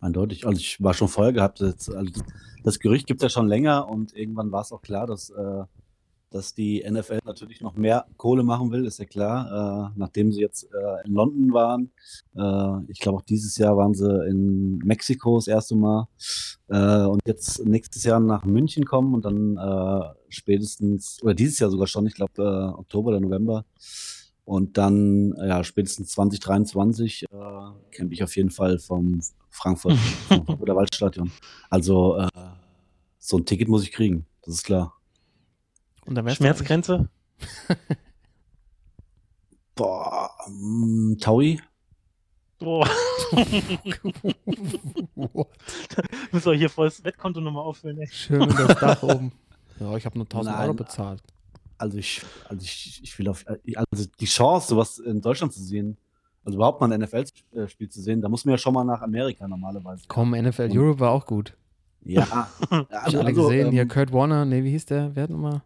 Eindeutig. 0.00 0.46
Also 0.46 0.60
ich 0.60 0.82
war 0.82 0.94
schon 0.94 1.08
vorher 1.08 1.32
gehabt. 1.32 1.60
Das, 1.60 1.90
also 1.90 2.10
das 2.62 2.78
Gerücht 2.78 3.06
gibt 3.06 3.20
es 3.20 3.24
ja 3.24 3.28
schon 3.28 3.48
länger 3.48 3.88
und 3.88 4.14
irgendwann 4.16 4.52
war 4.52 4.62
es 4.62 4.72
auch 4.72 4.82
klar, 4.82 5.06
dass, 5.06 5.30
äh, 5.30 5.64
dass 6.30 6.54
die 6.54 6.84
NFL 6.88 7.20
natürlich 7.24 7.60
noch 7.60 7.76
mehr 7.76 8.06
Kohle 8.16 8.42
machen 8.42 8.70
will, 8.70 8.84
ist 8.84 8.98
ja 8.98 9.06
klar. 9.06 9.90
Äh, 9.94 9.98
nachdem 9.98 10.32
sie 10.32 10.40
jetzt 10.40 10.64
äh, 10.64 11.06
in 11.06 11.14
London 11.14 11.52
waren, 11.52 11.90
äh, 12.36 12.90
ich 12.90 13.00
glaube 13.00 13.18
auch 13.18 13.22
dieses 13.22 13.56
Jahr 13.56 13.76
waren 13.76 13.94
sie 13.94 14.26
in 14.28 14.78
Mexiko 14.78 15.36
das 15.36 15.48
erste 15.48 15.74
Mal 15.74 16.06
äh, 16.68 17.04
und 17.06 17.20
jetzt 17.26 17.64
nächstes 17.64 18.04
Jahr 18.04 18.20
nach 18.20 18.44
München 18.44 18.84
kommen 18.84 19.14
und 19.14 19.24
dann 19.24 19.56
äh, 19.56 20.14
spätestens, 20.28 21.18
oder 21.22 21.34
dieses 21.34 21.58
Jahr 21.58 21.70
sogar 21.70 21.86
schon, 21.86 22.06
ich 22.06 22.14
glaube 22.14 22.32
äh, 22.42 22.78
Oktober 22.78 23.10
oder 23.10 23.20
November, 23.20 23.64
und 24.44 24.78
dann, 24.78 25.34
ja, 25.36 25.62
spätestens 25.62 26.08
2023 26.12 27.24
äh, 27.24 27.26
campe 27.90 28.14
ich 28.14 28.22
auf 28.22 28.34
jeden 28.34 28.50
Fall 28.50 28.78
vom 28.78 29.20
Frankfurt 29.50 29.92
vom 30.28 30.44
Frankfurter 30.46 30.76
Waldstadion. 30.76 31.32
Also 31.68 32.26
so 33.18 33.36
ein 33.36 33.44
Ticket 33.44 33.68
muss 33.68 33.82
ich 33.82 33.92
kriegen, 33.92 34.24
das 34.42 34.54
ist 34.54 34.64
klar. 34.64 34.97
Und 36.08 36.14
dann 36.14 36.28
Schmerzgrenze? 36.30 37.10
Boah, 39.74 40.30
mm, 40.48 41.18
Taui? 41.20 41.60
Boah, 42.58 42.88
müssen 46.32 46.50
wir 46.50 46.54
hier 46.54 46.70
volles 46.70 47.04
Wettkonto 47.04 47.40
nochmal 47.40 47.62
auffüllen, 47.62 48.00
ey. 48.00 48.08
Schön 48.08 48.48
das 48.48 48.80
Dach 48.80 49.02
oben. 49.02 49.32
Ja, 49.78 49.94
ich 49.96 50.06
habe 50.06 50.16
nur 50.18 50.24
1000 50.24 50.56
Nein. 50.56 50.64
Euro 50.64 50.74
bezahlt. 50.74 51.22
Also 51.76 51.98
ich, 51.98 52.22
also 52.48 52.64
ich, 52.64 53.00
ich 53.04 53.16
will 53.18 53.28
auf, 53.28 53.44
also 53.46 54.08
die 54.18 54.24
Chance, 54.24 54.68
sowas 54.68 54.98
in 54.98 55.20
Deutschland 55.20 55.52
zu 55.52 55.62
sehen, 55.62 55.98
also 56.42 56.56
überhaupt 56.56 56.80
mal 56.80 56.90
ein 56.90 57.00
NFL-Spiel 57.02 57.90
zu 57.90 58.00
sehen, 58.00 58.22
da 58.22 58.28
muss 58.30 58.46
man 58.46 58.52
ja 58.54 58.58
schon 58.58 58.72
mal 58.72 58.82
nach 58.84 59.02
Amerika 59.02 59.46
normalerweise. 59.46 60.04
Komm, 60.08 60.30
NFL 60.30 60.62
Und- 60.70 60.76
Europe 60.78 61.00
war 61.00 61.10
auch 61.10 61.26
gut. 61.26 61.54
Ja, 62.02 62.22
ja 62.70 62.86
Hab 62.90 63.08
ich 63.08 63.18
alle 63.18 63.32
gesehen. 63.34 63.70
Hier, 63.72 63.86
Kurt 63.86 64.12
Warner, 64.12 64.46
nee, 64.46 64.64
wie 64.64 64.70
hieß 64.70 64.86
der? 64.86 65.14
Wer 65.14 65.24
hat 65.24 65.30
nochmal? 65.30 65.62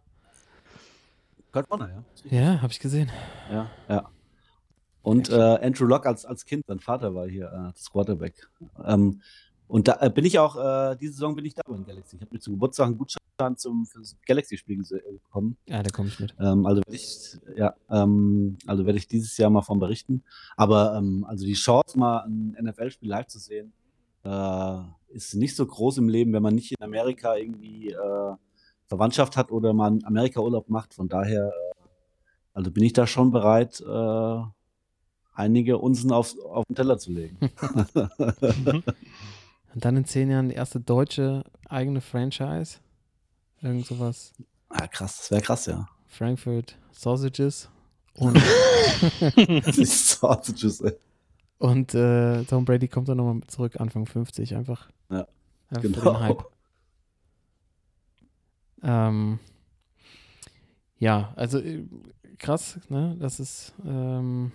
Kurt 1.53 1.69
Warner, 1.69 2.03
ja. 2.31 2.37
Ja, 2.37 2.61
habe 2.63 2.73
ich 2.73 2.79
gesehen. 2.79 3.11
Ja, 3.51 3.69
ja. 3.87 4.09
Und 5.03 5.29
äh, 5.29 5.35
Andrew 5.35 5.85
Locke 5.85 6.09
als, 6.09 6.25
als 6.25 6.45
Kind, 6.45 6.65
sein 6.65 6.79
Vater 6.79 7.13
war 7.13 7.27
hier 7.27 7.45
äh, 7.45 7.71
das 7.73 7.91
Quarterback. 7.91 8.49
Ähm, 8.83 9.21
und 9.67 9.87
da 9.87 9.99
äh, 10.01 10.09
bin 10.09 10.25
ich 10.25 10.39
auch, 10.39 10.55
äh, 10.55 10.95
diese 10.95 11.13
Saison 11.13 11.35
bin 11.35 11.45
ich 11.45 11.53
da 11.53 11.61
beim 11.67 11.85
Galaxy. 11.85 12.15
Ich 12.15 12.23
habe 12.23 12.33
mir 12.33 12.39
zu 12.39 12.49
Geburtstag 12.49 12.87
einen 12.87 12.97
Gutschein 12.97 13.55
zum 13.57 13.87
Galaxy-Spiel 14.25 14.81
äh, 14.81 15.11
bekommen. 15.11 15.55
Ja, 15.67 15.83
da 15.83 15.91
komme 15.91 16.07
ich 16.07 16.19
mit. 16.19 16.33
Ähm, 16.39 16.65
also 16.65 16.81
werde 16.81 16.95
ich, 16.95 17.37
ja, 17.55 17.75
ähm, 17.87 18.57
also 18.65 18.87
werde 18.87 18.97
ich 18.97 19.07
dieses 19.07 19.37
Jahr 19.37 19.51
mal 19.51 19.61
von 19.61 19.79
berichten. 19.79 20.23
Aber 20.57 20.95
ähm, 20.97 21.23
also 21.29 21.45
die 21.45 21.53
Chance, 21.53 21.99
mal 21.99 22.23
ein 22.25 22.57
NFL-Spiel 22.59 23.09
live 23.09 23.27
zu 23.27 23.37
sehen, 23.37 23.73
äh, 24.23 24.79
ist 25.09 25.35
nicht 25.35 25.55
so 25.55 25.67
groß 25.67 25.99
im 25.99 26.09
Leben, 26.09 26.33
wenn 26.33 26.41
man 26.41 26.55
nicht 26.55 26.71
in 26.71 26.83
Amerika 26.83 27.35
irgendwie 27.35 27.91
äh, 27.91 28.35
Verwandtschaft 28.93 29.37
hat 29.37 29.51
oder 29.51 29.73
man 29.73 30.03
Amerika-Urlaub 30.03 30.69
macht. 30.69 30.93
Von 30.93 31.09
daher, 31.09 31.47
äh, 31.47 31.73
also 32.53 32.69
bin 32.69 32.83
ich 32.83 32.93
da 32.93 33.07
schon 33.07 33.31
bereit, 33.31 33.81
äh, 33.81 34.41
einige 35.33 35.79
Unsen 35.79 36.11
auf, 36.11 36.35
auf 36.45 36.63
den 36.65 36.75
Teller 36.75 36.99
zu 36.99 37.11
legen. 37.11 37.37
Und 39.73 39.83
dann 39.83 39.97
in 39.97 40.05
zehn 40.05 40.29
Jahren 40.29 40.49
die 40.49 40.55
erste 40.55 40.79
deutsche 40.79 41.43
eigene 41.67 42.01
Franchise. 42.01 42.77
Irgend 43.63 43.87
sowas. 43.87 44.33
ah, 44.69 44.85
krass, 44.87 45.17
das 45.17 45.31
wäre 45.31 45.41
krass, 45.41 45.65
ja. 45.65 45.87
Frankfurt 46.05 46.77
Sausages. 46.91 47.69
Und, 48.15 48.37
Sausages, 49.87 50.81
ey. 50.81 50.93
und 51.57 51.95
äh, 51.95 52.43
Tom 52.43 52.63
Brady 52.63 52.87
kommt 52.87 53.09
dann 53.09 53.17
nochmal 53.17 53.41
zurück, 53.47 53.81
Anfang 53.81 54.05
50, 54.05 54.55
einfach. 54.55 54.91
Ja, 55.09 55.25
einfach 55.71 55.81
genau. 55.81 56.52
Ähm, 58.83 59.39
Ja, 60.99 61.33
also 61.35 61.59
äh, 61.59 61.85
krass, 62.39 62.79
ne? 62.89 63.15
Das 63.19 63.39
ist, 63.39 63.73
ähm, 63.85 64.51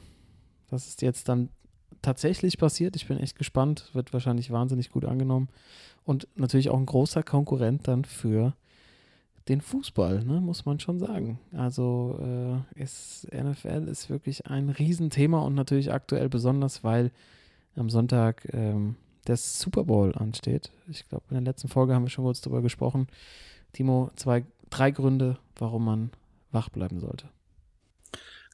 das 0.71 0.87
ist 0.88 1.03
jetzt 1.03 1.29
dann 1.29 1.51
tatsächlich 2.03 2.59
passiert. 2.59 2.97
Ich 2.97 3.07
bin 3.09 3.19
echt 3.19 3.37
gespannt. 3.38 3.91
Wird 3.93 4.12
wahrscheinlich 4.12 4.51
wahnsinnig 4.51 4.91
gut 4.91 5.05
angenommen. 5.05 5.49
Und 6.05 6.29
natürlich 6.37 6.71
auch 6.71 6.79
ein 6.79 6.87
großer 6.87 7.23
Konkurrent 7.23 7.87
dann 7.88 8.05
für 8.05 8.55
den 9.49 9.61
Fußball, 9.61 10.25
ne, 10.25 10.41
muss 10.41 10.67
man 10.67 10.79
schon 10.81 10.99
sagen. 10.99 11.38
Also 11.53 12.19
äh, 12.77 12.83
ist, 12.83 13.27
NFL 13.33 13.88
ist 13.88 14.11
wirklich 14.11 14.47
ein 14.47 14.69
Riesenthema 14.69 15.41
und 15.41 15.55
natürlich 15.55 15.93
aktuell 15.93 16.29
besonders, 16.29 16.85
weil 16.85 17.11
am 17.77 17.88
Sonntag 17.91 18.47
ähm, 18.53 18.97
der 19.27 19.37
Super 19.37 19.85
Bowl 19.85 20.14
ansteht. 20.14 20.71
Ich 20.88 21.09
glaube, 21.09 21.25
in 21.31 21.35
der 21.35 21.43
letzten 21.45 21.69
Folge 21.69 21.95
haben 21.95 22.05
wir 22.05 22.11
schon 22.11 22.25
kurz 22.25 22.41
darüber 22.41 22.62
gesprochen. 22.62 23.07
Timo, 23.72 24.11
zwei, 24.16 24.44
drei 24.70 24.90
Gründe, 24.90 25.38
warum 25.57 25.85
man 25.85 26.11
wach 26.50 26.68
bleiben 26.68 27.00
sollte. 27.00 27.28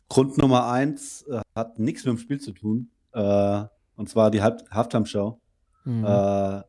Grund 0.09 0.38
Nummer 0.38 0.68
eins 0.70 1.22
äh, 1.22 1.40
hat 1.55 1.79
nichts 1.79 2.05
mit 2.05 2.12
dem 2.12 2.18
Spiel 2.18 2.40
zu 2.40 2.53
tun. 2.53 2.90
Äh, 3.12 3.64
und 3.96 4.09
zwar 4.09 4.31
die 4.31 4.42
Halb 4.42 4.68
Halftime-Show. 4.70 5.38
Mhm. 5.85 6.05
Äh, 6.05 6.62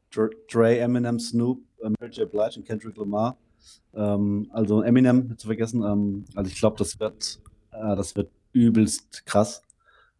Dre, 0.52 0.80
Eminem, 0.80 1.20
Snoop, 1.20 1.62
äh, 1.80 1.90
Mary 1.90 2.12
J. 2.12 2.30
Blige 2.30 2.58
und 2.58 2.66
Kendrick 2.66 2.98
Lamar. 2.98 3.38
Ähm, 3.94 4.50
also 4.52 4.82
Eminem 4.82 5.38
zu 5.38 5.48
vergessen. 5.48 5.84
Ähm, 5.84 6.26
also 6.36 6.50
ich 6.50 6.58
glaube, 6.58 6.78
das 6.78 7.00
wird, 7.00 7.40
äh, 7.72 7.96
das 7.96 8.16
wird 8.16 8.30
übelst 8.52 9.26
krass, 9.26 9.62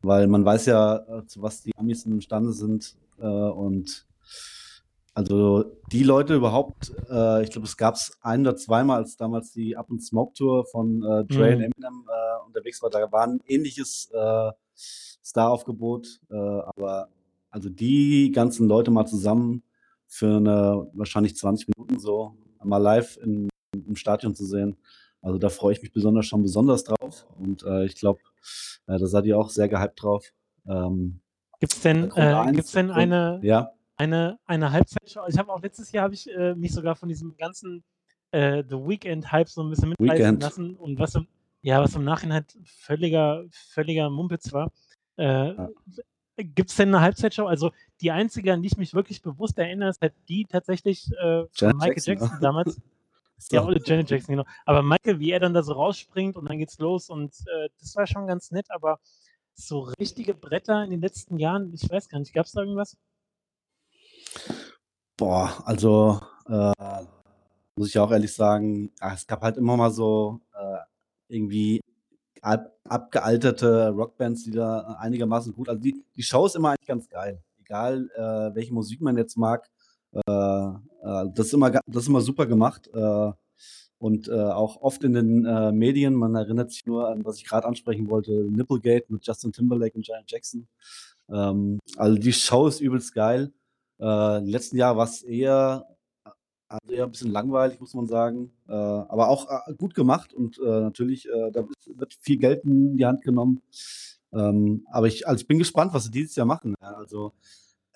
weil 0.02 0.28
man 0.28 0.44
weiß 0.44 0.66
ja, 0.66 0.98
äh, 0.98 1.26
zu 1.26 1.42
was 1.42 1.62
die 1.62 1.76
Amis 1.78 2.06
imstande 2.06 2.52
sind. 2.52 2.96
Und 3.18 4.06
also 5.16 5.64
die 5.92 6.04
Leute 6.04 6.36
überhaupt, 6.36 6.92
äh, 7.10 7.44
ich 7.44 7.50
glaube, 7.52 7.66
es 7.68 7.78
gab 7.78 7.96
es 7.96 8.16
ein 8.22 8.42
oder 8.42 8.56
zweimal, 8.56 8.98
als 8.98 9.16
damals 9.18 9.52
die 9.52 9.76
Up 9.78 9.90
and 9.90 10.04
Smoke 10.04 10.34
Tour 10.34 10.66
von 10.66 11.02
äh, 11.04 11.24
Dre 11.26 11.52
Mhm. 11.52 11.56
und 11.56 11.62
Eminem 11.64 12.08
äh, 12.08 12.46
unterwegs 12.46 12.82
war, 12.84 12.90
da 12.90 13.12
war 13.12 13.26
ein 13.26 13.40
ähnliches 13.48 14.12
äh, 14.14 14.52
Star-Aufgebot, 15.24 16.20
äh, 16.30 16.36
aber 16.36 17.10
also 17.50 17.70
die 17.70 18.32
ganzen 18.32 18.68
Leute 18.68 18.92
mal 18.92 19.06
zusammen 19.06 19.64
für 20.08 20.38
eine 20.38 20.88
wahrscheinlich 20.94 21.36
20 21.38 21.70
Minuten 21.76 22.00
so 22.00 22.36
mal 22.64 22.78
live 22.78 23.18
in, 23.18 23.50
im 23.74 23.96
Stadion 23.96 24.36
zu 24.36 24.46
sehen. 24.46 24.76
Also 25.22 25.38
da 25.40 25.50
freue 25.50 25.74
ich 25.74 25.82
mich 25.82 25.92
besonders 25.92 26.26
schon 26.28 26.44
besonders 26.44 26.84
drauf 26.84 27.26
und 27.40 27.64
äh, 27.64 27.86
ich 27.86 27.96
glaube, 27.96 28.20
äh, 28.88 29.00
da 29.00 29.08
seid 29.08 29.26
ihr 29.26 29.40
auch 29.40 29.50
sehr 29.50 29.68
gehypt 29.70 30.04
drauf. 30.04 30.26
Ähm, 30.68 31.22
Gibt's 31.60 31.82
denn, 31.82 32.10
Grund 32.10 32.50
äh, 32.50 32.52
gibt's 32.52 32.74
denn 32.74 32.88
Grund- 32.88 33.00
eine, 33.00 33.40
ja, 33.42 33.72
eine, 33.98 34.40
eine 34.46 34.72
Halbzeitshow? 34.72 35.26
Ich 35.28 35.38
habe 35.38 35.52
auch 35.52 35.62
letztes 35.62 35.92
Jahr 35.92 36.06
habe 36.06 36.14
ich 36.14 36.30
äh, 36.30 36.56
mich 36.56 36.74
sogar 36.74 36.96
von 36.96 37.10
diesem 37.10 37.36
ganzen 37.38 37.84
äh, 38.32 38.64
The 38.68 38.76
Weekend 38.76 39.32
Hype 39.32 39.50
so 39.50 39.64
ein 39.64 39.70
bisschen 39.70 39.94
mitreißen 39.98 40.40
lassen 40.40 40.76
und 40.76 41.00
was 41.00 41.16
im, 41.16 41.28
ja, 41.62 41.82
was 41.82 41.96
im 41.96 42.04
Nachhinein 42.04 42.46
völliger, 42.64 43.46
völliger 43.50 44.10
Mumpitz 44.10 44.52
war. 44.54 44.72
Äh, 45.18 45.54
Ja. 45.54 45.70
Gibt 46.38 46.70
es 46.70 46.76
denn 46.76 46.90
eine 46.90 47.00
Halbzeitshow? 47.00 47.46
Also 47.46 47.72
die 48.02 48.12
einzige, 48.12 48.52
an 48.52 48.62
die 48.62 48.68
ich 48.68 48.78
mich 48.78 48.94
wirklich 48.94 49.22
bewusst 49.22 49.58
erinnere, 49.58 49.90
ist 49.90 50.02
halt 50.02 50.14
die 50.28 50.44
tatsächlich 50.44 51.10
äh, 51.14 51.46
von 51.54 51.78
Michael 51.78 51.94
Jackson, 51.96 52.18
Jackson, 52.18 52.42
damals. 52.42 52.76
so. 53.38 53.56
Ja, 53.56 53.64
oder 53.64 53.80
Janet 53.82 54.10
Jackson, 54.10 54.36
genau. 54.36 54.48
Aber 54.66 54.84
Michael, 54.84 55.20
wie 55.20 55.32
er 55.32 55.40
dann 55.40 55.54
da 55.54 55.64
so 55.64 55.72
rausspringt 55.72 56.36
und 56.36 56.50
dann 56.50 56.58
geht's 56.58 56.78
los 56.80 57.10
und 57.10 57.34
äh, 57.56 57.70
das 57.80 57.96
war 57.96 58.06
schon 58.06 58.28
ganz 58.28 58.52
nett, 58.52 58.66
aber 58.70 59.00
so 59.54 59.84
richtige 59.98 60.34
Bretter 60.34 60.84
in 60.84 60.90
den 60.92 61.00
letzten 61.00 61.38
Jahren, 61.38 61.74
ich 61.74 61.90
weiß 61.90 62.10
gar 62.10 62.20
nicht, 62.20 62.34
gab 62.34 62.46
es 62.46 62.52
da 62.52 62.62
irgendwas? 62.62 62.98
Boah, 65.18 65.64
also 65.66 66.20
äh, 66.48 67.04
muss 67.76 67.90
ich 67.90 68.00
auch 68.00 68.12
ehrlich 68.12 68.34
sagen, 68.34 68.92
es 69.14 69.28
gab 69.28 69.42
halt 69.42 69.58
immer 69.58 69.78
mal 69.78 69.92
so 69.92 70.42
äh, 70.54 70.78
irgendwie 71.28 71.82
ab, 72.42 72.72
abgealterte 72.88 73.90
Rockbands, 73.90 74.44
die 74.44 74.52
da 74.52 74.98
einigermaßen 75.00 75.54
gut. 75.54 75.70
Also 75.70 75.82
die, 75.82 76.04
die 76.16 76.24
Show 76.24 76.46
ist 76.46 76.56
immer 76.56 76.70
eigentlich 76.70 76.88
ganz 76.88 77.10
geil. 77.10 77.42
Egal, 77.60 78.10
äh, 78.16 78.56
welche 78.56 78.74
Musik 78.74 79.02
man 79.02 79.18
jetzt 79.18 79.38
mag. 79.38 79.70
Äh, 80.14 80.20
äh, 80.20 81.26
das, 81.34 81.48
ist 81.48 81.54
immer, 81.54 81.72
das 81.72 82.04
ist 82.04 82.08
immer 82.08 82.22
super 82.22 82.46
gemacht. 82.46 82.90
Äh, 82.94 83.32
und 83.98 84.28
äh, 84.28 84.34
auch 84.34 84.82
oft 84.82 85.04
in 85.04 85.14
den 85.14 85.46
äh, 85.46 85.72
Medien, 85.72 86.14
man 86.14 86.36
erinnert 86.36 86.72
sich 86.72 86.86
nur 86.86 87.10
an, 87.10 87.26
was 87.26 87.38
ich 87.38 87.46
gerade 87.46 87.66
ansprechen 87.66 88.10
wollte, 88.10 88.32
Nipplegate 88.32 89.06
mit 89.10 89.26
Justin 89.26 89.52
Timberlake 89.52 89.96
und 89.96 90.06
Janet 90.06 90.30
Jackson. 90.30 90.68
Ähm, 91.30 91.80
also 91.98 92.18
die 92.18 92.34
Show 92.34 92.68
ist 92.68 92.82
übelst 92.82 93.14
geil. 93.14 93.52
Äh, 93.98 94.42
die 94.44 94.52
letzten 94.52 94.78
Jahre 94.78 94.98
war 94.98 95.06
es 95.06 95.22
eher, 95.24 95.86
also 96.68 96.92
eher 96.94 97.06
ein 97.06 97.12
bisschen 97.12 97.32
langweilig, 97.32 97.80
muss 97.80 97.94
man 97.94 98.08
sagen. 98.08 98.52
Äh, 98.68 98.74
aber 98.74 99.30
auch 99.30 99.50
äh, 99.68 99.74
gut 99.76 99.94
gemacht 99.96 100.34
und 100.34 100.58
äh, 100.60 100.82
natürlich, 100.82 101.28
äh, 101.30 101.52
da 101.52 101.62
wird- 101.68 102.00
wird 102.00 102.14
viel 102.20 102.38
Geld 102.38 102.64
in 102.66 102.98
die 102.98 103.06
Hand 103.06 103.22
genommen. 103.22 103.62
Ähm, 104.34 104.86
aber 104.92 105.08
ich, 105.08 105.28
also 105.28 105.40
ich 105.42 105.48
bin 105.48 105.60
gespannt, 105.60 105.94
was 105.94 106.06
sie 106.06 106.12
dieses 106.12 106.36
Jahr 106.36 106.46
machen. 106.46 106.76
Ja, 106.82 106.94
also 106.96 107.34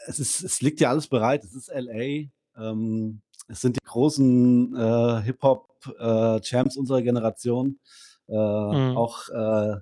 es, 0.07 0.19
ist, 0.19 0.41
es 0.43 0.61
liegt 0.61 0.79
ja 0.79 0.89
alles 0.89 1.07
bereit. 1.07 1.43
Es 1.43 1.53
ist 1.55 1.67
LA. 1.69 2.29
Ähm, 2.57 3.21
es 3.47 3.61
sind 3.61 3.75
die 3.75 3.85
großen 3.85 4.75
äh, 4.75 5.21
Hip-Hop-Champs 5.23 6.77
unserer 6.77 7.01
Generation. 7.01 7.79
Äh, 8.27 8.33
Mhm. 8.33 8.95
Auch 8.95 9.27
äh, 9.29 9.77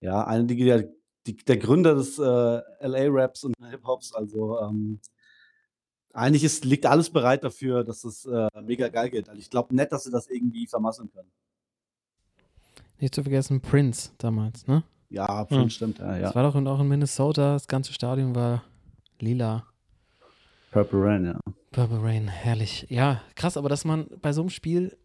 ja, 0.00 0.24
einige 0.26 0.64
der, 0.64 0.88
die, 1.26 1.36
der 1.36 1.58
Gründer 1.58 1.94
des 1.94 2.18
äh, 2.18 2.22
LA-Raps 2.80 3.44
und 3.44 3.54
Hip-Hops. 3.70 4.14
Also 4.14 4.58
ähm, 4.60 5.00
eigentlich 6.12 6.44
ist, 6.44 6.64
liegt 6.64 6.86
alles 6.86 7.10
bereit 7.10 7.44
dafür, 7.44 7.84
dass 7.84 8.04
es 8.04 8.24
äh, 8.26 8.48
mega 8.62 8.88
geil 8.88 9.10
geht. 9.10 9.28
Also 9.28 9.40
ich 9.40 9.50
glaube 9.50 9.74
nicht, 9.74 9.92
dass 9.92 10.04
sie 10.04 10.10
das 10.10 10.28
irgendwie 10.28 10.66
vermasseln 10.66 11.10
können. 11.12 11.30
Nicht 12.98 13.14
zu 13.14 13.22
vergessen, 13.22 13.60
Prince 13.60 14.10
damals, 14.18 14.66
ne? 14.66 14.82
Ja, 15.08 15.26
Hm. 15.28 15.34
absolut 15.34 15.72
stimmt. 15.72 15.98
Ja, 15.98 16.18
Das 16.18 16.30
ja. 16.30 16.34
war 16.34 16.42
doch 16.42 16.54
auch 16.54 16.80
in 16.80 16.88
Minnesota, 16.88 17.54
das 17.54 17.66
ganze 17.68 17.92
Stadion 17.92 18.34
war 18.34 18.62
lila. 19.18 19.66
Purple 20.70 21.02
Rain, 21.02 21.24
ja. 21.24 21.40
Purple 21.72 22.02
Rain, 22.02 22.28
herrlich. 22.28 22.86
Ja, 22.90 23.22
krass, 23.34 23.56
aber 23.56 23.68
dass 23.68 23.84
man 23.84 24.06
bei 24.22 24.32
so 24.32 24.40
einem 24.42 24.50
Spiel 24.50 24.96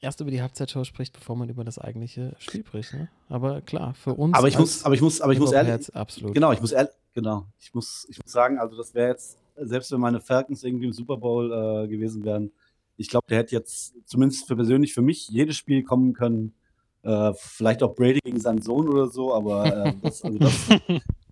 erst 0.00 0.20
über 0.20 0.30
die 0.30 0.40
Halbzeitshow 0.40 0.84
spricht, 0.84 1.12
bevor 1.12 1.34
man 1.36 1.48
über 1.48 1.64
das 1.64 1.78
eigentliche 1.78 2.36
Spiel 2.38 2.64
spricht, 2.64 2.94
ne? 2.94 3.08
Aber 3.28 3.60
klar, 3.62 3.94
für 3.94 4.14
uns. 4.14 4.36
Aber 4.36 4.46
ich 4.46 4.58
muss, 4.58 4.84
aber 4.84 4.94
ich 4.94 5.00
muss, 5.00 5.20
aber 5.20 5.32
ich 5.32 5.40
muss 5.40 5.52
ehrlich, 5.52 5.94
absolut. 5.94 6.34
Genau, 6.34 6.52
ich 6.52 6.60
muss 6.60 6.70
ehrlich, 6.72 6.92
genau. 7.14 7.46
Ich 7.58 7.74
muss, 7.74 8.06
ich 8.08 8.18
muss 8.22 8.30
sagen, 8.32 8.58
also 8.58 8.76
das 8.76 8.94
wäre 8.94 9.08
jetzt, 9.10 9.38
selbst 9.60 9.92
wenn 9.92 10.00
meine 10.00 10.20
Falcons 10.20 10.64
irgendwie 10.64 10.86
im 10.86 10.92
Super 10.92 11.16
Bowl 11.16 11.52
äh, 11.52 11.88
gewesen 11.88 12.24
wären, 12.24 12.52
ich 12.96 13.08
glaube, 13.08 13.26
der 13.28 13.38
hätte 13.38 13.54
jetzt 13.54 13.94
zumindest 14.06 14.46
für 14.46 14.56
persönlich 14.56 14.92
für 14.92 15.02
mich 15.02 15.28
jedes 15.28 15.56
Spiel 15.56 15.84
kommen 15.84 16.12
können. 16.12 16.54
Äh, 17.02 17.32
vielleicht 17.36 17.82
auch 17.82 17.94
Brady 17.94 18.18
gegen 18.24 18.40
seinen 18.40 18.60
Sohn 18.60 18.88
oder 18.88 19.08
so, 19.08 19.32
aber 19.32 19.86
äh, 19.86 19.94
das, 20.02 20.22
also 20.24 20.38
das, 20.38 20.68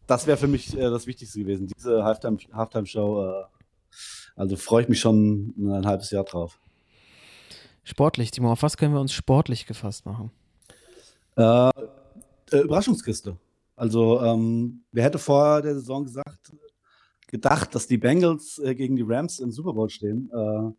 das 0.07 0.27
wäre 0.27 0.37
für 0.37 0.47
mich 0.47 0.77
äh, 0.77 0.91
das 0.91 1.07
Wichtigste 1.07 1.41
gewesen. 1.41 1.67
Diese 1.67 2.05
Halftime, 2.05 2.39
Halftime-Show, 2.53 3.25
äh, 3.25 3.45
also 4.37 4.57
freue 4.57 4.83
ich 4.83 4.89
mich 4.89 5.01
schon 5.01 5.55
ein 5.59 5.87
halbes 5.87 6.11
Jahr 6.13 6.25
drauf. 6.25 6.61
Sportlich, 7.83 8.31
Timo, 8.31 8.53
auf 8.53 8.63
was 8.63 8.77
können 8.77 8.95
wir 8.95 9.01
uns 9.01 9.13
sportlich 9.13 9.67
gefasst 9.67 10.07
machen? 10.07 10.31
Äh, 11.37 11.71
Überraschungskiste. 12.53 13.37
Also, 13.75 14.23
ähm, 14.23 14.85
wer 14.93 15.05
hätte 15.05 15.19
vor 15.19 15.61
der 15.63 15.75
Saison 15.75 16.05
gesagt, 16.05 16.53
gedacht, 17.27 17.75
dass 17.75 17.87
die 17.87 17.99
Bengals 17.99 18.59
äh, 18.59 18.75
gegen 18.75 18.97
die 18.97 19.05
Rams 19.07 19.41
im 19.41 19.51
Super 19.51 19.73
Bowl 19.73 19.91
stehen? 19.91 20.31
Äh, 20.33 20.73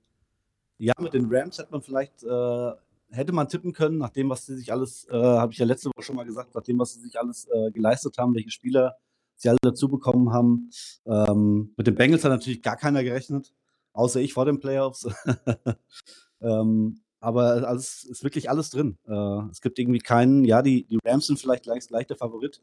ja, 0.80 0.94
mit 1.00 1.14
den 1.14 1.28
Rams 1.30 1.58
hätte 1.58 1.72
man 1.72 1.82
vielleicht, 1.82 2.24
äh, 2.24 2.72
hätte 3.10 3.34
man 3.34 3.50
tippen 3.50 3.74
können, 3.74 3.98
nach 3.98 4.12
dem, 4.12 4.30
was 4.30 4.46
sie 4.46 4.56
sich 4.56 4.72
alles, 4.72 5.08
äh, 5.10 5.16
habe 5.16 5.52
ich 5.52 5.58
ja 5.60 5.66
letzte 5.66 5.90
Woche 5.90 6.04
schon 6.04 6.16
mal 6.16 6.26
gesagt, 6.26 6.54
nach 6.54 6.64
dem, 6.64 6.78
was 6.80 6.94
sie 6.94 7.02
sich 7.02 7.20
alles 7.20 7.48
äh, 7.48 7.72
geleistet 7.72 8.18
haben, 8.18 8.36
welche 8.36 8.52
Spieler 8.52 8.96
sie 9.36 9.50
alle 9.50 9.60
dazu 9.62 9.88
bekommen 9.88 10.32
haben. 10.32 10.70
Ähm, 11.06 11.74
mit 11.78 11.88
den 11.88 11.96
Bengals 11.96 12.24
hat 12.24 12.32
natürlich 12.32 12.62
gar 12.62 12.76
keiner 12.76 13.04
gerechnet, 13.04 13.54
außer 13.94 14.20
ich 14.20 14.34
vor 14.34 14.46
den 14.46 14.60
Playoffs. 14.60 15.08
ähm, 16.42 17.02
aber 17.20 17.68
alles 17.68 18.04
ist 18.04 18.24
wirklich 18.24 18.50
alles 18.50 18.70
drin. 18.70 18.98
Äh, 19.08 19.50
es 19.52 19.62
gibt 19.62 19.80
irgendwie 19.80 20.00
keinen, 20.00 20.46
ja, 20.46 20.62
die, 20.62 20.86
die 20.86 21.00
Rams 21.04 21.28
sind 21.28 21.40
vielleicht 21.40 21.66
leicht, 21.66 21.90
leicht 21.90 22.10
der 22.10 22.18
Favorit, 22.18 22.62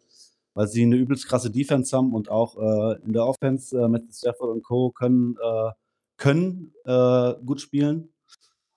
weil 0.55 0.69
sie 0.69 0.83
eine 0.83 0.97
übelst 0.97 1.27
krasse 1.27 1.51
Defense 1.51 1.97
haben 1.97 2.15
und 2.15 2.29
auch 2.31 2.57
äh, 2.57 3.03
in 3.05 3.13
der 3.13 3.27
Offense 3.27 3.79
äh, 3.79 3.89
mit 3.89 4.15
Stafford 4.15 4.51
und 4.51 4.63
Co. 4.63 4.91
können, 4.91 5.37
äh, 5.43 5.71
können 6.17 6.73
äh, 6.85 7.35
gut 7.45 7.61
spielen. 7.61 8.09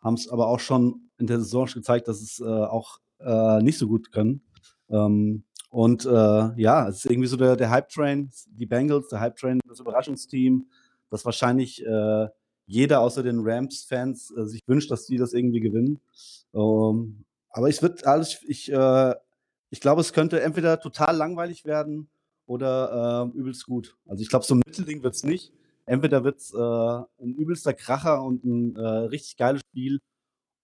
Haben 0.02 0.16
es 0.16 0.28
aber 0.28 0.48
auch 0.48 0.60
schon 0.60 1.10
in 1.18 1.28
der 1.28 1.40
Saison 1.40 1.66
gezeigt, 1.66 2.08
dass 2.08 2.22
es 2.22 2.40
äh, 2.40 2.46
auch 2.46 3.00
äh, 3.20 3.62
nicht 3.62 3.78
so 3.78 3.88
gut 3.88 4.12
können. 4.12 4.42
Ähm, 4.90 5.44
und 5.70 6.06
äh, 6.06 6.10
ja, 6.10 6.88
es 6.88 6.98
ist 6.98 7.12
irgendwie 7.12 7.28
so 7.28 7.38
der, 7.38 7.56
der 7.56 7.70
Hype-Train, 7.70 8.32
die 8.48 8.66
Bengals, 8.66 9.10
der 9.10 9.20
Hype-Train, 9.20 9.60
das 9.68 9.80
Überraschungsteam, 9.80 10.68
das 11.10 11.26
wahrscheinlich 11.26 11.86
äh, 11.86 12.28
jeder 12.66 13.02
außer 13.02 13.24
den 13.24 13.40
Rams-Fans 13.42 14.34
äh, 14.38 14.46
sich 14.46 14.62
wünscht, 14.68 14.92
dass 14.92 15.06
die 15.06 15.18
das 15.18 15.34
irgendwie 15.34 15.60
gewinnen. 15.60 16.00
Ähm, 16.54 17.26
aber 17.50 17.70
ich 17.70 17.82
würde 17.82 18.06
alles, 18.06 18.40
ich, 18.48 18.72
äh, 18.72 19.14
ich 19.70 19.82
glaube, 19.82 20.02
es 20.02 20.14
könnte 20.14 20.42
entweder 20.42 20.80
total 20.80 21.16
langweilig 21.16 21.66
werden 21.66 22.10
oder 22.46 23.32
äh, 23.34 23.38
übelst 23.38 23.66
gut. 23.66 23.98
Also 24.06 24.22
ich 24.24 24.30
glaube, 24.30 24.46
so 24.46 24.56
ein 24.56 24.62
Mittelding 24.66 25.04
wird 25.04 25.16
es 25.16 25.24
nicht. 25.24 25.54
Entweder 25.86 26.24
wird 26.24 26.40
es 26.40 26.54
äh, 26.54 26.58
ein 26.58 27.36
übelster 27.36 27.74
Kracher 27.74 28.24
und 28.24 28.44
ein 28.44 28.76
äh, 28.76 28.82
richtig 28.82 29.38
geiles 29.38 29.62
Spiel 29.70 30.00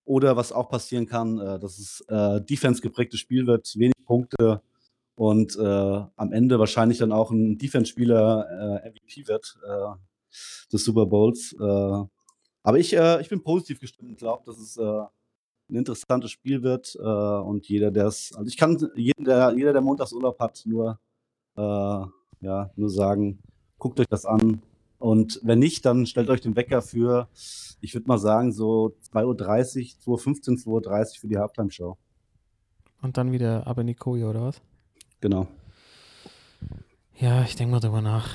Oder 0.06 0.36
was 0.38 0.52
auch 0.52 0.70
passieren 0.70 1.06
kann, 1.08 1.40
äh, 1.40 1.60
dass 1.60 1.80
es 1.80 2.02
äh, 2.10 2.42
defense-geprägtes 2.42 3.20
Spiel 3.20 3.48
wird, 3.48 3.74
wenig 3.78 3.96
Punkte 4.06 4.62
und 5.16 5.56
äh, 5.58 5.62
am 5.62 6.32
Ende 6.34 6.60
wahrscheinlich 6.60 6.98
dann 6.98 7.12
auch 7.14 7.32
ein 7.32 7.58
Defense-Spieler 7.58 8.82
MVP 8.86 9.28
wird 9.28 9.58
des 10.72 10.84
Super 10.84 11.06
Bowls. 11.06 11.56
Aber 11.60 12.80
ich, 12.80 12.94
ich 12.94 13.30
bin 13.30 13.44
positiv 13.44 13.80
gestimmt 13.80 14.10
und 14.10 14.18
glaube, 14.18 14.44
dass 14.46 14.58
es 14.58 14.80
ein 15.74 15.78
interessantes 15.78 16.32
Spiel 16.32 16.64
wird. 16.64 16.96
Äh, 17.00 17.04
und 17.04 17.68
jeder, 17.68 17.92
der 17.92 18.06
es, 18.06 18.34
also 18.34 18.48
ich 18.48 18.58
kann 18.58 18.78
jeden, 18.96 19.26
der, 19.26 19.54
jeder, 19.56 19.74
der 19.74 19.82
Montagsurlaub 19.82 20.40
hat, 20.40 20.64
nur, 20.66 21.00
äh, 21.58 21.62
ja, 21.62 22.70
nur 22.76 22.90
sagen, 22.90 23.40
guckt 23.78 24.00
euch 24.00 24.08
das 24.08 24.26
an. 24.26 24.62
Und 25.00 25.42
wenn 25.44 25.60
nicht, 25.60 25.86
dann 25.86 26.06
stellt 26.06 26.30
euch 26.30 26.42
den 26.42 26.56
Wecker 26.56 26.82
für, 26.82 27.28
ich 27.82 27.94
würde 27.94 28.08
mal 28.08 28.20
sagen, 28.20 28.54
so 28.54 28.96
2.30 29.12 29.96
Uhr, 30.06 30.18
2.15 30.18 30.66
Uhr, 30.68 30.80
2.30 30.82 31.00
Uhr 31.00 31.20
für 31.20 31.28
die 31.28 31.38
Halftime-Show. 31.38 31.98
Und 33.02 33.18
dann 33.18 33.34
wieder 33.34 33.68
ab 33.68 33.80
in 33.80 33.88
die 33.88 33.96
Koje, 33.96 34.30
oder 34.30 34.44
was? 34.44 34.62
Genau. 35.20 35.48
Ja, 37.20 37.44
ich 37.44 37.56
denke 37.56 37.74
mal 37.74 37.80
drüber 37.82 38.02
nach. 38.02 38.30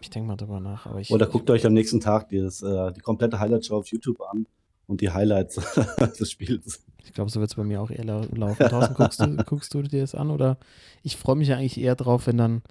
Ich 0.00 0.10
denke 0.10 0.28
mal 0.28 0.36
drüber 0.36 0.58
nach. 0.58 0.86
Aber 0.86 1.00
ich, 1.00 1.10
Oder 1.10 1.26
guckt 1.26 1.48
euch 1.50 1.64
am 1.64 1.72
nächsten 1.72 2.00
Tag 2.00 2.28
dieses, 2.28 2.62
äh, 2.62 2.92
die 2.92 3.00
komplette 3.00 3.38
Highlight-Show 3.38 3.76
auf 3.76 3.86
YouTube 3.88 4.20
an 4.22 4.46
und 4.88 5.00
die 5.00 5.10
Highlights 5.10 5.54
des 6.18 6.30
Spiels. 6.30 6.82
Ich 7.04 7.12
glaube, 7.12 7.30
so 7.30 7.38
wird 7.40 7.50
es 7.50 7.56
bei 7.56 7.62
mir 7.64 7.80
auch 7.80 7.90
eher 7.90 8.04
lau 8.04 8.22
laufen. 8.34 8.68
Thorsten, 8.68 8.94
guckst 8.94 9.20
du, 9.20 9.36
guckst 9.46 9.74
du 9.74 9.82
dir 9.82 10.00
das 10.00 10.14
an? 10.14 10.30
Oder 10.30 10.58
ich 11.02 11.16
freue 11.16 11.36
mich 11.36 11.48
ja 11.48 11.56
eigentlich 11.56 11.78
eher 11.80 11.94
drauf, 11.94 12.26
wenn 12.26 12.36
dann 12.38 12.62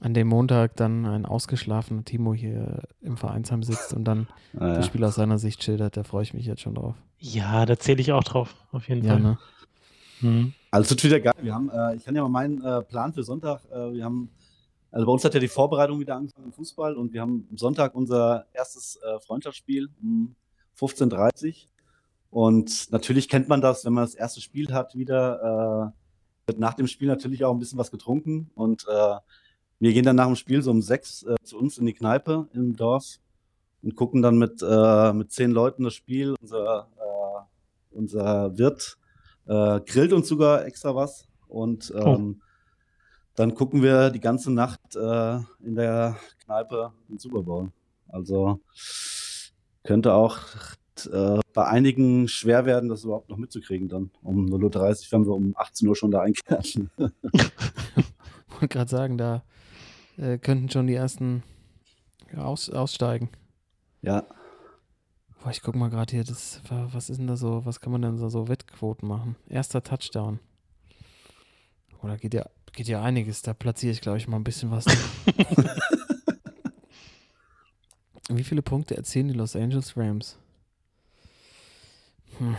an 0.00 0.14
dem 0.14 0.26
Montag 0.28 0.74
dann 0.76 1.06
ein 1.06 1.26
ausgeschlafener 1.26 2.04
Timo 2.04 2.34
hier 2.34 2.82
im 3.00 3.16
Vereinsheim 3.16 3.62
sitzt 3.62 3.92
und 3.94 4.04
dann 4.04 4.26
Naja. 4.52 4.74
das 4.74 4.86
Spiel 4.86 5.04
aus 5.04 5.14
seiner 5.14 5.38
Sicht 5.38 5.62
schildert. 5.62 5.96
Da 5.96 6.02
freue 6.02 6.24
ich 6.24 6.34
mich 6.34 6.44
jetzt 6.46 6.60
schon 6.62 6.74
drauf. 6.74 6.96
Ja, 7.18 7.64
da 7.66 7.78
zähle 7.78 8.00
ich 8.00 8.12
auch 8.12 8.24
drauf, 8.24 8.56
auf 8.72 8.88
jeden 8.88 9.04
Ja, 9.04 9.12
Fall. 9.12 9.20
ne? 9.22 9.38
Mhm. 10.20 10.52
Also 10.70 10.84
es 10.84 10.90
wird 10.90 11.04
wieder 11.04 11.20
geil. 11.20 11.34
Wir 11.42 11.54
haben, 11.54 11.70
äh, 11.70 11.94
ich 11.96 12.04
kann 12.04 12.16
ja 12.16 12.22
mal 12.22 12.28
meinen 12.28 12.62
äh, 12.64 12.82
Plan 12.82 13.12
für 13.12 13.22
Sonntag. 13.22 13.60
Äh, 13.70 13.92
wir 13.92 14.04
haben, 14.04 14.30
also 14.90 15.06
bei 15.06 15.12
uns 15.12 15.24
hat 15.24 15.34
ja 15.34 15.40
die 15.40 15.48
Vorbereitung 15.48 16.00
wieder 16.00 16.16
angefangen 16.16 16.46
im 16.46 16.52
Fußball 16.52 16.96
und 16.96 17.12
wir 17.12 17.20
haben 17.20 17.46
am 17.50 17.56
Sonntag 17.58 17.94
unser 17.94 18.46
erstes 18.52 18.96
äh, 18.96 19.20
Freundschaftsspiel 19.20 19.88
um 20.02 20.34
15.30 20.78 21.48
Uhr. 21.48 21.54
Und 22.30 22.90
natürlich 22.90 23.28
kennt 23.28 23.48
man 23.48 23.60
das, 23.60 23.84
wenn 23.84 23.92
man 23.92 24.04
das 24.04 24.14
erste 24.14 24.40
Spiel 24.40 24.72
hat, 24.72 24.94
wieder 24.94 25.92
äh, 25.92 26.46
wird 26.46 26.58
nach 26.58 26.74
dem 26.74 26.86
Spiel 26.86 27.08
natürlich 27.08 27.44
auch 27.44 27.52
ein 27.52 27.58
bisschen 27.58 27.78
was 27.78 27.90
getrunken. 27.90 28.50
Und 28.54 28.86
äh, 28.88 29.16
wir 29.78 29.92
gehen 29.92 30.04
dann 30.04 30.16
nach 30.16 30.26
dem 30.26 30.36
Spiel 30.36 30.62
so 30.62 30.70
um 30.70 30.82
sechs 30.82 31.22
äh, 31.24 31.36
zu 31.42 31.58
uns 31.58 31.78
in 31.78 31.86
die 31.86 31.92
Kneipe 31.92 32.48
im 32.52 32.76
Dorf 32.76 33.18
und 33.82 33.96
gucken 33.96 34.22
dann 34.22 34.38
mit, 34.38 34.62
äh, 34.62 35.12
mit 35.12 35.32
zehn 35.32 35.50
Leuten 35.50 35.84
das 35.84 35.94
Spiel. 35.94 36.34
Unser, 36.40 36.88
äh, 36.96 37.96
unser 37.96 38.56
Wirt 38.56 38.96
äh, 39.46 39.80
grillt 39.80 40.12
uns 40.12 40.28
sogar 40.28 40.64
extra 40.64 40.94
was 40.94 41.28
und 41.48 41.92
ähm, 41.96 42.40
dann 43.34 43.54
gucken 43.54 43.82
wir 43.82 44.10
die 44.10 44.20
ganze 44.20 44.52
Nacht 44.52 44.94
äh, 44.94 45.36
in 45.62 45.74
der 45.74 46.16
Kneipe 46.44 46.92
den 47.08 47.18
Super 47.18 47.42
Bowl. 47.42 47.72
Also 48.08 48.60
könnte 49.84 50.14
auch 50.14 50.38
äh, 51.10 51.40
bei 51.54 51.66
einigen 51.66 52.28
schwer 52.28 52.64
werden, 52.66 52.88
das 52.88 53.04
überhaupt 53.04 53.28
noch 53.28 53.36
mitzukriegen 53.36 53.88
dann. 53.88 54.10
Um 54.22 54.46
0.30 54.46 55.06
Uhr 55.06 55.12
werden 55.12 55.26
wir 55.26 55.34
um 55.34 55.54
18 55.56 55.88
Uhr 55.88 55.96
schon 55.96 56.10
da 56.10 56.20
einkehren. 56.22 56.90
wollte 58.48 58.68
gerade 58.68 58.90
sagen, 58.90 59.18
da 59.18 59.42
äh, 60.16 60.38
könnten 60.38 60.70
schon 60.70 60.86
die 60.86 60.94
ersten 60.94 61.42
aus, 62.36 62.70
aussteigen. 62.70 63.28
ja, 64.02 64.24
Boah, 65.42 65.50
ich 65.50 65.60
guck 65.60 65.74
mal 65.74 65.90
gerade 65.90 66.12
hier, 66.12 66.22
das, 66.22 66.60
wa- 66.68 66.88
was 66.92 67.10
ist 67.10 67.18
denn 67.18 67.26
da 67.26 67.36
so, 67.36 67.64
was 67.64 67.80
kann 67.80 67.90
man 67.90 68.00
denn 68.02 68.16
so, 68.16 68.28
so 68.28 68.46
Wettquoten 68.46 69.08
machen? 69.08 69.34
Erster 69.48 69.82
Touchdown. 69.82 70.38
Oder 72.00 72.16
geht 72.16 72.32
ja, 72.34 72.46
geht 72.72 72.86
ja 72.86 73.02
einiges, 73.02 73.42
da 73.42 73.52
platziere 73.52 73.90
ich, 73.92 74.00
glaube 74.00 74.18
ich, 74.18 74.28
mal 74.28 74.36
ein 74.36 74.44
bisschen 74.44 74.70
was. 74.70 74.84
Wie 78.36 78.44
viele 78.44 78.62
Punkte 78.62 78.96
erzielen 78.96 79.28
die 79.28 79.34
Los 79.34 79.56
Angeles 79.56 79.96
Rams? 79.96 80.38
Hm. 82.38 82.56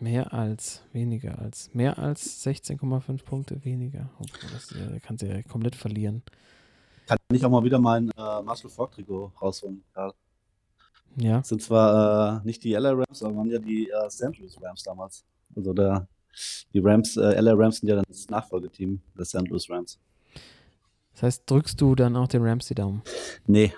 Mehr 0.00 0.32
als, 0.32 0.82
weniger 0.92 1.38
als, 1.38 1.72
mehr 1.74 1.98
als 1.98 2.44
16,5 2.44 3.22
Punkte 3.24 3.64
weniger. 3.64 4.10
Oh, 4.18 4.24
das 4.52 4.72
äh, 4.72 4.98
kannst 5.00 5.22
du 5.22 5.26
ja 5.28 5.42
komplett 5.42 5.76
verlieren. 5.76 6.22
kann 7.06 7.18
ich 7.32 7.44
auch 7.44 7.50
mal 7.50 7.62
wieder 7.62 7.78
mein 7.78 8.10
äh, 8.10 8.42
Marshall 8.42 8.70
Falk 8.70 8.92
Trikot 8.92 9.32
rausholen. 9.40 9.84
Ja, 9.94 10.12
Ja, 11.16 11.38
das 11.38 11.48
sind 11.48 11.62
zwar 11.62 12.40
äh, 12.40 12.46
nicht 12.46 12.64
die 12.64 12.72
LA 12.72 12.92
Rams, 12.92 13.22
aber 13.22 13.36
waren 13.36 13.50
ja 13.50 13.58
die 13.58 13.90
äh, 13.90 14.10
St. 14.10 14.38
Louis 14.38 14.56
Rams 14.60 14.82
damals. 14.82 15.24
Also 15.54 15.72
der, 15.74 16.08
die 16.72 16.80
Rams, 16.80 17.16
äh, 17.16 17.40
LA 17.40 17.52
Rams 17.52 17.78
sind 17.78 17.90
ja 17.90 17.96
dann 17.96 18.06
das 18.08 18.28
Nachfolgeteam 18.28 19.00
der 19.16 19.24
St. 19.26 19.46
Louis 19.48 19.68
Rams. 19.68 19.98
das 21.12 21.22
heißt, 21.22 21.50
drückst 21.50 21.80
du 21.80 21.94
dann 21.94 22.16
auch 22.16 22.28
den 22.28 22.42
Rams 22.42 22.66
die 22.68 22.74
Daumen? 22.74 23.02
Nee, 23.46 23.72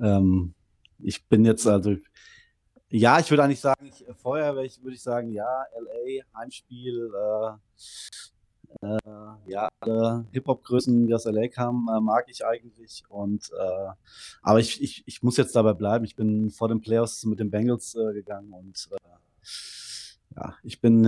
ähm, 0.00 0.54
ich 0.98 1.26
bin 1.26 1.44
jetzt 1.44 1.66
also, 1.66 1.96
ja, 2.88 3.18
ich 3.18 3.30
würde 3.30 3.44
eigentlich 3.44 3.60
sagen, 3.60 3.86
ich, 3.86 4.04
vorher 4.16 4.56
ich, 4.58 4.82
würde 4.82 4.94
ich 4.94 5.02
sagen, 5.02 5.30
ja, 5.32 5.64
LA, 5.78 6.24
Heimspiel, 6.38 7.10
äh, 7.14 8.86
äh, 8.86 8.98
ja, 9.46 9.68
alle 9.80 10.26
Hip-Hop-Größen, 10.32 11.06
die 11.06 11.14
aus 11.14 11.24
LA 11.24 11.48
kamen, 11.48 11.88
äh, 11.88 12.00
mag 12.00 12.26
ich 12.28 12.44
eigentlich. 12.44 13.04
Und 13.08 13.50
äh, 13.58 13.90
aber 14.42 14.60
ich, 14.60 14.82
ich, 14.82 15.02
ich 15.06 15.22
muss 15.22 15.36
jetzt 15.36 15.56
dabei 15.56 15.72
bleiben. 15.72 16.04
Ich 16.04 16.16
bin 16.16 16.50
vor 16.50 16.68
den 16.68 16.80
Playoffs 16.80 17.24
mit 17.24 17.40
den 17.40 17.50
Bengals 17.50 17.94
äh, 17.94 18.12
gegangen 18.12 18.52
und 18.52 18.88
äh, 18.92 18.96
ja, 20.36 20.54
ich 20.62 20.80
bin, 20.82 21.04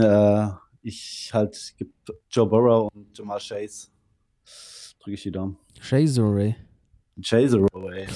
ich 0.80 1.30
halt, 1.34 1.74
gibt 1.76 1.92
Joe 2.30 2.46
Burrow 2.46 2.88
und 2.94 3.18
Jamal 3.18 3.40
Chase. 3.40 3.88
Drücke 5.00 5.14
ich 5.14 5.22
die 5.22 5.30
Daumen. 5.30 5.58
Chazore. 5.80 6.56
Chase 7.22 7.54
away. 7.54 8.06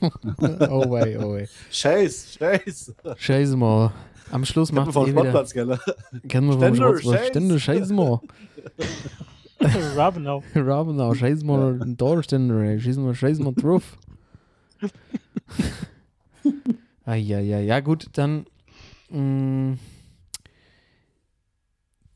oh 0.70 0.86
way, 0.88 1.16
oh 1.16 1.32
way. 1.32 1.48
Chase, 1.70 2.36
Chase. 2.38 2.94
Chase 3.18 3.56
mal. 3.56 3.92
Am 4.30 4.44
Schluss 4.44 4.72
macht 4.72 4.92
vom 4.92 5.06
ihr 5.06 5.12
wieder. 5.12 5.30
Sportplatz, 5.30 5.52
gell? 5.52 5.78
Kennen 6.28 6.48
wir 6.48 6.74
vom. 6.74 6.96
Chase. 6.96 7.26
Stände, 7.26 7.58
Chase 7.58 7.92
mal. 7.92 8.20
Rabenau. 9.96 10.42
Rabenau, 10.54 11.12
Chase 11.14 11.44
mal 11.44 11.80
ein 11.80 11.96
Dorstände, 11.96 12.78
Chase 12.78 13.00
mal, 13.00 13.14
Chase 13.14 13.42
mal 13.42 13.54
drauf. 13.54 13.96
ah, 17.04 17.14
ja, 17.14 17.40
ja, 17.40 17.58
ja, 17.60 17.80
gut, 17.80 18.08
dann 18.12 18.46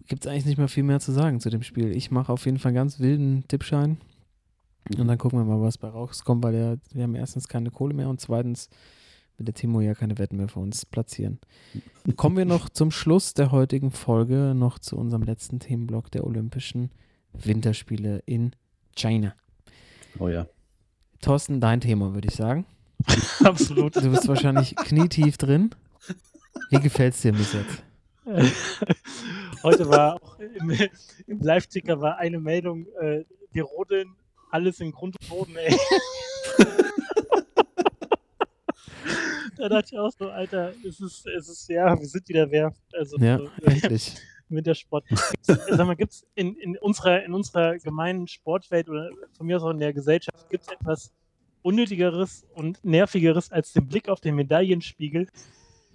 gibt 0.09 0.25
es 0.25 0.27
eigentlich 0.27 0.47
nicht 0.47 0.59
mehr 0.59 0.69
viel 0.69 0.83
mehr 0.83 1.01
zu 1.01 1.13
sagen 1.13 1.39
zu 1.41 1.51
dem 1.51 1.63
Spiel. 1.63 1.93
Ich 1.97 2.11
mache 2.11 2.33
auf 2.33 2.45
jeden 2.47 2.59
Fall 2.59 2.71
einen 2.71 2.77
ganz 2.77 2.99
wilden 2.99 3.45
Tippschein. 3.47 3.99
Und 4.97 5.09
dann 5.09 5.19
gucken 5.19 5.39
wir 5.39 5.45
mal, 5.45 5.61
was 5.61 5.79
bei 5.79 5.89
rauskommt, 5.89 6.43
weil 6.43 6.53
der, 6.53 6.79
wir 6.93 7.03
haben 7.03 7.15
erstens 7.15 7.49
keine 7.49 7.71
Kohle 7.71 7.95
mehr 7.95 8.09
und 8.09 8.21
zweitens 8.21 8.69
will 9.37 9.45
der 9.45 9.55
Timo 9.55 9.81
ja 9.81 9.95
keine 9.95 10.19
Wetten 10.19 10.37
mehr 10.37 10.49
für 10.49 10.61
uns 10.61 10.87
platzieren. 10.87 11.39
Kommen 12.17 12.37
wir 12.37 12.45
noch 12.45 12.69
zum 12.69 12.91
Schluss 12.91 13.35
der 13.35 13.53
heutigen 13.53 13.91
Folge, 13.91 14.55
noch 14.55 14.79
zu 14.79 14.97
unserem 14.97 15.23
letzten 15.23 15.61
Themenblock 15.61 16.11
der 16.11 16.25
Olympischen 16.25 16.91
Winterspiele 17.33 18.23
in 18.27 18.53
China. 18.97 19.35
Oh 20.19 20.29
ja. 20.29 20.47
Thorsten, 21.21 21.61
dein 21.61 21.81
Thema, 21.81 22.15
würde 22.15 22.29
ich 22.29 22.35
sagen. 22.35 22.65
Absolut. 23.45 23.97
Du 23.97 24.11
bist 24.11 24.27
wahrscheinlich 24.29 24.75
knietief 24.77 25.37
drin. 25.37 25.71
Wie 26.71 26.81
gefällt 26.81 27.15
es 27.15 27.23
dir 27.23 27.33
bis 27.33 27.53
jetzt? 27.53 27.83
Heute 29.63 29.89
war 29.89 30.15
auch 30.15 30.39
im, 30.39 30.71
im 31.27 31.41
Live-Ticker 31.41 32.01
war 32.01 32.19
eine 32.19 32.39
Meldung, 32.39 32.87
äh, 33.01 33.25
wir 33.53 33.65
rodeln 33.65 34.17
alles 34.51 34.81
in 34.81 34.93
Grund 34.93 35.17
und 35.21 35.29
Boden, 35.29 35.57
ey. 35.57 35.75
da 39.59 39.69
dachte 39.69 39.89
ich 39.93 39.99
auch 39.99 40.11
so, 40.17 40.29
Alter, 40.31 40.73
es 40.87 41.01
ist, 41.01 41.27
es 41.27 41.49
ist, 41.49 41.69
ja, 41.69 41.99
wir 41.99 42.07
sind 42.07 42.29
wieder 42.29 42.51
wer. 42.51 42.73
Also 42.93 43.17
Ja, 43.19 43.39
so, 43.39 43.49
endlich. 43.65 44.15
Wintersport. 44.51 45.05
Gibt's, 45.09 45.29
sag 45.47 45.87
mal, 45.87 45.95
gibt 45.95 46.13
es 46.13 46.27
in, 46.35 46.55
in, 46.57 46.79
unserer, 46.79 47.23
in 47.23 47.35
unserer 47.35 47.77
gemeinen 47.79 48.27
Sportwelt 48.29 48.89
oder 48.89 49.11
von 49.37 49.47
mir 49.47 49.57
aus 49.59 49.63
auch 49.63 49.71
in 49.71 49.79
der 49.79 49.93
Gesellschaft, 49.93 50.49
gibt 50.49 50.65
es 50.67 50.73
etwas 50.73 51.13
Unnötigeres 51.61 52.47
und 52.55 52.83
Nervigeres 52.83 53.53
als 53.53 53.73
den 53.75 53.87
Blick 53.87 54.09
auf 54.09 54.21
den 54.21 54.37
Medaillenspiegel? 54.37 55.29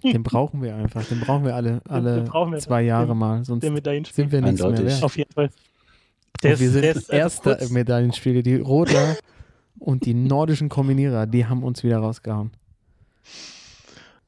Den 0.04 0.22
brauchen 0.22 0.62
wir 0.62 0.76
einfach. 0.76 1.02
Den 1.06 1.18
brauchen 1.20 1.44
wir 1.46 1.56
alle, 1.56 1.80
alle 1.88 2.16
den 2.16 2.24
brauchen 2.26 2.52
wir 2.52 2.58
zwei. 2.60 2.82
Jahre 2.82 3.08
Den- 3.08 3.18
mal, 3.18 3.44
sonst 3.44 3.62
Der 3.62 3.70
Medaillenspiegel. 3.72 4.30
sind 4.30 4.32
wir 4.32 4.40
nichts 4.42 4.60
mehr 4.60 4.68
Eindeutig. 4.70 4.92
wert. 4.92 5.02
Auf 5.02 5.16
jeden 5.16 5.32
Fall. 5.32 5.50
Und 6.42 6.60
wir 6.60 6.70
sind 6.70 6.84
also 6.84 7.12
Erster 7.12 7.60
im 7.60 7.72
Medaillenspiel. 7.72 8.42
Die 8.42 8.56
Rodler 8.56 9.16
und 9.78 10.06
die 10.06 10.14
nordischen 10.14 10.68
Kombinierer, 10.68 11.26
die 11.26 11.46
haben 11.46 11.62
uns 11.62 11.82
wieder 11.82 11.98
rausgehauen. 11.98 12.52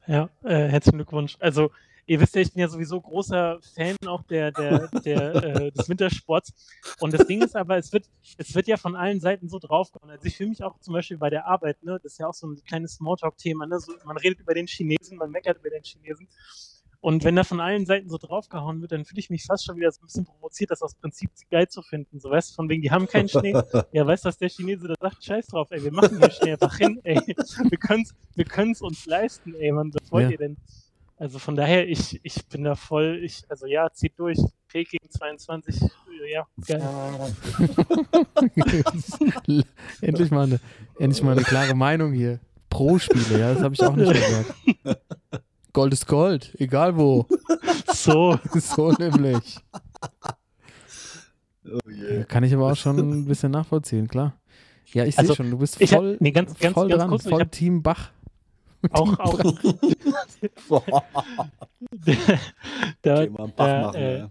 Ja, 0.06 0.28
äh, 0.44 0.68
herzlichen 0.68 0.98
Glückwunsch. 0.98 1.36
Also, 1.40 1.70
ihr 2.06 2.20
wisst 2.20 2.36
ja, 2.36 2.42
ich 2.42 2.52
bin 2.52 2.60
ja 2.60 2.68
sowieso 2.68 3.00
großer 3.00 3.58
Fan 3.74 3.96
auch 4.06 4.22
der, 4.22 4.52
der, 4.52 4.88
der, 5.04 5.34
äh, 5.44 5.72
des 5.72 5.88
Wintersports. 5.88 6.52
Und 7.00 7.12
das 7.12 7.26
Ding 7.26 7.42
ist 7.42 7.56
aber, 7.56 7.76
es 7.76 7.92
wird, 7.92 8.04
es 8.38 8.54
wird 8.54 8.68
ja 8.68 8.76
von 8.76 8.94
allen 8.94 9.20
Seiten 9.20 9.48
so 9.48 9.58
draufgehauen. 9.58 10.10
Also 10.10 10.24
ich 10.26 10.36
fühle 10.36 10.50
mich 10.50 10.62
auch 10.62 10.78
zum 10.80 10.94
Beispiel 10.94 11.18
bei 11.18 11.30
der 11.30 11.46
Arbeit, 11.46 11.82
ne, 11.82 11.98
das 12.02 12.12
ist 12.12 12.18
ja 12.18 12.28
auch 12.28 12.34
so 12.34 12.46
ein 12.46 12.62
kleines 12.64 12.94
Smalltalk-Thema, 12.94 13.66
ne? 13.66 13.80
So, 13.80 13.92
man 14.04 14.16
redet 14.16 14.40
über 14.40 14.54
den 14.54 14.68
Chinesen, 14.68 15.18
man 15.18 15.30
meckert 15.30 15.58
über 15.58 15.70
den 15.70 15.82
Chinesen. 15.82 16.28
Und 17.00 17.24
wenn 17.24 17.36
da 17.36 17.44
von 17.44 17.60
allen 17.60 17.86
Seiten 17.86 18.08
so 18.08 18.18
draufgehauen 18.18 18.80
wird, 18.80 18.92
dann 18.92 19.04
fühle 19.04 19.20
ich 19.20 19.30
mich 19.30 19.44
fast 19.44 19.64
schon 19.64 19.76
wieder 19.76 19.90
so 19.92 20.00
ein 20.02 20.06
bisschen 20.06 20.24
provoziert, 20.24 20.70
das 20.70 20.82
aus 20.82 20.94
Prinzip 20.94 21.30
geil 21.50 21.68
zu 21.68 21.82
finden. 21.82 22.18
So 22.20 22.30
weißt 22.30 22.50
du, 22.50 22.54
von 22.54 22.68
wegen, 22.68 22.82
die 22.82 22.90
haben 22.90 23.06
keinen 23.06 23.28
Schnee. 23.28 23.52
Ja, 23.92 24.06
weißt 24.06 24.24
du, 24.24 24.28
was 24.28 24.38
der 24.38 24.48
Chinese 24.48 24.88
da 24.88 24.94
sagt? 25.00 25.24
Scheiß 25.24 25.46
drauf, 25.48 25.68
ey, 25.70 25.82
wir 25.84 25.92
machen 25.92 26.18
hier 26.18 26.30
Schnee 26.30 26.52
einfach 26.52 26.76
hin, 26.76 27.00
ey. 27.04 27.20
Wir 27.26 27.78
können's, 27.78 28.14
wir 28.34 28.44
können's 28.44 28.82
uns 28.82 29.06
leisten, 29.06 29.54
ey, 29.54 29.70
Mann, 29.72 29.92
was 29.94 30.10
wollt 30.10 30.24
Ja. 30.24 30.30
ihr 30.32 30.38
denn? 30.38 30.56
Also 31.18 31.38
von 31.38 31.54
daher, 31.56 31.88
ich, 31.88 32.20
ich 32.24 32.46
bin 32.46 32.64
da 32.64 32.74
voll, 32.74 33.20
ich, 33.22 33.44
also 33.48 33.66
ja, 33.66 33.90
zieht 33.92 34.18
durch. 34.18 34.38
Peking 34.68 35.00
22, 35.08 35.80
äh, 35.82 36.32
ja, 36.32 36.46
geil. 36.66 36.82
endlich, 40.02 40.30
mal 40.30 40.44
eine, 40.44 40.60
endlich 40.98 41.22
mal 41.22 41.32
eine 41.32 41.42
klare 41.42 41.74
Meinung 41.74 42.12
hier. 42.12 42.40
Pro-Spiele, 42.68 43.38
ja, 43.38 43.54
das 43.54 43.62
habe 43.62 43.74
ich 43.74 43.82
auch 43.82 43.96
nicht 43.96 44.12
gehört. 44.84 44.98
Gold 45.76 45.92
ist 45.92 46.06
Gold, 46.06 46.54
egal 46.58 46.96
wo. 46.96 47.26
So, 47.92 48.38
So 48.54 48.92
nämlich. 48.92 49.58
Oh 51.70 51.78
je. 51.90 52.24
Kann 52.24 52.44
ich 52.44 52.54
aber 52.54 52.72
auch 52.72 52.76
schon 52.76 52.96
ein 52.98 53.24
bisschen 53.26 53.50
nachvollziehen, 53.52 54.08
klar. 54.08 54.32
Ja, 54.94 55.04
ich 55.04 55.14
sehe 55.16 55.20
Also, 55.22 55.34
schon, 55.34 55.50
du 55.50 55.58
bist 55.58 55.78
ich 55.80 55.92
hab- 55.92 55.98
voll, 56.00 56.16
nee, 56.20 56.30
ganz- 56.30 56.58
ganz- 56.58 56.72
voll 56.72 56.88
ganz 56.88 57.00
dran, 57.00 57.10
kurz, 57.10 57.28
voll 57.28 57.46
Team 57.48 57.82
Bach. 57.82 58.10
auch, 58.92 59.18
auch. 59.18 59.38
da, 63.02 63.22
Okay, 63.22 63.30
da, 63.56 63.82
machen, 63.82 63.94
äh, 63.96 64.18
ja. 64.20 64.30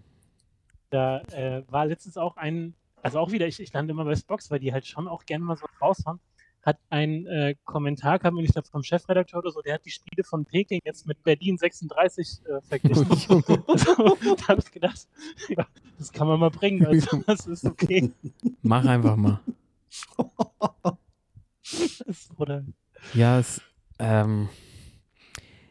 da 0.90 1.20
äh, 1.32 1.62
war 1.68 1.86
letztens 1.86 2.16
auch 2.16 2.36
ein, 2.36 2.74
also 3.02 3.18
auch 3.20 3.30
wieder, 3.30 3.46
ich, 3.46 3.60
ich 3.60 3.72
lande 3.72 3.92
immer 3.92 4.04
bei 4.04 4.16
Spox, 4.16 4.50
weil 4.50 4.58
die 4.60 4.72
halt 4.72 4.86
schon 4.86 5.06
auch 5.08 5.24
gerne 5.26 5.44
mal 5.44 5.56
so 5.56 5.66
rausfahren, 5.80 6.18
hat 6.66 6.78
ein 6.90 7.26
äh, 7.26 7.54
Kommentar, 7.64 8.18
kam 8.18 8.36
ich 8.38 8.52
glaube 8.52 8.68
vom 8.68 8.82
Chefredakteur 8.82 9.38
oder 9.38 9.52
so, 9.52 9.62
der 9.62 9.74
hat 9.74 9.84
die 9.86 9.90
Spiele 9.90 10.24
von 10.24 10.44
Peking 10.44 10.80
jetzt 10.84 11.06
mit 11.06 11.22
Berlin 11.22 11.56
36 11.56 12.40
äh, 12.44 12.60
verglichen. 12.60 13.08
also, 13.10 13.40
da 14.36 14.48
habe 14.48 14.60
ich 14.60 14.70
gedacht, 14.72 15.06
ja, 15.48 15.66
das 15.96 16.12
kann 16.12 16.26
man 16.26 16.40
mal 16.40 16.50
bringen, 16.50 16.84
also 16.84 17.22
das 17.26 17.46
ist 17.46 17.64
okay. 17.64 18.12
Mach 18.62 18.84
einfach 18.84 19.16
mal. 19.16 19.40
Oder, 22.36 22.64
Ja, 23.14 23.38
es, 23.38 23.62
ähm, 23.98 24.48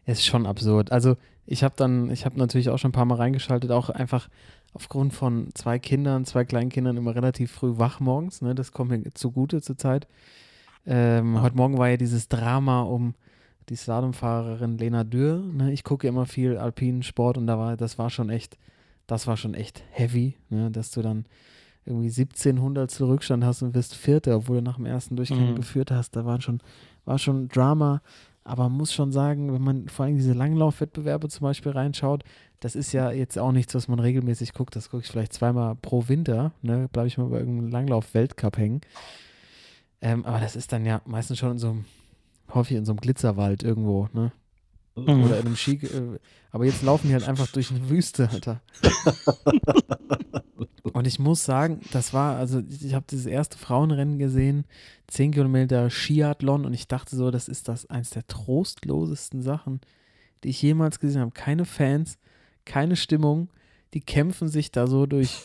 ist 0.06 0.26
schon 0.26 0.46
absurd. 0.46 0.92
Also 0.92 1.18
ich 1.46 1.64
habe 1.64 1.76
dann, 1.78 2.10
ich 2.10 2.26
habe 2.26 2.38
natürlich 2.38 2.70
auch 2.70 2.78
schon 2.78 2.90
ein 2.90 2.94
paar 2.94 3.06
Mal 3.06 3.16
reingeschaltet, 3.16 3.72
auch 3.72 3.90
einfach 3.90 4.30
aufgrund 4.74 5.14
von 5.14 5.50
zwei 5.54 5.80
Kindern, 5.80 6.26
zwei 6.26 6.46
Kleinkindern 6.46 6.98
immer 6.98 7.16
relativ 7.16 7.52
früh 7.52 7.78
wach 7.78 8.00
morgens. 8.00 8.42
Ne? 8.42 8.56
Das 8.56 8.72
kommt 8.72 8.92
mir 8.92 9.04
zugute 9.14 9.62
zur 9.62 9.78
Zeit. 9.78 10.08
Ähm, 10.86 11.42
heute 11.42 11.56
Morgen 11.56 11.78
war 11.78 11.90
ja 11.90 11.98
dieses 11.98 12.28
Drama 12.28 12.82
um 12.82 13.16
die 13.70 13.76
Slalomfahrerin 13.76 14.78
Lena 14.78 15.04
Dürr. 15.04 15.38
Ne? 15.40 15.72
Ich 15.72 15.84
gucke 15.84 16.08
immer 16.08 16.26
viel 16.26 16.58
alpinen 16.58 17.02
Sport 17.04 17.38
und 17.38 17.48
da 17.48 17.58
war, 17.58 17.78
das 17.78 17.98
war 17.98 18.10
schon 18.10 18.30
echt, 18.30 18.58
das 19.08 19.26
war 19.26 19.38
schon 19.38 19.56
echt 19.56 19.84
heavy, 19.92 20.36
ne? 20.50 20.70
dass 20.70 20.92
du 20.92 21.02
dann 21.02 21.26
irgendwie 21.86 22.08
1700 22.10 22.90
zu 22.90 23.08
Rückstand 23.08 23.44
hast 23.44 23.62
und 23.62 23.74
wirst 23.76 23.96
Vierter, 23.96 24.38
obwohl 24.38 24.58
du 24.58 24.64
nach 24.64 24.76
dem 24.78 24.86
ersten 24.86 25.16
Durchgang 25.16 25.52
Mhm. 25.52 25.56
geführt 25.56 25.92
hast. 25.92 26.16
Da 26.16 26.26
waren 26.26 26.42
schon, 26.42 26.60
war 27.06 27.18
schon 27.20 27.48
Drama. 27.48 28.02
Aber 28.44 28.70
man 28.70 28.78
muss 28.78 28.94
schon 28.94 29.12
sagen, 29.12 29.52
wenn 29.52 29.62
man 29.64 29.90
vor 29.90 30.06
allem 30.06 30.18
diese 30.18 30.34
Langlaufwettbewerbe 30.34 31.30
zum 31.30 31.46
Beispiel 31.46 31.72
reinschaut, 31.72 32.24
das 32.60 32.76
ist 32.76 32.92
ja 32.92 33.12
jetzt 33.12 33.40
auch 33.40 33.52
nichts, 33.52 33.74
was 33.74 33.88
man 33.88 34.00
regelmäßig 34.00 34.54
guckt. 34.54 34.76
Das 34.76 34.92
gucke 34.92 35.04
ich 35.04 35.10
vielleicht 35.12 35.34
zweimal 35.34 35.74
pro 35.76 36.08
Winter. 36.08 36.52
Ne? 36.62 36.88
Bleibe 36.92 37.08
ich 37.08 37.18
mal 37.18 37.28
bei 37.28 37.40
irgendeinem 37.40 37.70
Langlauf-Weltcup 37.72 38.58
hängen. 38.60 38.82
Ähm, 40.06 40.24
aber 40.24 40.40
das 40.40 40.56
ist 40.56 40.72
dann 40.72 40.86
ja 40.86 41.02
meistens 41.06 41.40
schon 41.40 41.54
in 41.54 41.58
so 41.58 41.72
einem, 41.72 41.86
häufig 42.54 42.78
in 42.78 42.86
so 42.86 42.92
einem 42.92 43.00
Glitzerwald 43.00 43.64
irgendwo, 43.64 44.08
ne? 44.14 44.32
Oder 44.96 45.40
in 45.40 45.48
einem 45.48 45.56
Ski. 45.56 45.84
Äh, 45.84 46.20
aber 46.52 46.66
jetzt 46.66 46.84
laufen 46.84 47.08
die 47.08 47.14
halt 47.14 47.28
einfach 47.28 47.48
durch 47.48 47.72
eine 47.72 47.90
Wüste, 47.90 48.30
Alter. 48.30 48.62
Und 50.94 51.08
ich 51.08 51.18
muss 51.18 51.44
sagen, 51.44 51.82
das 51.92 52.14
war, 52.14 52.38
also 52.38 52.62
ich 52.70 52.94
habe 52.94 53.08
dieses 53.10 53.26
erste 53.26 53.58
Frauenrennen 53.58 54.20
gesehen, 54.20 54.66
10 55.08 55.32
Kilometer 55.32 55.90
Skiathlon 55.90 56.66
und 56.66 56.74
ich 56.74 56.88
dachte 56.88 57.18
so, 57.18 57.32
das 57.32 57.50
ist 57.50 57.68
das 57.68 57.90
eins 57.90 58.12
der 58.12 58.26
trostlosesten 58.28 59.42
Sachen, 59.42 59.82
die 60.44 60.50
ich 60.50 60.62
jemals 60.62 61.00
gesehen 61.00 61.22
habe. 61.22 61.32
Keine 61.32 61.66
Fans, 61.66 62.18
keine 62.64 62.96
Stimmung, 62.96 63.50
die 63.94 64.00
kämpfen 64.00 64.48
sich 64.48 64.72
da 64.72 64.88
so 64.88 65.06
durch, 65.06 65.42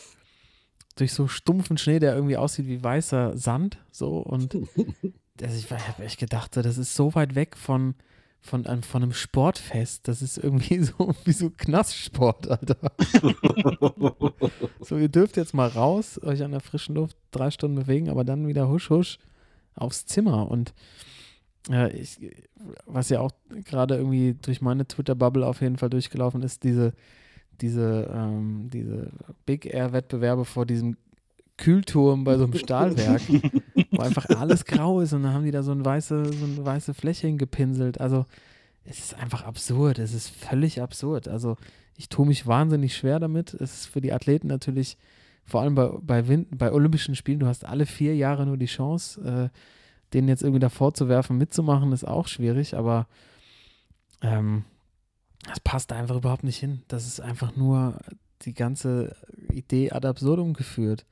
durch 0.95 1.13
so 1.13 1.27
stumpfen 1.27 1.77
Schnee, 1.77 1.99
der 1.99 2.15
irgendwie 2.15 2.37
aussieht 2.37 2.67
wie 2.67 2.83
weißer 2.83 3.37
Sand, 3.37 3.77
so 3.91 4.17
und 4.19 4.55
also 5.41 5.57
ich 5.57 5.71
habe 5.71 6.03
echt 6.03 6.19
gedacht, 6.19 6.53
so, 6.55 6.61
das 6.61 6.77
ist 6.77 6.95
so 6.95 7.15
weit 7.15 7.35
weg 7.35 7.55
von, 7.57 7.95
von, 8.41 8.65
einem- 8.65 8.83
von 8.83 9.03
einem 9.03 9.13
Sportfest. 9.13 10.07
Das 10.07 10.21
ist 10.21 10.37
irgendwie 10.37 10.79
so 10.83 11.13
wie 11.25 11.31
so 11.31 11.49
Knastsport, 11.49 12.49
Alter. 12.49 12.77
so, 14.81 14.97
ihr 14.97 15.09
dürft 15.09 15.37
jetzt 15.37 15.53
mal 15.53 15.67
raus, 15.69 16.19
euch 16.23 16.43
an 16.43 16.51
der 16.51 16.59
frischen 16.59 16.95
Luft 16.95 17.17
drei 17.31 17.51
Stunden 17.51 17.75
bewegen, 17.77 18.09
aber 18.09 18.23
dann 18.23 18.47
wieder 18.47 18.69
husch, 18.69 18.89
husch 18.89 19.17
aufs 19.75 20.05
Zimmer. 20.05 20.49
Und 20.51 20.73
äh, 21.69 21.91
ich, 21.97 22.19
was 22.85 23.09
ja 23.09 23.19
auch 23.21 23.31
gerade 23.65 23.95
irgendwie 23.95 24.35
durch 24.41 24.61
meine 24.61 24.87
Twitter-Bubble 24.87 25.45
auf 25.45 25.61
jeden 25.61 25.77
Fall 25.77 25.89
durchgelaufen 25.89 26.41
ist, 26.43 26.63
diese, 26.63 26.93
diese, 27.61 28.09
ähm, 28.13 28.69
diese 28.71 29.11
Big 29.45 29.65
Air-Wettbewerbe 29.65 30.45
vor 30.45 30.65
diesem 30.65 30.97
Kühlturm 31.57 32.23
bei 32.23 32.37
so 32.37 32.45
einem 32.45 32.55
Stahlwerk, 32.55 33.21
wo 33.91 34.01
einfach 34.01 34.25
alles 34.29 34.65
grau 34.65 34.99
ist 34.99 35.13
und 35.13 35.23
dann 35.23 35.33
haben 35.33 35.45
die 35.45 35.51
da 35.51 35.61
so, 35.61 35.71
ein 35.71 35.85
weiße, 35.85 36.33
so 36.33 36.45
eine 36.45 36.65
weiße 36.65 36.93
Fläche 36.93 37.27
hingepinselt. 37.27 38.01
Also 38.01 38.25
es 38.83 38.99
ist 38.99 39.13
einfach 39.13 39.43
absurd, 39.43 39.99
es 39.99 40.13
ist 40.13 40.29
völlig 40.29 40.81
absurd. 40.81 41.27
Also 41.27 41.57
ich 41.97 42.09
tue 42.09 42.25
mich 42.25 42.47
wahnsinnig 42.47 42.97
schwer 42.97 43.19
damit. 43.19 43.53
Es 43.53 43.81
ist 43.81 43.85
für 43.85 44.01
die 44.01 44.11
Athleten 44.11 44.47
natürlich, 44.47 44.97
vor 45.45 45.61
allem 45.61 45.75
bei, 45.75 45.89
bei, 46.01 46.27
Win 46.27 46.47
bei 46.49 46.71
Olympischen 46.71 47.15
Spielen, 47.15 47.39
du 47.39 47.47
hast 47.47 47.65
alle 47.65 47.85
vier 47.85 48.15
Jahre 48.15 48.45
nur 48.45 48.57
die 48.57 48.65
Chance, 48.65 49.21
äh, 49.51 49.57
denen 50.13 50.27
jetzt 50.27 50.41
irgendwie 50.41 50.59
davor 50.59 50.93
zu 50.93 51.09
werfen, 51.09 51.37
mitzumachen, 51.37 51.91
ist 51.91 52.07
auch 52.07 52.27
schwierig, 52.27 52.75
aber 52.75 53.07
ähm, 54.21 54.65
das 55.47 55.59
passt 55.59 55.91
da 55.91 55.95
einfach 55.95 56.15
überhaupt 56.15 56.43
nicht 56.43 56.57
hin. 56.57 56.83
Das 56.87 57.07
ist 57.07 57.19
einfach 57.19 57.55
nur 57.55 57.97
die 58.43 58.53
ganze 58.53 59.15
Idee 59.51 59.91
ad 59.91 60.07
absurdum 60.07 60.53
geführt. 60.53 61.05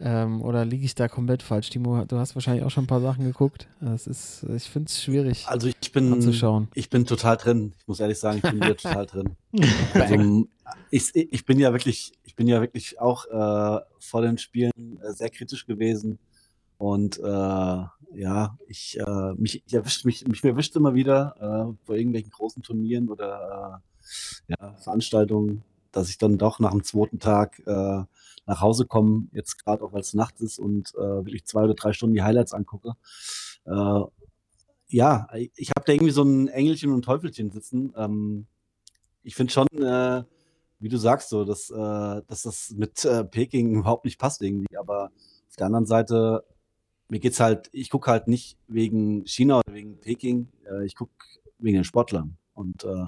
Ähm, 0.00 0.42
oder 0.42 0.64
liege 0.64 0.84
ich 0.84 0.96
da 0.96 1.06
komplett 1.06 1.42
falsch? 1.44 1.70
Timo, 1.70 2.04
du 2.04 2.16
hast 2.18 2.34
wahrscheinlich 2.34 2.64
auch 2.64 2.70
schon 2.70 2.84
ein 2.84 2.88
paar 2.88 3.00
Sachen 3.00 3.24
geguckt. 3.24 3.68
Das 3.80 4.08
ist, 4.08 4.44
ich 4.54 4.64
finde 4.64 4.88
es 4.88 5.00
schwierig 5.00 5.46
Also 5.46 5.68
ich 5.68 5.92
bin, 5.92 6.12
anzuschauen. 6.12 6.68
ich 6.74 6.90
bin 6.90 7.06
total 7.06 7.36
drin. 7.36 7.72
Ich 7.78 7.86
muss 7.86 8.00
ehrlich 8.00 8.18
sagen, 8.18 8.38
ich 8.38 8.42
bin 8.42 8.56
wieder 8.56 8.76
total 8.76 9.06
drin. 9.06 9.36
Also, 9.94 10.46
ich, 10.90 11.14
ich 11.14 11.44
bin 11.44 11.60
ja 11.60 11.72
wirklich, 11.72 12.12
ich 12.24 12.34
bin 12.34 12.48
ja 12.48 12.60
wirklich 12.62 12.98
auch 12.98 13.26
äh, 13.26 13.80
vor 14.00 14.22
den 14.22 14.38
Spielen 14.38 14.98
äh, 15.02 15.12
sehr 15.12 15.28
kritisch 15.28 15.66
gewesen. 15.66 16.18
Und 16.82 17.20
äh, 17.20 17.22
ja, 17.22 18.58
ich, 18.66 18.98
äh, 18.98 19.34
mich, 19.34 19.62
ich 19.64 19.72
erwischt 19.72 20.04
mich, 20.04 20.26
mich 20.26 20.42
erwischt 20.42 20.74
immer 20.74 20.94
wieder 20.94 21.36
äh, 21.38 21.86
vor 21.86 21.94
irgendwelchen 21.94 22.32
großen 22.32 22.60
Turnieren 22.64 23.08
oder 23.08 23.80
äh, 24.48 24.54
ja, 24.58 24.74
Veranstaltungen, 24.78 25.62
dass 25.92 26.08
ich 26.08 26.18
dann 26.18 26.38
doch 26.38 26.58
nach 26.58 26.72
dem 26.72 26.82
zweiten 26.82 27.20
Tag 27.20 27.60
äh, 27.66 28.02
nach 28.46 28.60
Hause 28.60 28.86
komme, 28.86 29.28
jetzt 29.30 29.64
gerade 29.64 29.84
auch 29.84 29.92
weil 29.92 30.00
es 30.00 30.12
Nacht 30.12 30.40
ist 30.40 30.58
und 30.58 30.92
äh, 30.96 31.24
wirklich 31.24 31.44
zwei 31.44 31.62
oder 31.62 31.74
drei 31.74 31.92
Stunden 31.92 32.16
die 32.16 32.24
Highlights 32.24 32.52
angucke. 32.52 32.94
Äh, 33.64 34.00
ja, 34.88 35.28
ich 35.54 35.70
habe 35.70 35.86
da 35.86 35.92
irgendwie 35.92 36.10
so 36.10 36.24
ein 36.24 36.48
Engelchen 36.48 36.90
und 36.90 37.04
Teufelchen 37.04 37.52
sitzen. 37.52 37.94
Ähm, 37.96 38.46
ich 39.22 39.36
finde 39.36 39.52
schon, 39.52 39.68
äh, 39.80 40.24
wie 40.80 40.88
du 40.88 40.96
sagst, 40.96 41.28
so, 41.28 41.44
dass, 41.44 41.70
äh, 41.70 42.22
dass 42.26 42.42
das 42.42 42.74
mit 42.76 43.04
äh, 43.04 43.22
Peking 43.22 43.70
überhaupt 43.78 44.04
nicht 44.04 44.18
passt 44.18 44.42
irgendwie. 44.42 44.76
Aber 44.76 45.12
auf 45.48 45.54
der 45.56 45.66
anderen 45.66 45.86
Seite, 45.86 46.44
mir 47.12 47.20
geht's 47.20 47.40
halt, 47.40 47.68
ich 47.72 47.90
gucke 47.90 48.10
halt 48.10 48.26
nicht 48.26 48.56
wegen 48.68 49.26
China 49.26 49.58
oder 49.58 49.74
wegen 49.74 50.00
Peking, 50.00 50.48
äh, 50.64 50.86
ich 50.86 50.94
gucke 50.94 51.12
wegen 51.58 51.74
den 51.74 51.84
Sportlern. 51.84 52.38
Und 52.54 52.84
äh, 52.84 53.04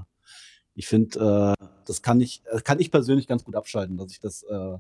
ich 0.75 0.87
finde, 0.87 1.55
äh, 1.59 1.67
das 1.87 2.03
kann 2.03 2.21
ich, 2.21 2.43
äh, 2.53 2.61
kann 2.61 2.81
ich 2.81 2.91
persönlich 2.91 3.27
ganz 3.27 3.45
gut 3.45 3.57
abschalten, 3.57 3.97
dass 3.97 4.13
ich 4.13 4.21
das, 4.21 4.43
äh, 4.43 4.77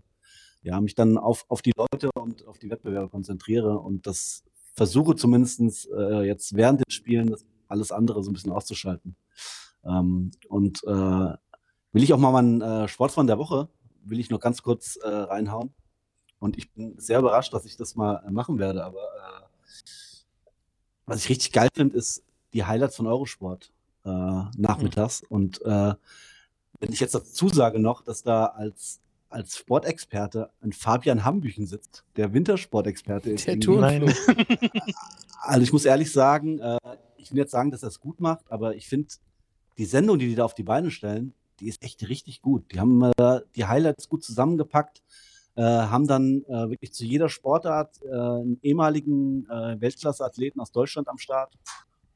ja, 0.62 0.78
mich 0.82 0.94
dann 0.94 1.16
auf, 1.16 1.46
auf 1.48 1.62
die 1.62 1.72
Leute 1.74 2.10
und 2.14 2.46
auf 2.46 2.58
die 2.58 2.68
Wettbewerbe 2.68 3.08
konzentriere 3.08 3.78
und 3.78 4.06
das 4.06 4.44
versuche 4.74 5.16
zumindest 5.16 5.88
äh, 5.90 6.24
jetzt 6.24 6.54
während 6.54 6.80
den 6.80 6.90
Spielen 6.90 7.28
das 7.28 7.46
alles 7.66 7.92
andere 7.92 8.22
so 8.22 8.30
ein 8.30 8.34
bisschen 8.34 8.52
auszuschalten. 8.52 9.16
Ähm, 9.86 10.32
und 10.50 10.84
äh, 10.84 10.90
will 11.92 12.02
ich 12.02 12.12
auch 12.12 12.18
mal 12.18 12.32
meinen 12.32 12.60
äh, 12.60 12.88
Sportfreund 12.88 13.30
der 13.30 13.38
Woche, 13.38 13.70
will 14.02 14.20
ich 14.20 14.28
noch 14.28 14.40
ganz 14.40 14.60
kurz 14.60 14.96
äh, 14.96 15.08
reinhauen. 15.08 15.72
Und 16.45 16.59
ich 16.59 16.70
bin 16.72 16.92
sehr 16.99 17.20
überrascht, 17.20 17.55
dass 17.55 17.64
ich 17.64 17.74
das 17.78 17.97
mal 17.97 18.22
äh, 18.26 18.30
machen 18.30 18.59
werde. 18.59 18.84
Aber 18.84 19.01
äh, 19.01 20.20
was 21.07 21.24
ich 21.24 21.30
richtig 21.30 21.53
geil 21.53 21.70
finde, 21.74 21.97
ist 21.97 22.22
die 22.53 22.64
Highlights 22.64 22.97
von 22.97 23.07
Eurosport 23.07 23.72
äh, 24.05 24.11
nachmittags. 24.11 25.22
Und 25.26 25.62
äh, 25.62 25.95
wenn 26.80 26.92
ich 26.92 27.01
jetzt 27.01 27.14
dazu 27.14 27.49
sage 27.49 27.78
noch, 27.78 28.03
dass 28.03 28.22
da 28.22 28.45
als, 28.45 29.01
als 29.30 29.57
Sportexperte 29.57 30.51
ein 30.61 30.74
Fabian 30.74 31.24
Hambüchen 31.24 31.66
sitzt, 31.66 32.05
der 32.16 32.34
Wintersportexperte 32.34 33.30
ist. 33.30 33.47
Der. 33.47 33.59
Turnflug. 33.59 34.14
Also 35.47 35.62
ich 35.62 35.74
muss 35.74 35.84
ehrlich 35.84 36.11
sagen, 36.11 36.59
äh, 36.59 36.78
ich 37.18 37.30
will 37.30 37.38
jetzt 37.38 37.51
sagen, 37.53 37.70
dass 37.70 37.82
er 37.82 37.88
es 37.88 38.01
gut 38.01 38.18
macht, 38.18 38.51
aber 38.51 38.76
ich 38.76 38.88
finde, 38.88 39.09
die 39.76 39.84
Sendung, 39.84 40.18
die 40.18 40.28
die 40.28 40.34
da 40.34 40.45
auf 40.45 40.55
die 40.55 40.62
Beine 40.62 40.90
stellen, 40.90 41.34
die 41.61 41.68
ist 41.68 41.82
echt 41.82 42.09
richtig 42.09 42.40
gut. 42.40 42.72
Die 42.72 42.80
haben 42.80 43.03
äh, 43.18 43.40
die 43.55 43.66
Highlights 43.66 44.09
gut 44.09 44.24
zusammengepackt, 44.24 45.03
äh, 45.57 45.62
haben 45.62 46.07
dann 46.07 46.42
äh, 46.48 46.70
wirklich 46.70 46.92
zu 46.92 47.05
jeder 47.05 47.28
Sportart 47.28 48.00
äh, 48.02 48.09
einen 48.09 48.59
ehemaligen 48.62 49.48
äh, 49.48 49.80
Weltklasse-Athleten 49.80 50.61
aus 50.61 50.72
Deutschland 50.72 51.09
am 51.09 51.18
Start 51.18 51.55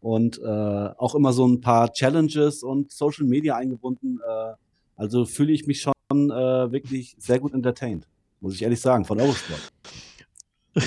und 0.00 0.38
äh, 0.38 0.44
auch 0.44 1.14
immer 1.14 1.32
so 1.32 1.46
ein 1.46 1.60
paar 1.60 1.92
Challenges 1.92 2.62
und 2.62 2.90
Social 2.90 3.26
Media 3.26 3.56
eingebunden. 3.56 4.20
Äh, 4.26 4.54
also 4.96 5.24
fühle 5.24 5.52
ich 5.52 5.66
mich 5.66 5.82
schon 5.82 5.92
äh, 6.10 6.72
wirklich 6.72 7.14
sehr 7.18 7.38
gut 7.38 7.54
entertained, 7.54 8.08
muss 8.40 8.54
ich 8.54 8.62
ehrlich 8.62 8.80
sagen, 8.80 9.04
von 9.04 9.20
Eurosport. 9.20 9.72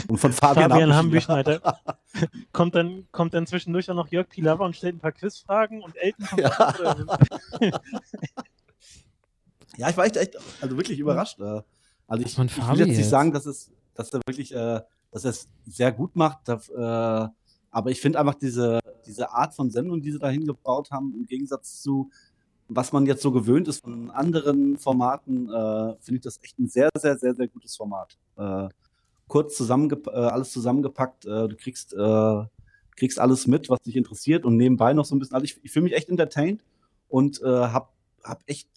Und 0.08 0.18
von 0.18 0.34
Fabian, 0.34 0.70
Fabian 0.70 0.96
Hambüchner. 0.96 1.44
Kommt, 2.52 2.76
dann, 2.76 3.08
kommt 3.12 3.34
dann 3.34 3.48
zwischendurch 3.48 3.90
auch 3.90 3.96
noch 3.96 4.10
Jörg 4.10 4.28
Pilawa 4.28 4.66
und 4.66 4.76
stellt 4.76 4.96
ein 4.96 5.00
paar 5.00 5.14
Quizfragen 5.14 5.82
und 5.82 5.96
Elton 5.96 6.26
kommt 6.26 6.42
Ja. 6.42 7.82
Ja, 9.78 9.90
ich 9.90 9.96
war 9.96 10.06
echt, 10.06 10.18
echt 10.18 10.36
also 10.62 10.76
wirklich 10.76 11.00
überrascht. 11.00 11.40
Also 12.12 12.26
ich, 12.26 12.34
ich 12.34 12.38
will 12.38 12.50
Fabi 12.50 12.80
jetzt 12.80 12.88
nicht 12.90 12.98
jetzt. 12.98 13.10
sagen, 13.10 13.32
dass 13.32 13.46
es, 13.46 13.72
dass 13.94 14.12
er 14.12 14.20
wirklich, 14.26 14.54
äh, 14.54 14.82
dass 15.12 15.24
er 15.24 15.30
es 15.30 15.48
sehr 15.66 15.94
gut 15.94 16.14
macht, 16.16 16.46
dass, 16.46 16.68
äh, 16.68 17.28
aber 17.72 17.90
ich 17.90 18.02
finde 18.02 18.20
einfach 18.20 18.36
diese, 18.36 18.82
diese 19.06 19.32
Art 19.32 19.56
von 19.56 19.72
Sendung, 19.72 20.02
die 20.02 20.12
sie 20.12 20.20
da 20.20 20.28
hingebaut 20.28 20.92
haben, 20.92 21.14
im 21.16 21.26
Gegensatz 21.26 21.82
zu 21.82 22.12
was 22.74 22.94
man 22.94 23.06
jetzt 23.06 23.22
so 23.22 23.32
gewöhnt 23.32 23.68
ist 23.68 23.82
von 23.82 24.10
anderen 24.12 24.78
Formaten, 24.78 25.50
äh, 25.50 25.96
finde 26.00 26.16
ich 26.16 26.22
das 26.22 26.40
echt 26.42 26.58
ein 26.58 26.70
sehr, 26.70 26.90
sehr, 26.98 27.18
sehr, 27.18 27.36
sehr 27.36 27.48
gutes 27.48 27.76
Format. 27.76 28.18
Äh, 28.38 28.70
kurz 29.28 29.58
zusammengep 29.58 30.08
äh, 30.08 30.12
alles 30.12 30.52
zusammengepackt, 30.52 31.26
äh, 31.26 31.50
du 31.50 31.56
kriegst, 31.58 31.94
äh, 31.94 32.44
kriegst 32.96 33.20
alles 33.20 33.46
mit, 33.48 33.70
was 33.70 33.82
dich 33.82 33.98
interessiert 33.98 34.46
und 34.46 34.56
nebenbei 34.56 34.94
noch 34.94 35.06
so 35.06 35.16
ein 35.16 35.20
bisschen, 35.20 35.36
also 35.36 35.44
ich, 35.44 35.60
ich 35.64 35.72
fühle 35.72 35.84
mich 35.84 35.94
echt 35.94 36.10
entertained 36.10 36.64
und 37.10 37.42
äh, 37.42 37.46
hab, 37.46 37.94
hab 38.24 38.42
echt, 38.48 38.70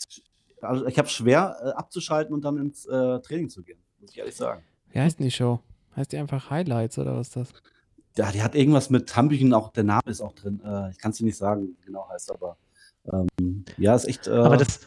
also 0.61 0.87
ich 0.87 0.99
habe 0.99 1.09
schwer 1.09 1.57
äh, 1.63 1.69
abzuschalten 1.71 2.35
und 2.35 2.45
dann 2.45 2.57
ins 2.59 2.87
äh, 2.87 3.21
Training 3.21 3.49
zu 3.49 3.63
gehen, 3.63 3.79
muss 4.01 4.11
ich 4.11 4.19
ehrlich 4.19 4.37
sagen. 4.37 4.63
Wie 4.91 5.01
heißt 5.01 5.19
denn 5.19 5.25
die 5.25 5.31
Show? 5.31 5.61
Heißt 5.97 6.13
die 6.13 6.19
einfach 6.19 6.51
Highlights 6.51 6.99
oder 6.99 7.17
was 7.17 7.29
ist 7.29 7.37
das? 7.37 7.53
Ja, 8.17 8.31
die 8.31 8.43
hat 8.43 8.55
irgendwas 8.55 8.91
mit 8.91 9.15
Hambüchen, 9.17 9.53
auch 9.53 9.71
der 9.73 9.85
Name 9.85 10.03
ist 10.07 10.21
auch 10.21 10.33
drin. 10.33 10.61
Äh, 10.65 10.91
ich 10.91 10.99
kann 10.99 11.11
es 11.11 11.19
dir 11.19 11.25
nicht 11.25 11.37
sagen, 11.37 11.77
wie 11.81 11.87
genau 11.87 12.09
heißt, 12.09 12.31
aber 12.31 12.57
ähm, 13.13 13.65
ja, 13.77 13.95
ist 13.95 14.07
echt. 14.07 14.27
Äh, 14.27 14.33
Aber 14.33 14.57
das, 14.57 14.81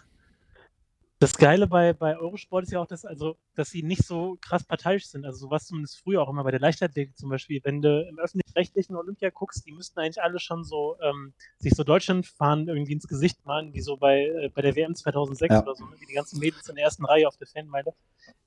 das 1.20 1.36
Geile 1.36 1.66
bei, 1.66 1.94
bei 1.94 2.16
Eurosport 2.18 2.64
ist 2.66 2.72
ja 2.72 2.80
auch, 2.80 2.86
dass, 2.86 3.04
also, 3.04 3.38
dass 3.56 3.72
sie 3.72 3.82
nicht 3.82 4.06
so 4.06 4.38
krass 4.40 4.64
parteiisch 4.64 5.08
sind. 5.08 5.26
Also 5.26 5.48
so 5.48 5.50
was 5.50 5.66
zumindest 5.66 5.98
früher 5.98 6.22
auch 6.22 6.30
immer 6.30 6.44
bei 6.44 6.52
der 6.52 6.60
Leichtathletik 6.60 7.18
zum 7.18 7.30
Beispiel. 7.30 7.60
Wenn 7.64 7.82
du 7.82 8.08
im 8.08 8.20
öffentlich-rechtlichen 8.20 8.96
Olympia 8.96 9.32
guckst, 9.32 9.66
die 9.66 9.72
müssten 9.72 10.00
eigentlich 10.00 10.22
alle 10.22 10.40
schon 10.40 10.64
so 10.64 10.96
ähm, 11.02 11.34
sich 11.58 11.74
so 11.74 11.84
Deutschlandfahren 11.84 12.68
irgendwie 12.68 12.94
ins 12.94 13.08
Gesicht 13.08 13.44
malen, 13.46 13.74
wie 13.74 13.82
so 13.82 13.98
bei, 13.98 14.26
äh, 14.26 14.50
bei 14.54 14.62
der 14.62 14.76
WM 14.76 14.94
2006 14.94 15.52
Ja. 15.54 15.64
oder 15.64 15.76
so, 15.76 15.86
ne? 15.86 15.96
wie 16.00 16.06
die 16.06 16.14
ganzen 16.14 16.40
Mädels 16.40 16.70
in 16.70 16.76
der 16.76 16.84
ersten 16.84 17.06
Reihe 17.06 17.28
auf 17.28 17.38
der 17.38 17.48
Fanmeile. 17.48 17.94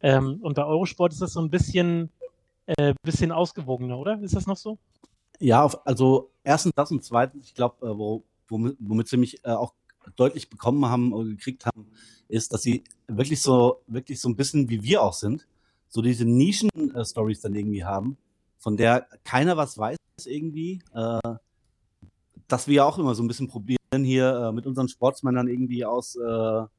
Ähm, 0.01 0.39
und 0.41 0.55
bei 0.55 0.64
Eurosport 0.64 1.12
ist 1.12 1.23
das 1.23 1.33
so 1.33 1.41
ein 1.41 1.51
bisschen, 1.51 2.12
äh, 2.66 2.95
bisschen 3.03 3.33
ausgewogener, 3.33 3.99
oder? 3.99 4.21
Ist 4.23 4.37
das 4.37 4.47
noch 4.47 4.57
so? 4.57 4.79
Ja, 5.41 5.68
also 5.85 6.31
erstens 6.45 6.73
das 6.77 6.93
und 6.93 7.03
zweitens, 7.03 7.47
ich 7.47 7.55
glaube, 7.55 7.85
äh, 7.85 7.99
wo, 7.99 8.23
womit, 8.49 8.77
womit 8.79 9.09
sie 9.09 9.16
mich 9.16 9.45
äh, 9.45 9.51
auch 9.51 9.75
deutlich 10.16 10.51
bekommen 10.51 10.86
haben 10.86 11.12
oder 11.12 11.28
gekriegt 11.28 11.66
haben, 11.66 11.86
ist, 12.28 12.53
dass 12.53 12.62
sie 12.62 12.84
wirklich 13.09 13.42
so, 13.42 13.82
wirklich 13.86 14.20
so 14.20 14.28
ein 14.28 14.36
bisschen 14.36 14.68
wie 14.68 14.82
wir 14.82 15.03
auch 15.03 15.14
sind, 15.14 15.46
so 15.88 16.03
diese 16.03 16.24
Nischen-Stories 16.24 17.40
dann 17.40 17.55
irgendwie 17.55 17.84
haben, 17.84 18.16
von 18.59 18.76
der 18.76 19.07
keiner 19.24 19.57
was 19.57 19.78
weiß 19.78 19.96
irgendwie, 20.26 20.82
äh, 20.94 21.36
dass 22.46 22.66
wir 22.66 22.74
ja 22.74 22.84
auch 22.84 22.98
immer 22.98 23.14
so 23.14 23.22
ein 23.22 23.28
bisschen 23.28 23.48
probieren 23.48 23.78
hier 23.98 24.48
äh, 24.48 24.53
mit 24.53 24.66
unseren 24.66 24.88
Sportsmännern 24.88 25.48
irgendwie 25.48 25.84
aus, 25.84 26.16
äh, 26.16 26.20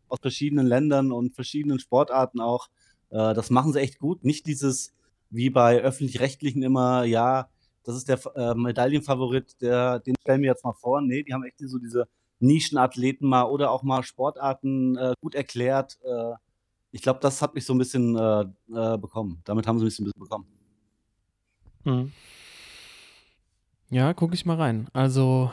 aus 0.07 0.19
verschiedenen 0.21 0.67
Ländern 0.67 1.11
und 1.11 1.33
verschiedenen 1.35 1.79
Sportarten 1.79 2.39
auch. 2.39 2.69
Äh, 3.09 3.33
das 3.33 3.49
machen 3.49 3.73
sie 3.73 3.81
echt 3.81 3.99
gut. 3.99 4.23
Nicht 4.23 4.45
dieses, 4.47 4.93
wie 5.29 5.49
bei 5.49 5.81
öffentlich-rechtlichen 5.81 6.63
immer, 6.63 7.03
ja, 7.03 7.49
das 7.83 7.95
ist 7.95 8.09
der 8.09 8.19
äh, 8.35 8.53
Medaillenfavorit, 8.53 9.61
der, 9.61 9.99
den 9.99 10.15
stellen 10.21 10.41
wir 10.41 10.49
jetzt 10.49 10.63
mal 10.63 10.73
vor. 10.73 11.01
Nee, 11.01 11.23
die 11.23 11.33
haben 11.33 11.43
echt 11.43 11.59
so 11.59 11.79
diese 11.79 12.07
Nischenathleten 12.41 13.27
mal 13.27 13.43
oder 13.43 13.71
auch 13.71 13.83
mal 13.83 14.03
Sportarten 14.03 14.95
äh, 14.97 15.13
gut 15.21 15.35
erklärt. 15.35 15.97
Äh, 16.03 16.33
ich 16.91 17.01
glaube, 17.01 17.19
das 17.21 17.41
hat 17.41 17.55
mich 17.55 17.65
so 17.65 17.73
ein 17.73 17.77
bisschen 17.77 18.15
äh, 18.17 18.41
äh, 18.73 18.97
bekommen. 18.97 19.41
Damit 19.45 19.67
haben 19.67 19.79
sie 19.79 19.85
mich 19.85 19.95
so 19.95 20.03
ein 20.03 20.05
bisschen 20.05 20.19
bekommen. 20.21 20.45
Mhm. 21.85 22.11
Ja, 23.89 24.13
gucke 24.13 24.33
ich 24.35 24.45
mal 24.45 24.55
rein. 24.57 24.87
Also, 24.93 25.51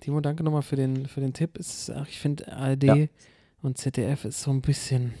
Timo, 0.00 0.20
danke 0.20 0.42
nochmal 0.42 0.62
für 0.62 0.76
den, 0.76 1.06
für 1.06 1.20
den 1.20 1.32
Tipp. 1.32 1.56
Ist, 1.58 1.90
ach, 1.90 2.06
ich 2.08 2.18
finde, 2.18 2.52
ARD 2.52 2.82
Ja. 2.84 3.06
und 3.62 3.78
ZDF 3.78 4.24
ist 4.24 4.42
so 4.42 4.50
ein 4.50 4.60
bisschen. 4.62 5.14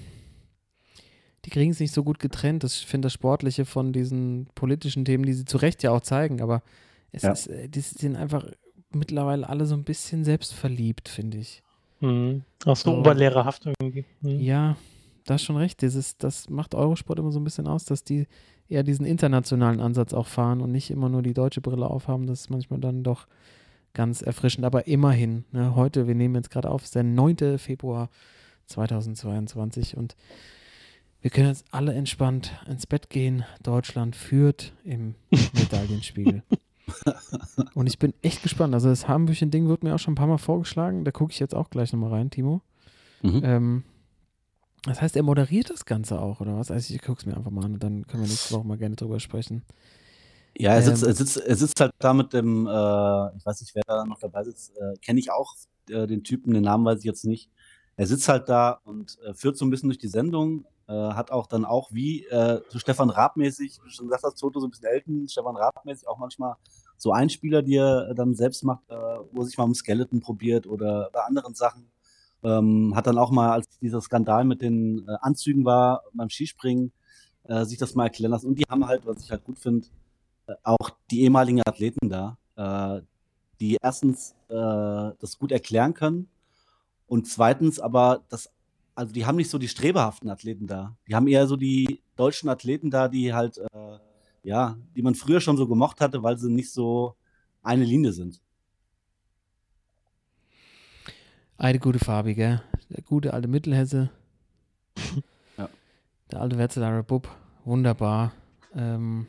Die 1.44 1.50
kriegen 1.50 1.70
es 1.70 1.78
nicht 1.78 1.94
so 1.94 2.02
gut 2.02 2.18
getrennt. 2.18 2.64
Das, 2.64 2.74
ich 2.80 2.86
finde 2.86 3.06
das 3.06 3.12
Sportliche 3.12 3.64
von 3.64 3.92
diesen 3.92 4.48
politischen 4.56 5.04
Themen, 5.04 5.24
die 5.24 5.32
sie 5.32 5.44
zu 5.44 5.58
Recht 5.58 5.82
ja 5.84 5.92
auch 5.92 6.00
zeigen, 6.00 6.40
aber 6.42 6.62
es 7.12 7.22
Ja. 7.22 7.32
ist, 7.32 7.46
äh, 7.46 7.68
die 7.68 7.80
sind 7.80 8.16
einfach 8.16 8.44
mittlerweile 8.96 9.48
alle 9.48 9.66
so 9.66 9.74
ein 9.74 9.84
bisschen 9.84 10.24
selbstverliebt, 10.24 11.08
finde 11.08 11.38
ich. 11.38 11.62
Mhm. 12.00 12.42
Auch 12.64 12.76
so 12.76 12.90
So. 12.90 12.98
oberlehrerhaft 12.98 13.66
irgendwie. 13.66 14.04
Mhm. 14.20 14.40
Ja, 14.40 14.76
da 15.24 15.34
hast 15.34 15.44
schon 15.44 15.56
recht. 15.56 15.80
Dieses, 15.82 16.16
das 16.18 16.48
macht 16.50 16.74
Eurosport 16.74 17.18
immer 17.18 17.32
so 17.32 17.40
ein 17.40 17.44
bisschen 17.44 17.66
aus, 17.66 17.84
dass 17.84 18.04
die 18.04 18.26
eher 18.68 18.82
diesen 18.82 19.06
internationalen 19.06 19.80
Ansatz 19.80 20.12
auch 20.12 20.26
fahren 20.26 20.60
und 20.60 20.72
nicht 20.72 20.90
immer 20.90 21.08
nur 21.08 21.22
die 21.22 21.34
deutsche 21.34 21.60
Brille 21.60 21.88
aufhaben. 21.88 22.26
Das 22.26 22.40
ist 22.42 22.50
manchmal 22.50 22.80
dann 22.80 23.02
doch 23.02 23.26
ganz 23.94 24.22
erfrischend. 24.22 24.64
Aber 24.66 24.86
immerhin, 24.86 25.44
ne, 25.52 25.74
heute, 25.74 26.06
wir 26.06 26.14
nehmen 26.14 26.34
jetzt 26.34 26.50
gerade 26.50 26.70
auf, 26.70 26.82
ist 26.84 26.94
der 26.94 27.02
9. 27.04 27.58
Februar 27.58 28.10
2022 28.66 29.96
und 29.96 30.16
wir 31.22 31.30
können 31.30 31.48
jetzt 31.48 31.64
alle 31.70 31.92
entspannt 31.94 32.52
ins 32.68 32.86
Bett 32.86 33.10
gehen. 33.10 33.44
Deutschland 33.62 34.14
führt 34.14 34.72
im 34.84 35.14
Medaillenspiegel. 35.54 36.42
Und 37.74 37.86
ich 37.86 37.98
bin 37.98 38.14
echt 38.22 38.42
gespannt. 38.42 38.74
Also 38.74 38.88
das 38.88 39.08
Hambüchen-Ding 39.08 39.68
wird 39.68 39.82
mir 39.82 39.94
auch 39.94 39.98
schon 39.98 40.12
ein 40.12 40.16
paar 40.16 40.26
Mal 40.26 40.38
vorgeschlagen. 40.38 41.04
Da 41.04 41.10
gucke 41.10 41.32
ich 41.32 41.38
jetzt 41.38 41.54
auch 41.54 41.70
gleich 41.70 41.92
nochmal 41.92 42.10
rein, 42.10 42.30
Timo. 42.30 42.62
Mhm. 43.22 43.40
Ähm, 43.44 43.84
das 44.84 45.02
heißt, 45.02 45.16
er 45.16 45.22
moderiert 45.22 45.70
das 45.70 45.84
Ganze 45.84 46.20
auch, 46.20 46.40
oder 46.40 46.56
was? 46.56 46.70
Also 46.70 46.94
ich 46.94 47.02
gucke 47.02 47.20
es 47.20 47.26
mir 47.26 47.36
einfach 47.36 47.50
mal 47.50 47.64
an 47.64 47.74
und 47.74 47.82
dann 47.82 48.06
können 48.06 48.22
wir 48.22 48.28
nächste 48.28 48.54
Woche 48.54 48.66
mal 48.66 48.78
gerne 48.78 48.94
drüber 48.94 49.18
sprechen. 49.18 49.64
Ja, 50.58 50.74
er 50.74 50.82
sitzt, 50.82 51.02
Ähm, 51.02 51.08
er, 51.08 51.14
sitzt, 51.14 51.36
er 51.36 51.56
sitzt 51.56 51.80
halt 51.80 51.92
da 51.98 52.14
mit 52.14 52.32
dem, 52.32 52.66
äh, 52.66 53.36
ich 53.36 53.44
weiß 53.44 53.60
nicht, 53.60 53.74
wer 53.74 53.82
da 53.86 54.04
noch 54.04 54.18
dabei 54.20 54.44
sitzt, 54.44 54.76
äh, 54.76 54.96
kenne 55.04 55.18
ich 55.18 55.30
auch 55.30 55.54
äh, 55.90 56.06
den 56.06 56.22
Typen, 56.22 56.54
den 56.54 56.62
Namen 56.62 56.84
weiß 56.84 57.00
ich 57.00 57.04
jetzt 57.04 57.24
nicht. 57.24 57.50
Er 57.96 58.06
sitzt 58.06 58.28
halt 58.28 58.48
da 58.48 58.80
und 58.84 59.18
äh, 59.26 59.34
führt 59.34 59.56
so 59.56 59.64
ein 59.64 59.70
bisschen 59.70 59.88
durch 59.88 59.98
die 59.98 60.08
Sendung, 60.08 60.66
äh, 60.88 60.92
hat 60.92 61.30
auch 61.30 61.46
dann 61.46 61.64
auch 61.64 61.92
wie 61.92 62.24
äh, 62.26 62.60
so 62.68 62.78
Stefan 62.78 63.10
Raab-mäßig, 63.10 63.80
du 63.82 63.90
schon 63.90 64.06
gesagt 64.06 64.24
hast, 64.24 64.36
Toto 64.36 64.60
so 64.60 64.66
ein 64.66 64.70
bisschen 64.70 64.86
Elton, 64.86 65.28
Stefan 65.28 65.56
Raab-mäßig 65.56 66.08
auch 66.08 66.18
manchmal 66.18 66.54
so 66.96 67.12
Einspieler, 67.12 67.62
die 67.62 67.76
er 67.76 68.14
dann 68.14 68.34
selbst 68.34 68.64
macht, 68.64 68.88
äh, 68.88 68.94
wo 69.32 69.42
er 69.42 69.46
sich 69.46 69.58
mal 69.58 69.64
im 69.64 69.74
Skeleton 69.74 70.20
probiert 70.20 70.66
oder 70.66 71.10
bei 71.12 71.20
anderen 71.20 71.54
Sachen. 71.54 71.90
Ähm, 72.42 72.94
hat 72.94 73.06
dann 73.06 73.18
auch 73.18 73.30
mal, 73.30 73.50
als 73.52 73.66
dieser 73.80 74.00
Skandal 74.00 74.44
mit 74.44 74.62
den 74.62 75.06
äh, 75.08 75.16
Anzügen 75.20 75.64
war 75.64 76.02
beim 76.12 76.30
Skispringen, 76.30 76.92
äh, 77.44 77.64
sich 77.64 77.78
das 77.78 77.94
mal 77.94 78.04
erklären 78.04 78.30
lassen. 78.30 78.46
Und 78.46 78.58
die 78.58 78.64
haben 78.68 78.86
halt, 78.86 79.06
was 79.06 79.22
ich 79.22 79.30
halt 79.30 79.44
gut 79.44 79.58
finde, 79.58 79.88
äh, 80.46 80.54
auch 80.62 80.90
die 81.10 81.22
ehemaligen 81.22 81.62
Athleten 81.66 82.08
da, 82.08 82.38
äh, 82.56 83.02
die 83.60 83.78
erstens 83.82 84.36
äh, 84.48 84.54
das 85.18 85.38
gut 85.38 85.50
erklären 85.50 85.94
können 85.94 86.28
und 87.06 87.26
zweitens 87.26 87.80
aber 87.80 88.24
das, 88.28 88.50
also 88.96 89.12
die 89.12 89.26
haben 89.26 89.36
nicht 89.36 89.50
so 89.50 89.58
die 89.58 89.68
strebehaften 89.68 90.30
Athleten 90.30 90.66
da. 90.66 90.96
Die 91.06 91.14
haben 91.14 91.28
eher 91.28 91.46
so 91.46 91.56
die 91.56 92.02
deutschen 92.16 92.48
Athleten 92.48 92.90
da, 92.90 93.08
die 93.08 93.32
halt, 93.32 93.58
äh, 93.58 93.98
ja, 94.42 94.76
die 94.96 95.02
man 95.02 95.14
früher 95.14 95.40
schon 95.40 95.58
so 95.58 95.68
gemocht 95.68 96.00
hatte, 96.00 96.22
weil 96.22 96.38
sie 96.38 96.50
nicht 96.50 96.72
so 96.72 97.14
eine 97.62 97.84
Linie 97.84 98.12
sind. 98.12 98.40
Eine 101.58 101.78
gute 101.78 101.98
Farbe, 101.98 102.34
gell? 102.34 102.62
Der 102.90 103.02
gute 103.02 103.32
alte 103.32 103.48
Mittelhesse. 103.48 104.10
Ja. 105.58 105.70
Der 106.30 106.40
alte 106.42 106.58
Wetzelarer 106.58 107.02
Bub. 107.02 107.28
Wunderbar. 107.64 108.32
Ähm, 108.74 109.26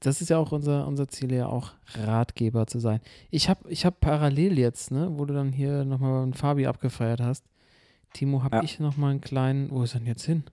das 0.00 0.20
ist 0.20 0.28
ja 0.28 0.36
auch 0.36 0.52
unser, 0.52 0.86
unser 0.86 1.08
Ziel, 1.08 1.32
ja 1.32 1.46
auch 1.46 1.72
Ratgeber 1.94 2.66
zu 2.66 2.78
sein. 2.78 3.00
Ich 3.30 3.48
habe 3.48 3.70
ich 3.70 3.86
hab 3.86 4.00
parallel 4.00 4.58
jetzt, 4.58 4.90
ne, 4.90 5.08
wo 5.12 5.24
du 5.24 5.32
dann 5.32 5.52
hier 5.52 5.84
nochmal 5.84 6.22
einen 6.22 6.34
Fabi 6.34 6.66
abgefeiert 6.66 7.20
hast, 7.20 7.44
Timo, 8.12 8.42
habe 8.42 8.56
Ja. 8.56 8.62
ich 8.62 8.80
nochmal 8.80 9.10
einen 9.12 9.20
kleinen, 9.20 9.70
wo 9.70 9.82
ist 9.82 9.94
er 9.94 10.00
denn 10.00 10.06
jetzt 10.08 10.24
hin? 10.24 10.44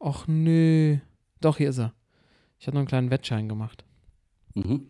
Och 0.00 0.26
nö. 0.26 0.96
Doch, 1.40 1.56
hier 1.58 1.70
ist 1.70 1.78
er. 1.78 1.92
Ich 2.58 2.66
habe 2.66 2.74
noch 2.74 2.80
einen 2.80 2.88
kleinen 2.88 3.10
Wettschein 3.10 3.48
gemacht. 3.48 3.84
Mhm. 4.54 4.86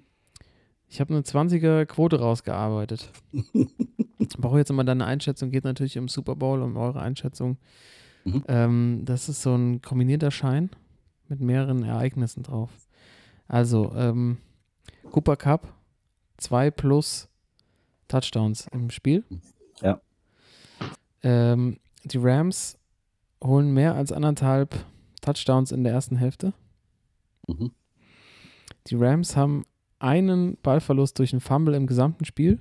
Ich 0.88 1.00
habe 1.00 1.12
eine 1.12 1.22
20er 1.22 1.84
Quote 1.84 2.18
rausgearbeitet. 2.20 3.10
Brauche 4.38 4.58
jetzt 4.58 4.70
immer 4.70 4.84
deine 4.84 5.04
Einschätzung, 5.04 5.50
geht 5.50 5.64
natürlich 5.64 5.98
um 5.98 6.08
Super 6.08 6.36
Bowl, 6.36 6.62
um 6.62 6.76
eure 6.76 7.00
Einschätzung. 7.00 7.58
Mhm. 8.24 8.44
Ähm, 8.48 9.02
das 9.04 9.28
ist 9.28 9.42
so 9.42 9.54
ein 9.54 9.82
kombinierter 9.82 10.30
Schein 10.30 10.70
mit 11.28 11.40
mehreren 11.40 11.82
Ereignissen 11.82 12.42
drauf. 12.42 12.70
Also, 13.48 13.92
ähm, 13.94 14.38
Cooper 15.10 15.36
Cup, 15.36 15.74
2 16.38 16.70
plus 16.70 17.28
Touchdowns 18.08 18.66
im 18.72 18.90
Spiel. 18.90 19.24
Ähm, 21.22 21.78
die 22.04 22.18
Rams 22.18 22.78
holen 23.42 23.72
mehr 23.72 23.94
als 23.94 24.12
anderthalb 24.12 24.74
Touchdowns 25.20 25.72
in 25.72 25.84
der 25.84 25.92
ersten 25.92 26.16
Hälfte. 26.16 26.52
Mhm. 27.46 27.72
Die 28.86 28.94
Rams 28.96 29.36
haben 29.36 29.64
einen 29.98 30.56
Ballverlust 30.62 31.18
durch 31.18 31.32
einen 31.32 31.40
Fumble 31.40 31.74
im 31.74 31.86
gesamten 31.86 32.24
Spiel. 32.24 32.60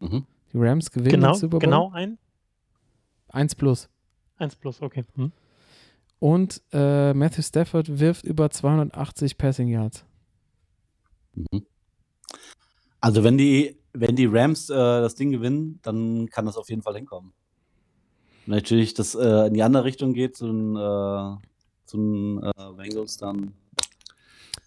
Mhm. 0.00 0.26
Die 0.52 0.58
Rams 0.58 0.90
gewinnen 0.90 1.14
Genau, 1.14 1.32
den 1.32 1.40
Super 1.40 1.58
Bowl. 1.58 1.60
genau 1.60 1.90
ein. 1.92 2.18
1 3.28 3.54
plus. 3.54 3.88
1 4.36 4.56
plus, 4.56 4.82
okay. 4.82 5.04
Hm. 5.14 5.32
Und 6.18 6.62
äh, 6.72 7.14
Matthew 7.14 7.42
Stafford 7.42 7.98
wirft 7.98 8.24
über 8.24 8.50
280 8.50 9.38
Passing 9.38 9.68
Yards. 9.68 10.04
Mhm. 11.34 11.66
Also 13.00 13.24
wenn 13.24 13.38
die, 13.38 13.78
wenn 13.94 14.14
die 14.14 14.26
Rams 14.26 14.68
äh, 14.70 14.74
das 14.74 15.14
Ding 15.14 15.30
gewinnen, 15.32 15.80
dann 15.82 16.28
kann 16.28 16.44
das 16.46 16.56
auf 16.56 16.68
jeden 16.68 16.82
Fall 16.82 16.94
hinkommen. 16.96 17.32
Natürlich 18.46 18.94
das 18.94 19.14
äh, 19.14 19.46
in 19.46 19.54
die 19.54 19.62
andere 19.62 19.84
Richtung 19.84 20.12
geht, 20.14 20.36
zu 20.36 20.46
den, 20.46 20.76
äh, 20.76 21.36
zu 21.86 21.96
den 21.96 22.42
äh, 22.42 22.52
Bengals, 22.76 23.16
dann 23.16 23.52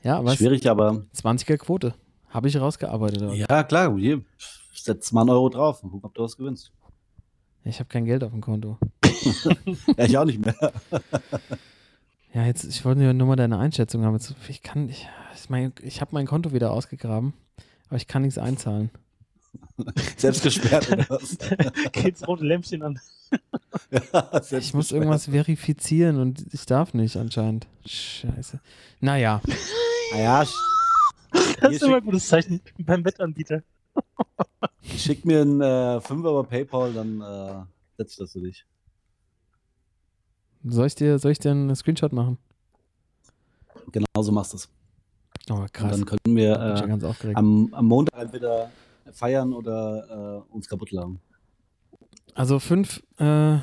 Ja, 0.03 0.17
aber 0.17 0.35
schwierig, 0.35 0.67
aber 0.69 1.03
20er 1.15 1.57
Quote. 1.57 1.93
Habe 2.29 2.47
ich 2.47 2.57
rausgearbeitet. 2.59 3.21
aber 3.21 3.33
ja, 3.33 3.63
klar, 3.63 3.97
hier, 3.97 4.21
setz 4.73 5.11
mal 5.11 5.21
einen 5.21 5.29
Euro 5.31 5.49
drauf 5.49 5.83
und 5.83 5.91
guck, 5.91 6.03
ob 6.03 6.13
du 6.13 6.23
was 6.23 6.35
gewinnst. 6.37 6.71
Ich 7.63 7.79
habe 7.79 7.89
kein 7.89 8.05
Geld 8.05 8.23
auf 8.23 8.31
dem 8.31 8.41
Konto. 8.41 8.77
Ja, 9.97 10.05
ich 10.05 10.17
auch 10.19 10.25
nicht 10.25 10.39
mehr. 10.39 10.55
Ja, 12.33 12.45
jetzt, 12.45 12.65
ich 12.65 12.83
wollte 12.83 13.13
nur 13.13 13.27
mal 13.27 13.37
deine 13.37 13.57
Einschätzung 13.57 14.03
haben. 14.03 14.13
Jetzt, 14.13 14.35
ich 14.49 14.61
kann, 14.61 14.89
ich, 14.89 15.07
ich, 15.33 15.49
mein, 15.49 15.73
ich 15.81 16.01
habe 16.01 16.11
mein 16.13 16.27
Konto 16.27 16.51
wieder 16.51 16.71
ausgegraben, 16.71 17.33
aber 17.87 17.95
ich 17.95 18.07
kann 18.07 18.23
nichts 18.23 18.37
einzahlen. 18.37 18.91
Selbst 20.17 20.43
gesperrt 20.43 20.91
oder 20.91 21.05
was? 21.09 21.37
Geht's 21.91 22.27
rote 22.27 22.43
Lämpchen 22.45 22.81
an. 22.83 22.99
Ja, 23.91 24.41
Ich 24.59 24.73
muss 24.73 24.91
irgendwas 24.91 25.25
verifizieren 25.25 26.19
und 26.19 26.45
ich 26.53 26.65
darf 26.65 26.93
nicht 26.93 27.17
anscheinend. 27.17 27.67
Scheiße. 27.85 28.59
Naja, 29.01 29.41
Naja, 30.13 30.41
sch- 30.43 30.53
Das 31.59 31.59
Hier 31.59 31.69
ist 31.71 31.81
immer 31.83 31.97
ein 31.97 32.03
gutes 32.05 32.27
Zeichen 32.27 32.61
beim 32.77 33.03
Wettanbieter. 33.03 33.63
schick 34.95 35.25
mir 35.25 35.41
einen 35.41 35.59
äh, 35.59 35.99
Fünfer 36.01 36.29
über 36.29 36.43
PayPal, 36.45 36.93
dann 36.93 37.19
äh, 37.21 37.63
setze 37.97 38.11
ich 38.11 38.17
das 38.17 38.31
für 38.31 38.41
dich. 38.41 38.65
soll 40.63 40.87
ich 40.87 40.95
dir, 40.95 41.19
soll 41.19 41.31
ich 41.31 41.39
dir 41.39 41.51
einen 41.51 41.75
Screenshot 41.75 42.13
machen? 42.13 42.37
Genau 43.91 44.05
so 44.21 44.31
machst 44.31 44.53
du 44.53 44.57
es. 44.57 44.69
Oh, 45.49 45.55
Und 45.55 45.73
krass. 45.73 45.91
dann 45.91 46.05
können 46.05 46.35
wir 46.37 46.53
äh, 46.53 47.33
am, 47.33 47.73
am 47.73 47.85
Montag 47.85 48.19
entweder 48.21 48.71
feiern 49.11 49.53
oder 49.53 50.43
äh, 50.49 50.53
uns 50.53 50.67
kaputt 50.67 50.91
lagen. 50.91 51.19
Also 52.33 52.59
fünf, 52.59 53.01
äh, 53.17 53.55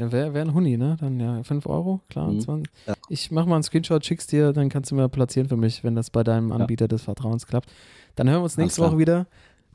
ja, 0.00 0.12
wäre 0.12 0.34
wär 0.34 0.42
ein 0.42 0.54
Huni, 0.54 0.76
ne? 0.76 0.96
Dann 0.98 1.20
ja, 1.20 1.42
fünf 1.42 1.66
Euro, 1.66 2.00
klar. 2.08 2.30
Mhm. 2.30 2.40
20. 2.40 2.72
Ja. 2.86 2.94
Ich 3.08 3.30
mach 3.30 3.46
mal 3.46 3.56
einen 3.56 3.62
Screenshot, 3.62 4.04
schick's 4.04 4.26
dir, 4.26 4.52
dann 4.52 4.68
kannst 4.68 4.90
du 4.90 4.94
mir 4.94 5.08
platzieren 5.08 5.48
für 5.48 5.56
mich, 5.56 5.84
wenn 5.84 5.94
das 5.94 6.10
bei 6.10 6.22
deinem 6.22 6.52
Anbieter 6.52 6.88
des 6.88 7.02
Vertrauens 7.02 7.46
klappt. 7.46 7.70
Dann 8.14 8.28
hören 8.28 8.40
wir 8.40 8.44
uns 8.44 8.56
nächste. 8.56 8.82
Woche 8.82 8.98
wieder. 8.98 9.26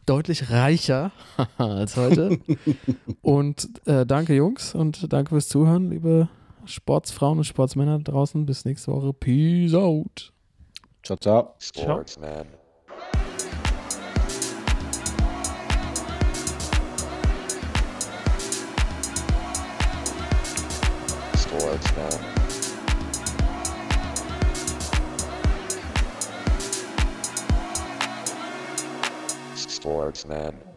Deutlich 0.06 0.52
reicher 0.52 1.12
als 1.58 1.96
heute. 1.98 2.40
und 3.22 3.70
äh, 3.88 4.06
danke, 4.06 4.36
Jungs, 4.36 4.76
und 4.76 5.12
danke 5.12 5.30
fürs 5.30 5.48
Zuhören, 5.48 5.90
liebe 5.90 6.30
Sportsfrauen 6.66 7.40
und 7.40 7.44
Sportsmänner 7.44 8.00
draußen. 8.00 8.46
Bis 8.46 8.66
nächste 8.66 8.92
Woche. 8.92 9.14
Peace 9.14 9.74
out. 9.74 10.34
Ciao, 11.04 11.18
ciao. 11.18 11.56
Sportsman. 11.60 12.65
Sportsman. 21.76 22.36
Sportsman. 29.56 30.75